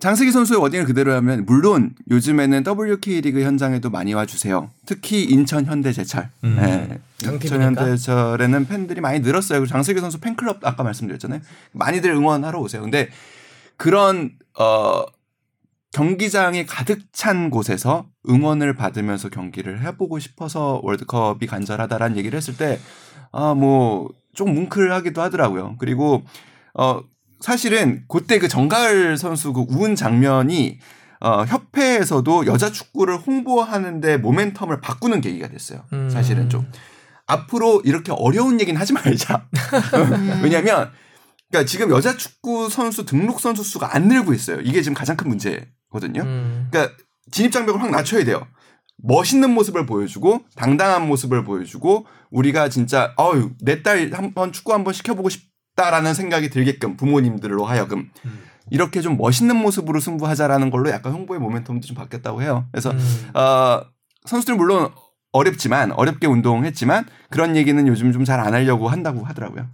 [0.00, 4.70] 장슬기 선수의 워딩을 그대로 하면 물론 요즘에는 WK 리그 현장에도 많이 와주세요.
[4.86, 6.30] 특히 인천 현대제철.
[6.44, 6.56] 음.
[6.58, 6.98] 네.
[7.22, 9.58] 인천 현대제철에는 팬들이 많이 늘었어요.
[9.58, 11.40] 그리고 장슬기 선수 팬클럽 아까 말씀드렸잖아요.
[11.72, 12.80] 많이들 응원하러 오세요.
[12.80, 13.10] 근데
[13.76, 15.02] 그런 어
[15.92, 22.78] 경기장이 가득 찬 곳에서 응원을 받으면서 경기를 해보고 싶어서 월드컵이 간절하다라는 얘기를 했을 때,
[23.32, 25.76] 아, 뭐, 좀 뭉클하기도 하더라고요.
[25.78, 26.22] 그리고,
[26.74, 27.02] 어,
[27.40, 30.78] 사실은 그때 그 정가을 선수 그 우은 장면이
[31.20, 35.84] 어, 협회에서도 여자 축구를 홍보하는데 모멘텀을 바꾸는 계기가 됐어요.
[35.92, 36.08] 음.
[36.08, 36.70] 사실은 좀.
[37.26, 39.46] 앞으로 이렇게 어려운 얘기는 하지 말자.
[39.94, 40.40] 음.
[40.42, 40.90] 왜냐면,
[41.50, 44.60] 그러니까 지금 여자 축구 선수 등록 선수 수가 안 늘고 있어요.
[44.62, 46.22] 이게 지금 가장 큰 문제거든요.
[46.22, 46.68] 음.
[46.70, 46.96] 그러니까
[47.30, 48.46] 진입 장벽을 확 낮춰야 돼요.
[49.02, 55.28] 멋있는 모습을 보여주고 당당한 모습을 보여주고 우리가 진짜 어유 내 딸 한번 축구 한번 시켜보고
[55.30, 58.10] 싶다라는 생각이 들게끔 부모님들로 하여금
[58.70, 62.66] 이렇게 좀 멋있는 모습으로 승부하자라는 걸로 약간 홍보의 모멘텀도 좀 바뀌었다고 해요.
[62.70, 63.30] 그래서 음.
[63.34, 63.80] 어,
[64.26, 64.90] 선수들 물론
[65.32, 69.66] 어렵지만 어렵게 운동했지만 그런 얘기는 요즘 좀 잘 안 하려고 한다고 하더라고요.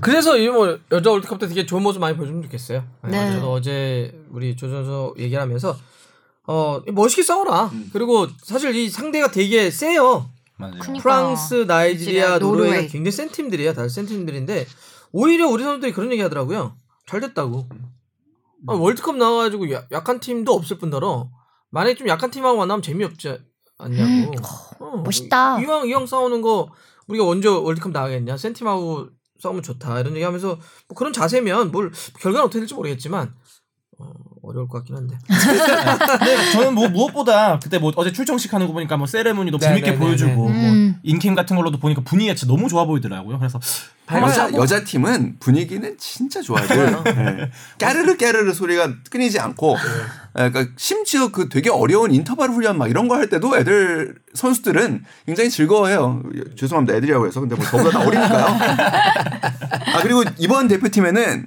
[0.00, 2.84] 그래서 이뭐 여자 월드컵 때 되게 좋은 모습 많이 보여주면 좋겠어요.
[3.04, 3.32] 네.
[3.32, 5.76] 저도 어제 우리 조 선수 얘기를 하면서
[6.46, 7.66] 어 멋있게 싸워라.
[7.66, 7.90] 음.
[7.92, 10.30] 그리고 사실 이 상대가 되게 세요.
[10.56, 10.78] 맞아요.
[10.80, 11.02] 그니까.
[11.02, 12.88] 프랑스, 나이지리아, 노르웨이가 노르웨이.
[12.88, 13.72] 굉장히 센 팀들이야.
[13.74, 14.66] 다들 센 팀들인데
[15.12, 16.76] 오히려 우리 선수들이 그런 얘기 하더라고요.
[17.06, 17.66] 잘 됐다고.
[18.66, 21.30] 아, 월드컵 나와가지고 야- 약한 팀도 없을 뿐더러
[21.70, 23.38] 만약에 좀 약한 팀하고 만나면 재미없지
[23.78, 24.32] 않냐고.
[24.80, 25.60] 어, 멋있다.
[25.62, 26.70] 이왕 이왕 싸우는 거
[27.06, 28.36] 우리가 언제 월드컵 나가겠냐?
[28.36, 29.08] 센 팀하고
[29.40, 30.46] 싸우면 좋다 이런 얘기하면서
[30.88, 33.34] 뭐 그런 자세면 뭘 결과는 어떻게 될지 모르겠지만
[34.42, 35.16] 어, 어려울 것 같긴 한데.
[36.18, 39.90] 근데 저는 뭐 무엇보다 그때 뭐 어제 출정식 하는 거 보니까 뭐 세레모니도 네, 재밌게
[39.92, 40.96] 네, 보여주고 네, 뭐 음.
[41.02, 43.38] 인캠 같은 걸로도 보니까 분위기가 진짜 너무 좋아 보이더라고요.
[43.38, 43.60] 그래서
[44.12, 46.66] 여자 여자 팀은 분위기는 진짜 좋아요.
[47.04, 47.50] 네.
[47.78, 49.76] 까르르 까르르 소리가 끊이지 않고,
[50.38, 55.04] 예, 그러니까 심지어 그 되게 어려운 인터벌 훈련 막 이런 거 할 때도 애들 선수들은
[55.26, 56.22] 굉장히 즐거워해요.
[56.56, 58.46] 죄송합니다, 애들이라고 해서 근데 뭐 저보다 다 어리니까요.
[59.94, 61.46] 아 그리고 이번 대표팀에는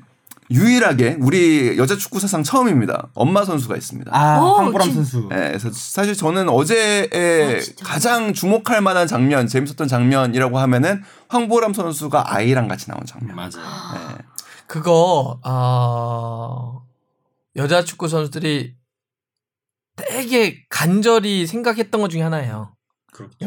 [0.53, 3.09] 유일하게 우리 여자 축구 사상 처음입니다.
[3.15, 4.11] 엄마 선수가 있습니다.
[4.15, 5.27] 아 오, 황보람 진- 선수.
[5.29, 7.83] 네, 그래서 사실 저는 어제에 아, 진짜.
[7.85, 13.35] 가장 주목할 만한 장면, 재밌었던 장면이라고 하면은 황보람 선수가 아이랑 같이 나온 장면.
[13.35, 13.49] 맞아요.
[13.95, 14.23] 네.
[14.67, 16.79] 그거 아
[17.55, 18.75] 여자 축구 선수들이
[19.95, 22.75] 되게 간절히 생각했던 것 중에 하나예요.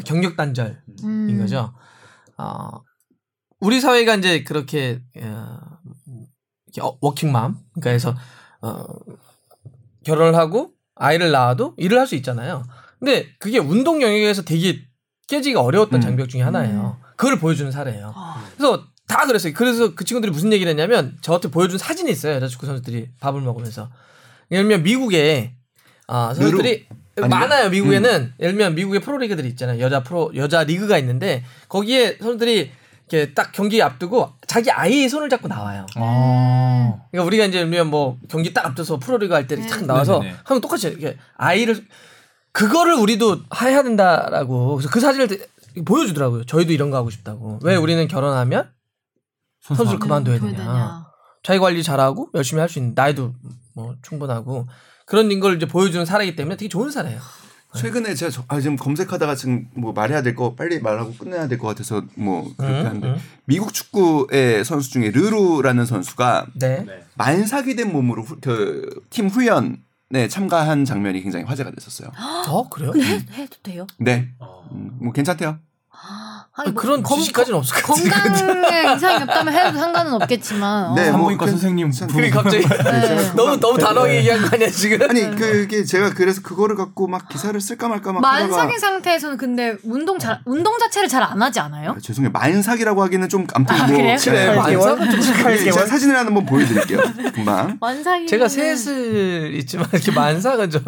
[0.04, 1.38] 경력 단절인 음.
[1.38, 1.72] 거죠.
[2.36, 2.70] 아
[3.60, 5.75] 우리 사회가 이제 그렇게 어, 어,
[7.00, 8.14] 워킹맘 그러니까 해서
[8.60, 8.84] 어,
[10.04, 12.64] 결혼을 하고 아이를 낳아도 일을 할 수 있잖아요.
[12.98, 14.80] 근데 그게 운동 영역에서 되게
[15.28, 16.00] 깨지기가 어려웠던 음.
[16.00, 16.98] 장벽 중에 하나예요.
[17.16, 18.12] 그걸 보여주는 사례예요.
[18.14, 18.44] 아.
[18.56, 19.52] 그래서 다 그랬어요.
[19.54, 22.34] 그래서 그 친구들이 무슨 얘기를 했냐면 저한테 보여준 사진이 있어요.
[22.34, 23.90] 여자 축구 선수들이 밥을 먹으면서.
[24.50, 25.54] 예를 들면 미국에
[26.06, 27.38] 아, 선수들이 아닌가?
[27.38, 27.70] 많아요.
[27.70, 29.80] 미국에는 예를 들면 미국의 프로리그들이 있잖아요.
[29.80, 32.70] 여자 프로 여자 리그가 있는데 거기에 선수들이
[33.10, 35.84] 이렇게 딱 경기 앞두고 자기 아이의 손을 잡고 나와요.
[35.96, 36.94] 아.
[37.10, 40.36] 그러니까 우리가 이제 뭐 경기 딱 앞둬서 프로리그 할때딱 나와서 네네네.
[40.44, 41.84] 하면 똑같이 이렇게 아이를
[42.52, 45.46] 그거를 우리도 해야 된다라고 그래서 그 사진을 되-
[45.84, 46.44] 보여주더라고요.
[46.44, 47.58] 저희도 이런 거 하고 싶다고.
[47.64, 48.70] 왜 우리는 결혼하면
[49.60, 51.06] 선수를 그만둬야 되냐.
[51.42, 53.34] 자기 관리 잘하고 열심히 할 수 있는 나이도
[53.74, 54.66] 뭐 충분하고
[55.04, 57.20] 그런 걸 이제 보여주는 사례이기 때문에 되게 좋은 사례예요.
[57.76, 61.58] 최근에 제가 저- 아, 지금 검색하다가 지금 뭐 말해야 될 거 빨리 말하고 끝내야 될
[61.58, 63.16] 것 같아서 뭐 그렇게 음, 하는데 음.
[63.44, 66.84] 미국 축구의 선수 중에 르루라는 선수가 네.
[67.14, 72.10] 만삭이 된 몸으로 그팀 후연에 참가한 장면이 굉장히 화제가 됐었어요.
[72.48, 72.92] 어 그래요?
[72.96, 73.86] 해, 해도 돼요?
[73.98, 74.68] 네, 어.
[74.72, 75.58] 음, 뭐 괜찮대요.
[76.58, 78.10] 아니, 뭐 그런 검- 지식까지는 없을 것 같은데.
[78.10, 80.94] 건강에 이상이 없다면 해도 상관은 없겠지만.
[80.94, 81.12] 네, 어.
[81.12, 82.42] 뭐 산부인과 그- 선생님 참- 부르고.
[82.42, 83.32] 갑자기 네.
[83.34, 85.02] 너무 너무 단호하게 얘기한 거 아니야 지금?
[85.08, 90.18] 아니 그게 제가 그래서 그거를 갖고 막 기사를 쓸까 말까 막 만삭인 상태에서는 근데 운동
[90.18, 91.90] 잘 운동 자체를 잘 안 하지 않아요?
[91.90, 94.16] 아, 죄송해요 만삭이라고 하기는 좀 아무튼 아, 뭐 그래요?
[94.16, 97.00] 네, 만삭은 좀 네, 제가 사진을 하나 한번 보여드릴게요.
[97.34, 100.82] 금방 만삭이 제가 셋을 있지만 이렇게 만삭은 좀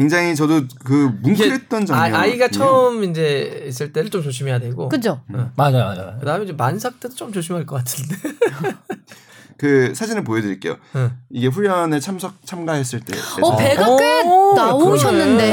[0.00, 2.14] 굉장히 저도 그 뭉클했던 장면.
[2.14, 5.20] 아, 아이가 처음 이제 있을 때를 좀 조심해야 되고 그죠?
[5.56, 6.16] 맞아요, 맞아요.
[6.20, 8.16] 그다음에 이제 만삭 때도 좀 조심할 것 같은데.
[9.58, 10.78] 그 사진을 보여드릴게요.
[10.96, 11.12] 응.
[11.28, 13.14] 이게 훈련에 참석 참가했을 때.
[13.42, 15.44] 어 배가 꽤 오, 나오셨는데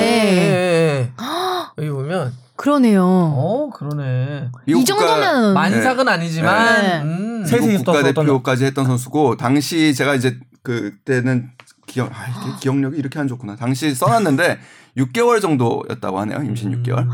[1.17, 1.79] 그러네.
[1.79, 3.03] 여기 보면 그러네요.
[3.03, 4.49] 어 그러네.
[4.65, 7.01] 이 정도면 만삭은 아니지만 네.
[7.01, 7.43] 음.
[7.43, 11.51] 있었던 국가대표까지 했던 선수고 당시 제가 이제 그때는
[11.87, 13.55] 기억 아, 이게 기억력이 이렇게 안 좋구나.
[13.55, 14.59] 당시 써놨는데
[14.97, 16.43] 6개월 정도였다고 하네요.
[16.43, 16.83] 임신 음.
[16.83, 17.07] 6개월.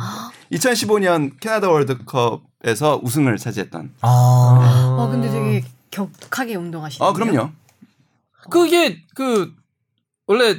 [0.51, 3.93] 2015년 캐나다 월드컵에서 우승을 차지했던.
[4.01, 4.97] 아.
[4.99, 7.09] 어 근데 되게 격하게 운동하시네요.
[7.09, 7.51] 아 그럼요.
[8.49, 9.53] 그게 그
[10.27, 10.57] 원래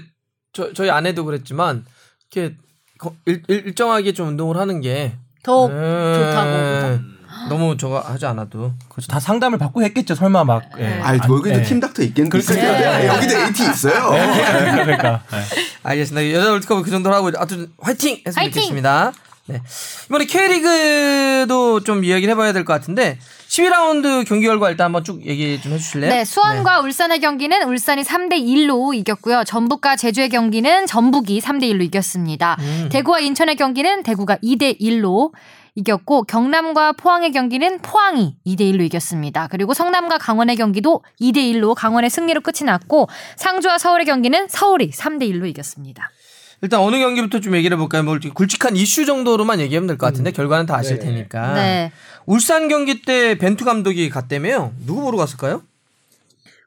[0.53, 1.85] 저 저희 아내도 그랬지만
[2.33, 2.57] 이렇게
[2.99, 7.14] 거- 일, 일, 일 정하게 좀 운동을 하는 게더 예, 좋다고.
[7.49, 9.09] 너무 저거 하지 않아도 그렇죠.
[9.09, 10.15] 다 상담을 받고 했겠죠.
[10.15, 10.63] 설마 막.
[10.79, 10.83] 예.
[10.83, 11.01] 네.
[11.03, 11.63] 아이 여기도 예.
[11.63, 12.39] 팀 닥터 있겠는데.
[12.41, 12.99] 그러니까.
[12.99, 14.11] 네, 여기도 AT 있어요.
[14.11, 15.23] 그러니까.
[15.33, 15.39] 예.
[15.83, 16.31] 알겠습니다.
[16.39, 18.53] 여자 월드컵 그 정도로 하고 하여튼 화이팅 했으면 화이팅!
[18.63, 19.13] 좋겠습니다.
[19.47, 19.61] 네.
[20.07, 23.19] 이번에 K리그도 좀 이야기를 해봐야 될 것 같은데
[23.49, 26.11] 12라운드 경기 결과 일단 한번 쭉 얘기 좀 해주실래요?
[26.11, 29.45] 네, 수원과 울산의 경기는 울산이 3대 1로 이겼고요.
[29.45, 32.57] 전북과 제주의 경기는 전북이 3대 1로 이겼습니다.
[32.61, 32.89] 음.
[32.91, 35.31] 대구와 인천의 경기는 대구가 2대 1로
[35.77, 39.49] 이겼고 경남과 포항의 경기는 포항이 2대 1로 이겼습니다.
[39.49, 45.23] 그리고 성남과 강원의 경기도 2대 1로 강원의 승리로 끝이 났고 상주와 서울의 경기는 서울이 3대
[45.33, 46.11] 1로 이겼습니다.
[46.63, 48.05] 일단 어느 경기부터 좀 얘기를 해볼까요?
[48.05, 51.55] 뭐 굵직한 이슈 정도로만 얘기하면 될 것 같은데 결과는 다 아실 테니까.
[51.55, 51.93] 네.
[52.25, 54.73] 울산 경기 때 벤투 감독이 갔다며요?
[54.87, 55.63] 누구 보러 갔을까요?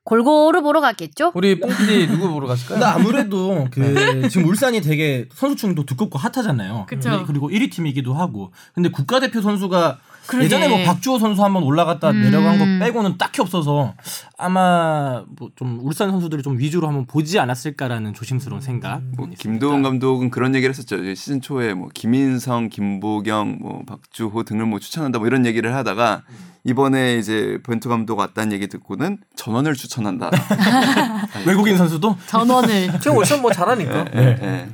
[0.07, 1.33] 골고루 보러 갔겠죠?
[1.35, 2.79] 우리 뽕PD 누구 보러 갔을까요?
[2.79, 6.85] 근데 아무래도 그 지금 울산이 되게 선수층도 두껍고 핫하잖아요.
[6.87, 7.09] 그쵸.
[7.09, 8.53] 근데 그리고 1위 팀이기도 하고.
[8.73, 10.45] 근데 국가대표 선수가 그러게.
[10.45, 12.21] 예전에 뭐 박주호 선수 한번 올라갔다 음.
[12.21, 13.93] 내려간 거 빼고는 딱히 없어서
[14.38, 19.01] 아마 뭐 좀 울산 선수들이 좀 위주로 한번 보지 않았을까라는 조심스러운 생각.
[19.15, 20.97] 뭐 김도훈 감독은 그런 얘기를 했었죠.
[20.97, 26.21] 이제 시즌 초에 뭐 김인성, 김보경, 뭐 박주호 등을 뭐 추천한다 뭐 이런 얘기를 하다가
[26.63, 30.30] 이번에 이제 벤투 감독 왔다는 얘기 듣고는 전원을 추천한다.
[31.47, 34.05] 외국인 선수도 전원을 지금 울산 뭐 잘하니까.
[34.15, 34.67] 예, 예.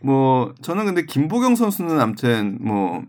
[0.00, 3.02] 뭐 저는 근데 김보경 선수는 아무튼 뭐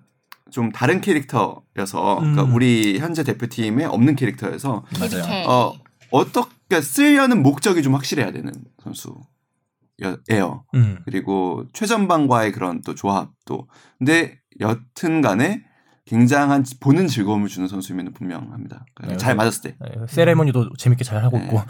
[0.52, 2.54] 좀 다른 캐릭터여서 그러니까 음.
[2.54, 5.48] 우리 현재 대표팀에 없는 캐릭터여서 맞아요.
[5.48, 5.74] 어
[6.12, 8.52] 어떻게 쓰려는 목적이 좀 확실해야 되는
[8.84, 10.66] 선수예요.
[10.76, 11.00] 음.
[11.06, 13.68] 그리고 최전방과의 그런 또 조합도.
[13.98, 15.64] 근데 여튼간에
[16.06, 18.86] 굉장한 보는 즐거움을 주는 선수이면 분명합니다.
[19.08, 19.38] 네, 잘 네.
[19.38, 19.78] 맞았을 때.
[19.82, 21.46] 네, 세레머니도 재밌게 잘 하고 네.
[21.46, 21.62] 있고.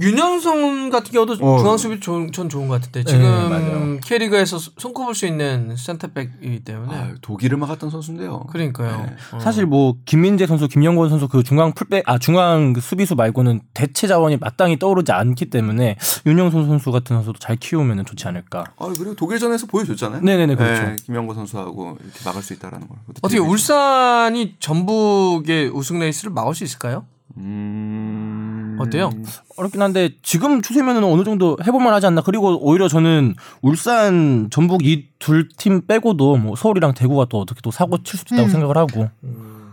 [0.00, 1.58] 윤영성 같은 경우도 어.
[1.58, 3.98] 중앙 수비 좋은, 전 좋은 것 같은데 네, 지금 맞아요.
[4.04, 8.44] K리그에서 손꼽을 수 있는 센터백이기 때문에 아유, 독일을 막았던 선수인데요.
[8.50, 9.06] 그러니까요.
[9.06, 9.16] 네.
[9.32, 9.38] 어.
[9.40, 14.06] 사실 뭐 김민재 선수, 김영권 선수 그 중앙 풀백 아 중앙 그 수비수 말고는 대체
[14.06, 18.64] 자원이 마땅히 떠오르지 않기 때문에 윤영선 선수 같은 선수도 잘 키우면 좋지 않을까.
[18.76, 20.20] 아 그리고 독일전에서 보여줬잖아요.
[20.22, 20.82] 네네네 그렇죠.
[20.82, 22.98] 네, 김영거 선수하고 이렇게 막을 수 있다라는 걸.
[23.22, 27.04] 어떻게 울산이 전북의 우승 레이스를 막을 수 있을까요?
[27.38, 28.76] 음...
[28.80, 29.10] 어때요?
[29.56, 32.20] 어렵긴 한데 지금 추세면은 어느 정도 해볼만 하지 않나.
[32.22, 37.70] 그리고 오히려 저는 울산, 전북 이 둘 팀 빼고도 뭐 서울이랑 대구가 또 어떻게 또
[37.70, 38.52] 사고 칠 수도 있다고 음.
[38.52, 39.08] 생각을 하고.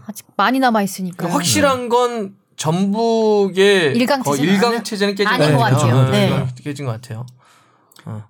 [0.08, 1.28] 아직 많이 남아 있으니까.
[1.28, 6.10] 그 확실한 건 전북의 일강 체제는 일강 체제는 깨진 아닌 것것 같아요.
[6.12, 6.28] 네.
[6.28, 7.26] 일강 깨진 것 같아요.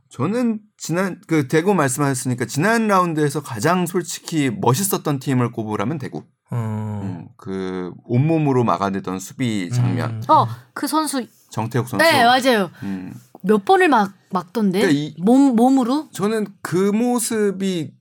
[0.09, 6.23] 저는 지난 그 대구 말씀하셨으니까 지난 라운드에서 가장 솔직히 멋있었던 팀을 꼽으라면 대구.
[6.53, 7.01] 음.
[7.03, 10.11] 음, 그 온몸으로 막아내던 수비 장면.
[10.11, 10.21] 음.
[10.29, 11.25] 어, 그 선수.
[11.49, 12.03] 정태욱 선수.
[12.05, 12.69] 네, 맞아요.
[12.83, 14.79] 음, 몇 번을 막 막던데.
[14.81, 16.09] 그러니까 이- 몸 몸으로.
[16.11, 17.91] 저는 그 모습이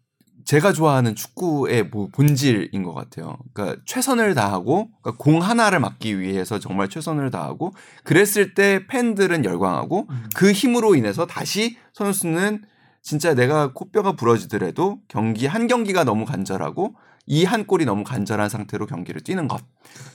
[0.44, 3.36] 제가 좋아하는 축구의 뭐 본질인 것 같아요.
[3.52, 7.72] 그러니까 최선을 다하고 그러니까 공 하나를 막기 위해서 정말 최선을 다하고
[8.04, 12.62] 그랬을 때 팬들은 열광하고 그 힘으로 인해서 다시 선수는
[13.02, 16.94] 진짜 내가 코뼈가 부러지더라도 경기 한 경기가 너무 간절하고
[17.26, 19.62] 이 한 골이 너무 간절한 상태로 경기를 뛰는 것.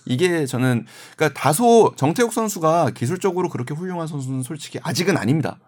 [0.05, 0.85] 이게 저는
[1.15, 5.59] 그러니까 다소 정태욱 선수가 기술적으로 그렇게 훌륭한 선수는 솔직히 아직은 아닙니다.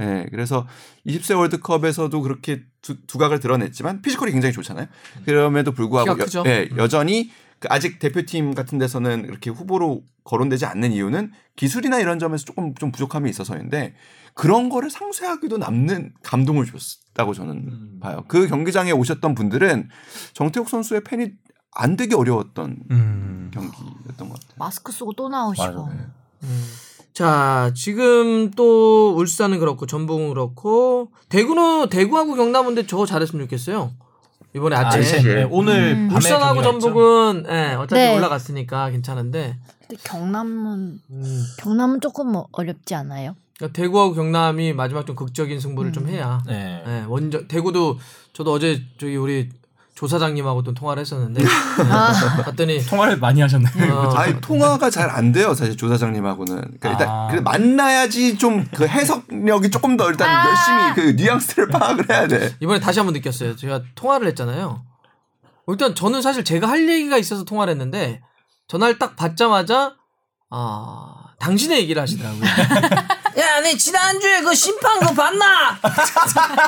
[0.00, 0.66] 예, 그래서
[1.06, 4.86] 20세 월드컵에서도 그렇게 두, 두각을 드러냈지만 피지컬이 굉장히 좋잖아요.
[5.24, 6.44] 그럼에도 불구하고 크죠.
[6.46, 12.44] 예, 여전히 그 아직 대표팀 같은 데서는 이렇게 후보로 거론되지 않는 이유는 기술이나 이런 점에서
[12.44, 13.94] 조금 좀 부족함이 있어서인데
[14.34, 18.24] 그런 거를 상쇄하기도 남는 감동을 줬다고 저는 봐요.
[18.28, 19.88] 그 경기장에 오셨던 분들은
[20.34, 21.30] 정태욱 선수의 팬이
[21.72, 23.50] 안 되기 어려웠던 음.
[23.52, 24.56] 경기였던 것 같아요.
[24.56, 25.86] 마스크 쓰고 또 나오시고.
[25.86, 26.16] 맞아요.
[27.12, 33.92] 자, 지금 또 울산은 그렇고 전북은 그렇고 대구는 대구하고 경남인데 저거 잘했으면 좋겠어요.
[34.56, 36.08] 이번에 아침에 아침, 네, 오늘 음.
[36.08, 36.62] 밤에 울산하고.
[36.62, 38.16] 전북은 예, 어차피 네.
[38.16, 43.36] 올라갔으니까 괜찮은데 근데 경남은 음, 경남은 조금 뭐 어렵지 않아요?
[43.58, 46.82] 그러니까 대구하고 경남이 마지막 좀 극적인 승부를 좀 해야 네.
[46.86, 47.98] 예, 원정 대구도
[48.32, 49.50] 저도 어제 저기 우리
[49.96, 51.42] 조사장님하고 또 통화를 했었는데
[51.90, 52.12] 아,
[52.44, 53.90] 봤더니 통화를 많이 하셨네.
[53.90, 57.28] 어, 아니 통화가 잘 안 돼요 사실 조사장님하고는 그러니까 일단 아.
[57.28, 60.48] 그래, 만나야지 좀 그 해석력이 조금 더 일단 아.
[60.48, 62.54] 열심히 그 뉘앙스를 파악을 해야 돼.
[62.60, 63.56] 이번에 다시 한번 느꼈어요.
[63.56, 64.84] 제가 통화를 했잖아요.
[65.68, 68.20] 일단 저는 사실 제가 할 얘기가 있어서 통화를 했는데
[68.68, 69.94] 전화를 딱 받자마자
[70.50, 72.42] 아 당신의 얘기를 하시더라고요.
[73.38, 75.78] 야, 내 지난주에 그 심판 그거 봤나?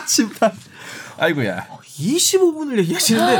[0.06, 0.50] 심판.
[1.18, 1.77] 아이고야.
[1.98, 3.38] 25분을 얘기하시는데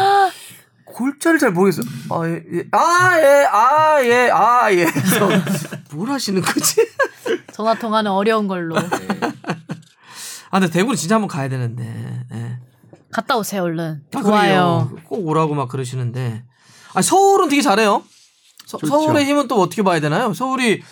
[0.85, 1.85] 골자를 잘 모르겠어요.
[2.11, 2.65] 아, 예, 예.
[2.73, 4.85] 아, 예, 아, 예, 아, 예.
[4.85, 5.29] 그래서
[5.93, 6.77] 뭘 하시는 거지?
[7.53, 8.77] 전화 통화는 어려운 걸로.
[10.51, 12.25] 아, 근데 대구는 진짜 한번 가야 되는데.
[12.33, 12.59] 예.
[13.13, 14.03] 갔다 오세요, 얼른.
[14.15, 14.89] 아, 좋아요.
[14.91, 15.05] 그래요.
[15.07, 16.45] 꼭 오라고 막 그러시는데.
[16.95, 18.03] 아, 서울은 되게 잘해요.
[18.67, 19.11] 서, 좋죠.
[19.11, 20.35] 울의 힘은 또 어떻게 봐야 되나요?
[20.35, 20.83] 서울이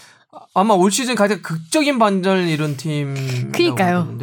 [0.54, 3.50] 아마 올 시즌 가장 극적인 반전을 이룬 팀.
[3.52, 4.16] 그니까요.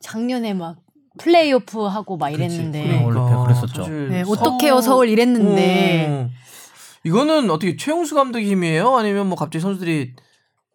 [0.00, 0.76] 작년에 막
[1.18, 3.04] 플레이오프 하고 막 이랬는데.
[3.04, 3.86] 그러니까 그랬었죠.
[3.88, 6.06] 네, 어떡해요, 서울 이랬는데.
[6.08, 6.30] 어.
[7.04, 8.96] 이거는 어떻게 최용수 감독의 힘이에요?
[8.96, 10.14] 아니면 뭐 갑자기 선수들이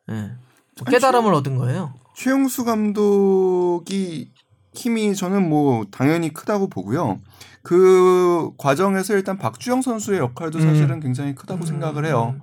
[0.10, 0.14] 예.
[0.14, 1.94] 뭐 깨달음을 얻은 거예요?
[2.16, 4.32] 최용수 감독이
[4.74, 7.20] 힘이 저는 뭐 당연히 크다고 보고요.
[7.64, 10.62] 그 과정에서 일단 박주영 선수의 역할도 음.
[10.64, 12.36] 사실은 굉장히 크다고 생각을 해요.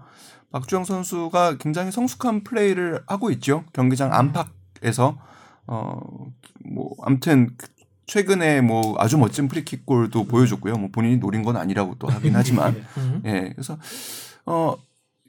[0.52, 3.64] 박주영 선수가 굉장히 성숙한 플레이를 하고 있죠.
[3.72, 5.18] 경기장 안팎에서
[5.66, 6.00] 어
[6.70, 7.66] 뭐 아무튼 그
[8.08, 10.74] 최근에 뭐 아주 멋진 프리킥 골도 보여줬고요.
[10.76, 13.22] 뭐 본인이 노린 건 아니라고 또 하긴 하지만 음.
[13.26, 13.52] 예.
[13.54, 13.78] 그래서
[14.46, 14.76] 어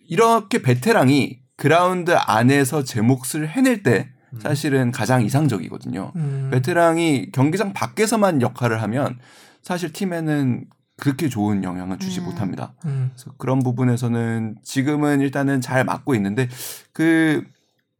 [0.07, 6.13] 이렇게 베테랑이 그라운드 안에서 제 몫을 해낼 때 사실은 가장 이상적이거든요.
[6.15, 6.49] 음.
[6.51, 9.19] 베테랑이 경기장 밖에서만 역할을 하면
[9.61, 10.65] 사실 팀에는
[10.97, 12.25] 그렇게 좋은 영향을 주지 음.
[12.25, 12.73] 못합니다.
[12.85, 13.11] 음.
[13.13, 16.47] 그래서 그런 부분에서는 지금은 일단은 잘 맞고 있는데
[16.93, 17.43] 그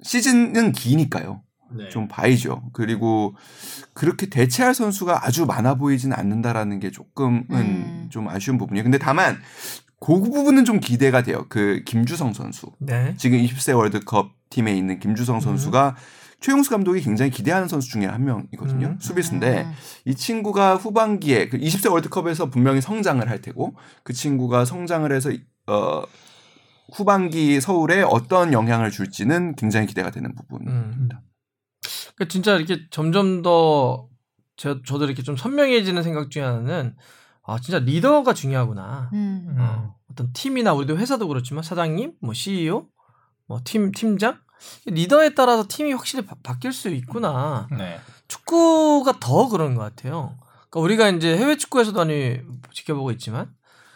[0.03, 1.41] 시즌은 기니까요.
[1.71, 1.89] 네.
[1.89, 2.63] 좀 봐야죠.
[2.73, 3.35] 그리고
[3.93, 8.07] 그렇게 대체할 선수가 아주 많아 보이진 않는다라는 게 조금은 음.
[8.09, 8.83] 좀 아쉬운 부분이에요.
[8.83, 9.37] 근데 다만
[9.99, 11.45] 그 부분은 좀 기대가 돼요.
[11.49, 12.71] 그 김주성 선수.
[12.79, 13.13] 네.
[13.17, 15.95] 지금 20세 월드컵 팀에 있는 김주성 선수가
[16.39, 18.87] 최용수 감독이 굉장히 기대하는 선수 중에 한 명이거든요.
[18.87, 18.97] 음.
[18.99, 19.73] 수비수인데 음.
[20.05, 25.31] 이 친구가 후반기에 그 20세 월드컵에서 분명히 성장을 할 테고 그 친구가 성장을 해서
[25.67, 26.03] 어
[26.93, 31.21] 후반기 서울에 어떤 영향을 줄지는 굉장히 기대가 되는 부분입니다.
[32.19, 34.07] 그러니까 진짜 이렇게 점점 더
[34.57, 36.95] 저, 저도 이렇게 좀 선명해지는 생각 중에 하나는
[37.43, 39.09] 아 진짜 리더가 중요하구나.
[39.13, 39.55] 음.
[39.57, 42.87] 어, 어떤 팀이나 우리도 회사도 그렇지만 사장님, 뭐 CEO,
[43.47, 44.37] 뭐 팀 팀장
[44.85, 47.67] 리더에 따라서 팀이 확실히 바, 바뀔 수 있구나.
[47.71, 47.99] 네.
[48.27, 50.35] 축구가 더 그런 것 같아요.
[50.69, 52.41] 그러니까 우리가 이제 해외 축구에서도 많이
[52.73, 53.49] 지켜보고 있지만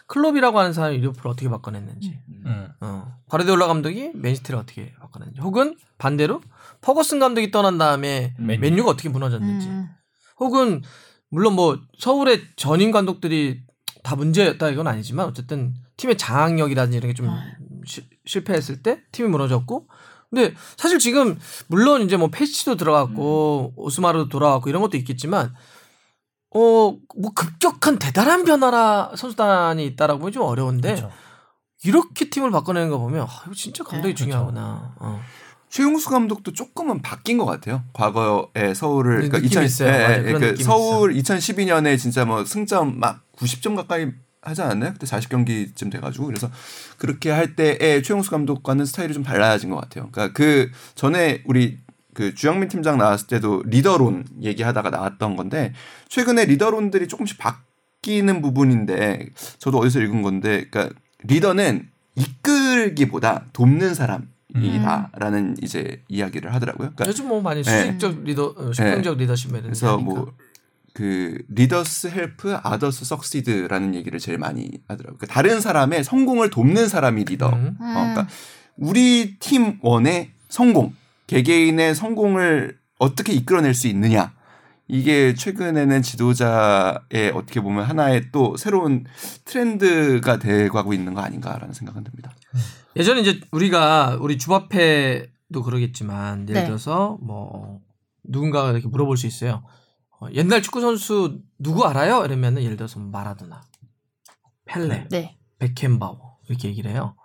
[0.06, 2.68] 클럽이라고 하는 사람이 리버풀을 어떻게 바꿔냈는지, 음.
[2.80, 6.40] 어, 과르디올라 감독이 맨시티를 어떻게 바꿔냈는지, 혹은 반대로
[6.84, 8.60] 퍼거슨 감독이 떠난 다음에 맨유.
[8.60, 9.88] 맨유가 어떻게 무너졌는지, 음.
[10.38, 10.82] 혹은
[11.30, 13.62] 물론 뭐 서울의 전임 감독들이
[14.02, 17.42] 다 문제였다 이건 아니지만 어쨌든 팀의 장악력이라든지 이런 게좀 아.
[18.26, 19.88] 실패했을 때 팀이 무너졌고
[20.30, 21.38] 근데 사실 지금
[21.68, 25.54] 물론 이제 뭐 페시도 들어갔고 오스마르도 돌아왔고 이런 것도 있겠지만
[26.50, 31.10] 어 뭐 급격한 대단한 변화라 선수단이 있다라고 보면 좀 어려운데 그렇죠.
[31.84, 34.94] 이렇게 팀을 바꿔내는 거 보면 아, 이거 진짜 감독이 네, 중요하구나.
[34.98, 35.20] 어.
[35.74, 37.82] 최용수 감독도 조금은 바뀐 것 같아요.
[37.94, 39.88] 과거에 서울을 네, 그러니까 느낌이 2000 있어요.
[39.88, 40.28] 예, 맞아요.
[40.28, 44.06] 예, 그 서울 2012년에 진짜 뭐 승점 막 90점 가까이
[44.40, 44.92] 하지 않았나요?
[44.92, 46.48] 그때 40경기쯤 돼가지고 그래서
[46.96, 50.10] 그렇게 할 때의 최용수 감독과는 스타일이 좀 달라진 것 같아요.
[50.12, 51.80] 그러니까 그 전에 우리
[52.14, 55.72] 그 주영민 팀장 나왔을 때도 리더론 얘기하다가 나왔던 건데
[56.08, 60.94] 최근에 리더론들이 조금씩 바뀌는 부분인데 저도 어디서 읽은 건데 그러니까
[61.24, 66.92] 리더는 이끌기보다 돕는 사람 이다라는 이제 이야기를 하더라고요.
[66.94, 67.86] 그러니까 요즘 뭐 많이 네.
[67.86, 70.34] 수직적 리더, 어, 수평적 리더십에 대해서 그래서 뭐
[70.94, 75.18] 그 leaders help others succeed라는 얘기를 제일 많이 하더라고요.
[75.18, 77.48] 그러니까 다른 사람의 성공을 돕는 사람이 리더.
[77.50, 77.76] 음.
[77.80, 78.28] 어, 그러니까
[78.76, 80.94] 우리 팀원의 성공,
[81.26, 84.32] 개개인의 성공을 어떻게 이끌어낼 수 있느냐.
[84.86, 89.04] 이게 최근에는 지도자의 어떻게 보면 하나의 또 새로운
[89.46, 92.32] 트렌드가 돼가고 있는 거 아닌가라는 생각은 듭니다.
[92.96, 96.66] 예전에 이제 우리가 우리 주바페도 그러겠지만 예를 네.
[96.66, 97.80] 들어서 뭐
[98.22, 99.64] 누군가가 이렇게 물어볼 수 있어요.
[100.20, 102.24] 어, 옛날 축구 선수 누구 알아요?
[102.24, 103.62] 이러면은 예를 들어서 뭐 마라도나,
[104.64, 105.38] 펠레, 네.
[105.58, 107.16] 베켄바워 이렇게 얘기를 해요.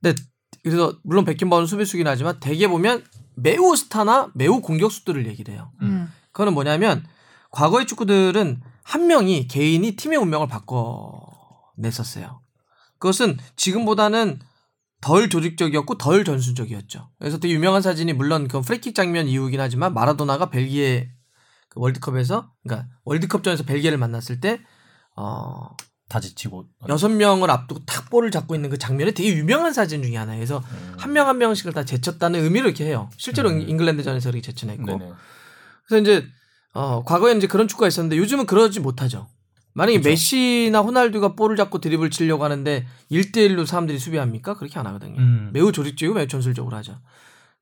[0.00, 0.20] 근데
[0.62, 5.72] 그래서 물론 베켄바워는 수비수긴 하지만 대개 보면 매우 스타나 매우 공격수들을 얘기를 해요.
[5.82, 6.12] 음.
[6.32, 7.04] 그거는 뭐냐면
[7.50, 12.40] 과거의 축구들은 한 명이 개인이 팀의 운명을 바꿔냈었어요.
[12.98, 14.40] 그것은 지금보다는
[15.00, 17.10] 덜 조직적이었고 덜 전술적이었죠.
[17.18, 21.10] 그래서 되게 유명한 사진이 물론 그 프리킥 장면 이후긴 하지만 마라도나가 벨기에
[21.68, 24.60] 그 월드컵에서 그러니까 월드컵전에서 벨기에를 만났을 때
[25.16, 25.68] 어,
[26.08, 30.16] 다 지치고 여섯 명을 앞두고 탁 볼을 잡고 있는 그 장면이 되게 유명한 사진 중에
[30.16, 30.40] 하나예요.
[30.40, 30.94] 그래서 음.
[30.98, 33.08] 한명 한 명씩을 다 제쳤다는 의미로 이렇게 해요.
[33.16, 33.60] 실제로 음.
[33.60, 34.84] 잉글랜드전에서 이렇게 제쳐냈고.
[34.84, 35.12] 네네.
[35.86, 36.26] 그래서 이제
[36.72, 39.28] 어 과거에 이제 그런 축구가 있었는데 요즘은 그러지 못하죠.
[39.72, 40.08] 만약에 그쵸.
[40.10, 44.54] 메시나 호날두가 볼을 잡고 드리블 치려고 하는데 1대1로 사람들이 수비합니까?
[44.54, 45.18] 그렇게 안 하거든요.
[45.18, 45.50] 음.
[45.52, 46.98] 매우 조직적이고 매우 전술적으로 하죠.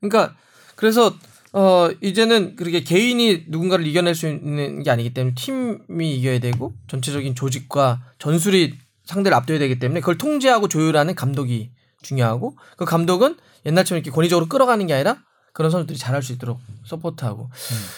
[0.01, 0.35] 그러니까
[0.77, 1.15] 그래서
[1.53, 7.35] 어 이제는 그렇게 개인이 누군가를 이겨낼 수 있는 게 아니기 때문에 팀이 이겨야 되고 전체적인
[7.35, 8.75] 조직과 전술이
[9.05, 11.71] 상대를 압도해야 되기 때문에 그걸 통제하고 조율하는 감독이
[12.03, 13.37] 중요하고 그 감독은
[13.67, 15.23] 옛날처럼 이렇게 권위적으로 끌어가는 게 아니라
[15.59, 17.51] 그런 선수들이 잘할 수 있도록 support하고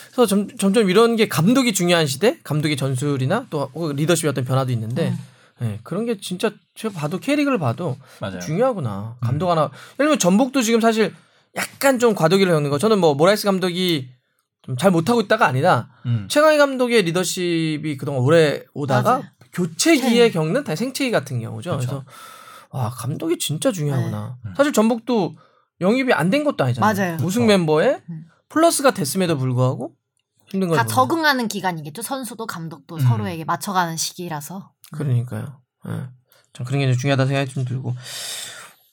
[0.06, 5.14] 그래서 점, 점점 이런 게 감독이 중요한 시대 감독의 전술이나 또 리더십의 어떤 변화도 있는데
[5.60, 8.38] 예, 그런 게 진짜 제가 봐도 K리그를 봐도 맞아요.
[8.40, 9.16] 중요하구나.
[9.20, 9.64] 감독 하나.
[9.64, 11.14] 예를 들면 전북도 지금 사실
[11.54, 12.78] 약간 좀 과도기를 겪는 거.
[12.78, 14.08] 저는 뭐 모라이스 감독이
[14.62, 16.28] 좀 잘 못하고 있다가 아니라 음.
[16.30, 19.24] 최강희 감독의 리더십이 그동안 오래 오다가 맞아요.
[19.52, 20.30] 교체기에 네.
[20.30, 21.76] 겪는 다 생체기 같은 경우죠.
[21.76, 21.86] 그쵸.
[21.86, 22.04] 그래서
[22.70, 24.38] 와 감독이 진짜 중요하구나.
[24.44, 24.50] 네.
[24.50, 24.54] 음.
[24.56, 25.36] 사실 전북도
[25.80, 26.94] 영입이 안 된 것도 아니잖아요.
[26.94, 27.14] 맞아요.
[27.22, 27.46] 우승 그쵸.
[27.46, 28.24] 멤버에 음.
[28.48, 29.94] 플러스가 됐음에도 불구하고
[30.48, 30.84] 힘든 걸 다.
[30.84, 32.02] 적응하는 기간이겠죠.
[32.02, 33.00] 선수도 감독도 음.
[33.00, 34.72] 서로에게 맞춰가는 시기라서.
[34.92, 35.60] 그러니까요.
[35.88, 36.08] 예.
[36.52, 37.94] 전 그런 게 좀 중요하다 생각이 좀 들고.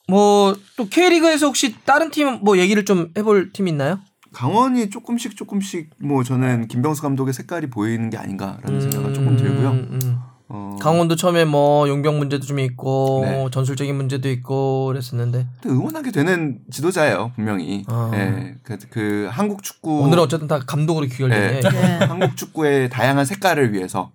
[0.08, 3.98] 뭐 또 K리그에서 혹시 다른 팀 뭐 얘기를 좀 해볼 팀 있나요?
[4.32, 9.70] 강원이 조금씩 조금씩 뭐 저는 김병수 감독의 색깔이 보이는 게 아닌가라는 생각은 조금 음, 들고요.
[9.70, 10.18] 음.
[10.50, 13.46] 어, 강원도 처음에 뭐 용병 문제도 좀 있고 네.
[13.50, 17.84] 전술적인 문제도 있고 그랬었는데 또 응원하게 되는 지도자예요 분명히.
[17.88, 18.10] 아.
[18.14, 21.60] 예, 그, 그 한국 축구 오늘은 어쨌든 다 감독으로 귀결되네.
[21.60, 21.68] 네.
[21.68, 21.98] 네.
[22.06, 24.12] 한국 축구의 다양한 색깔을 위해서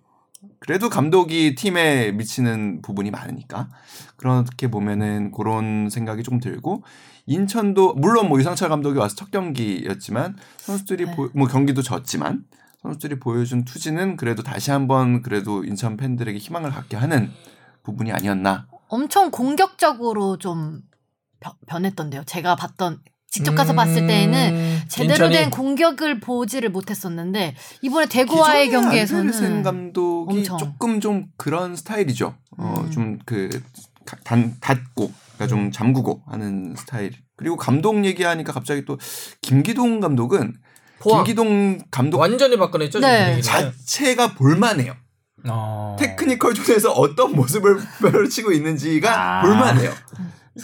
[0.59, 3.69] 그래도 감독이 팀에 미치는 부분이 많으니까
[4.15, 6.83] 그렇게 보면은 그런 생각이 좀 들고
[7.25, 12.43] 인천도 물론 뭐 유상철 감독이 와서 첫 경기였지만 선수들이 보- 뭐 경기도 졌지만
[12.83, 17.31] 선수들이 보여준 투지는 그래도 다시 한번 그래도 인천 팬들에게 희망을 갖게 하는
[17.83, 18.67] 부분이 아니었나.
[18.89, 20.81] 엄청 공격적으로 좀
[21.39, 22.23] 변- 변했던데요.
[22.25, 28.69] 제가 봤던 직접 가서 봤을 때에는 음, 제대로 인천이 된 공격을 보지를 못했었는데 이번에 대구와의
[28.69, 30.57] 경기에서는 감독이 엄청.
[30.59, 32.35] 조금 좀 그런 스타일이죠.
[32.57, 32.91] 어, 음.
[32.91, 33.63] 좀그
[34.35, 35.47] 닫고 그러니까 음.
[35.47, 37.13] 좀 잠그고 하는 스타일.
[37.35, 38.99] 그리고 감독 얘기하니까 갑자기 또
[39.41, 40.53] 김기동 감독은
[41.03, 42.99] 포항 김기동 감독 완전히 바꿔냈죠.
[42.99, 43.41] 네.
[43.41, 44.93] 자체가 볼만해요.
[45.49, 45.95] 어.
[45.99, 49.41] 테크니컬 존에서 어떤 모습을 펼치고 있는지가 아.
[49.41, 49.91] 볼만해요.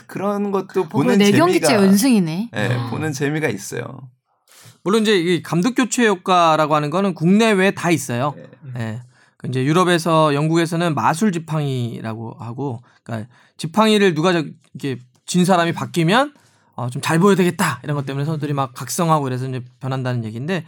[0.08, 2.52] 그런 것도 보는 네 재미가 경기째 연승이네.
[2.56, 3.84] 예, 보는 재미가 있어요.
[4.84, 8.34] 물론 이제 이 감독 교체 효과라고 하는 거는 국내외에 다 있어요.
[8.76, 8.82] 네.
[8.82, 9.02] 예.
[9.38, 14.44] 그 이제 유럽에서 영국에서는 마술 지팡이라고 하고, 그러니까 지팡이를 누가 저-
[14.74, 16.34] 이렇게 진 사람이 바뀌면
[16.80, 20.66] 어, 좀 잘 보여야 되겠다 이런 것 때문에 선수들이 막 각성하고 그래서 이제 변한다는 얘기인데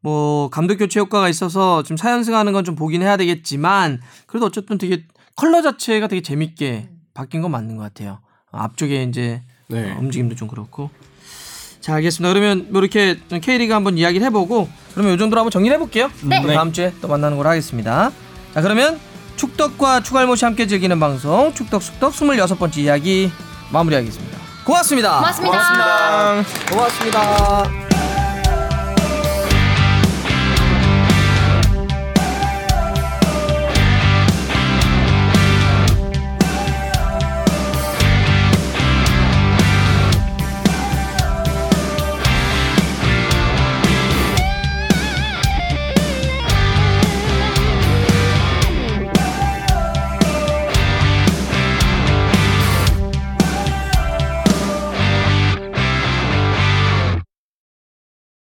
[0.00, 5.04] 뭐 감독 교체 효과가 있어서 좀 사연승하는 건 좀 보긴 해야 되겠지만 그래도 어쨌든 되게
[5.36, 8.20] 컬러 자체가 되게 재밌게 바뀐 건 맞는 것 같아요.
[8.52, 9.92] 앞쪽에 이제 네.
[9.92, 10.90] 어, 움직임도 좀 그렇고.
[11.80, 12.32] 자, 알겠습니다.
[12.32, 16.10] 그러면 뭐 이렇게 K리그 한번 이야기를 해보고 그러면 이 정도로 한번 정리를 해볼게요.
[16.24, 16.42] 네.
[16.42, 18.10] 또 다음 주에 또 만나는 걸로 하겠습니다.
[18.54, 18.98] 자, 그러면
[19.36, 23.30] 축덕과 추갈못이 함께 즐기는 방송 축덕 숙덕 26번째 이야기
[23.72, 24.12] 마무리하겠
[24.82, 25.16] 습니다.
[25.18, 25.58] 고맙습니다.
[25.58, 26.44] 고맙습니다.
[26.70, 27.89] 고맙습니다.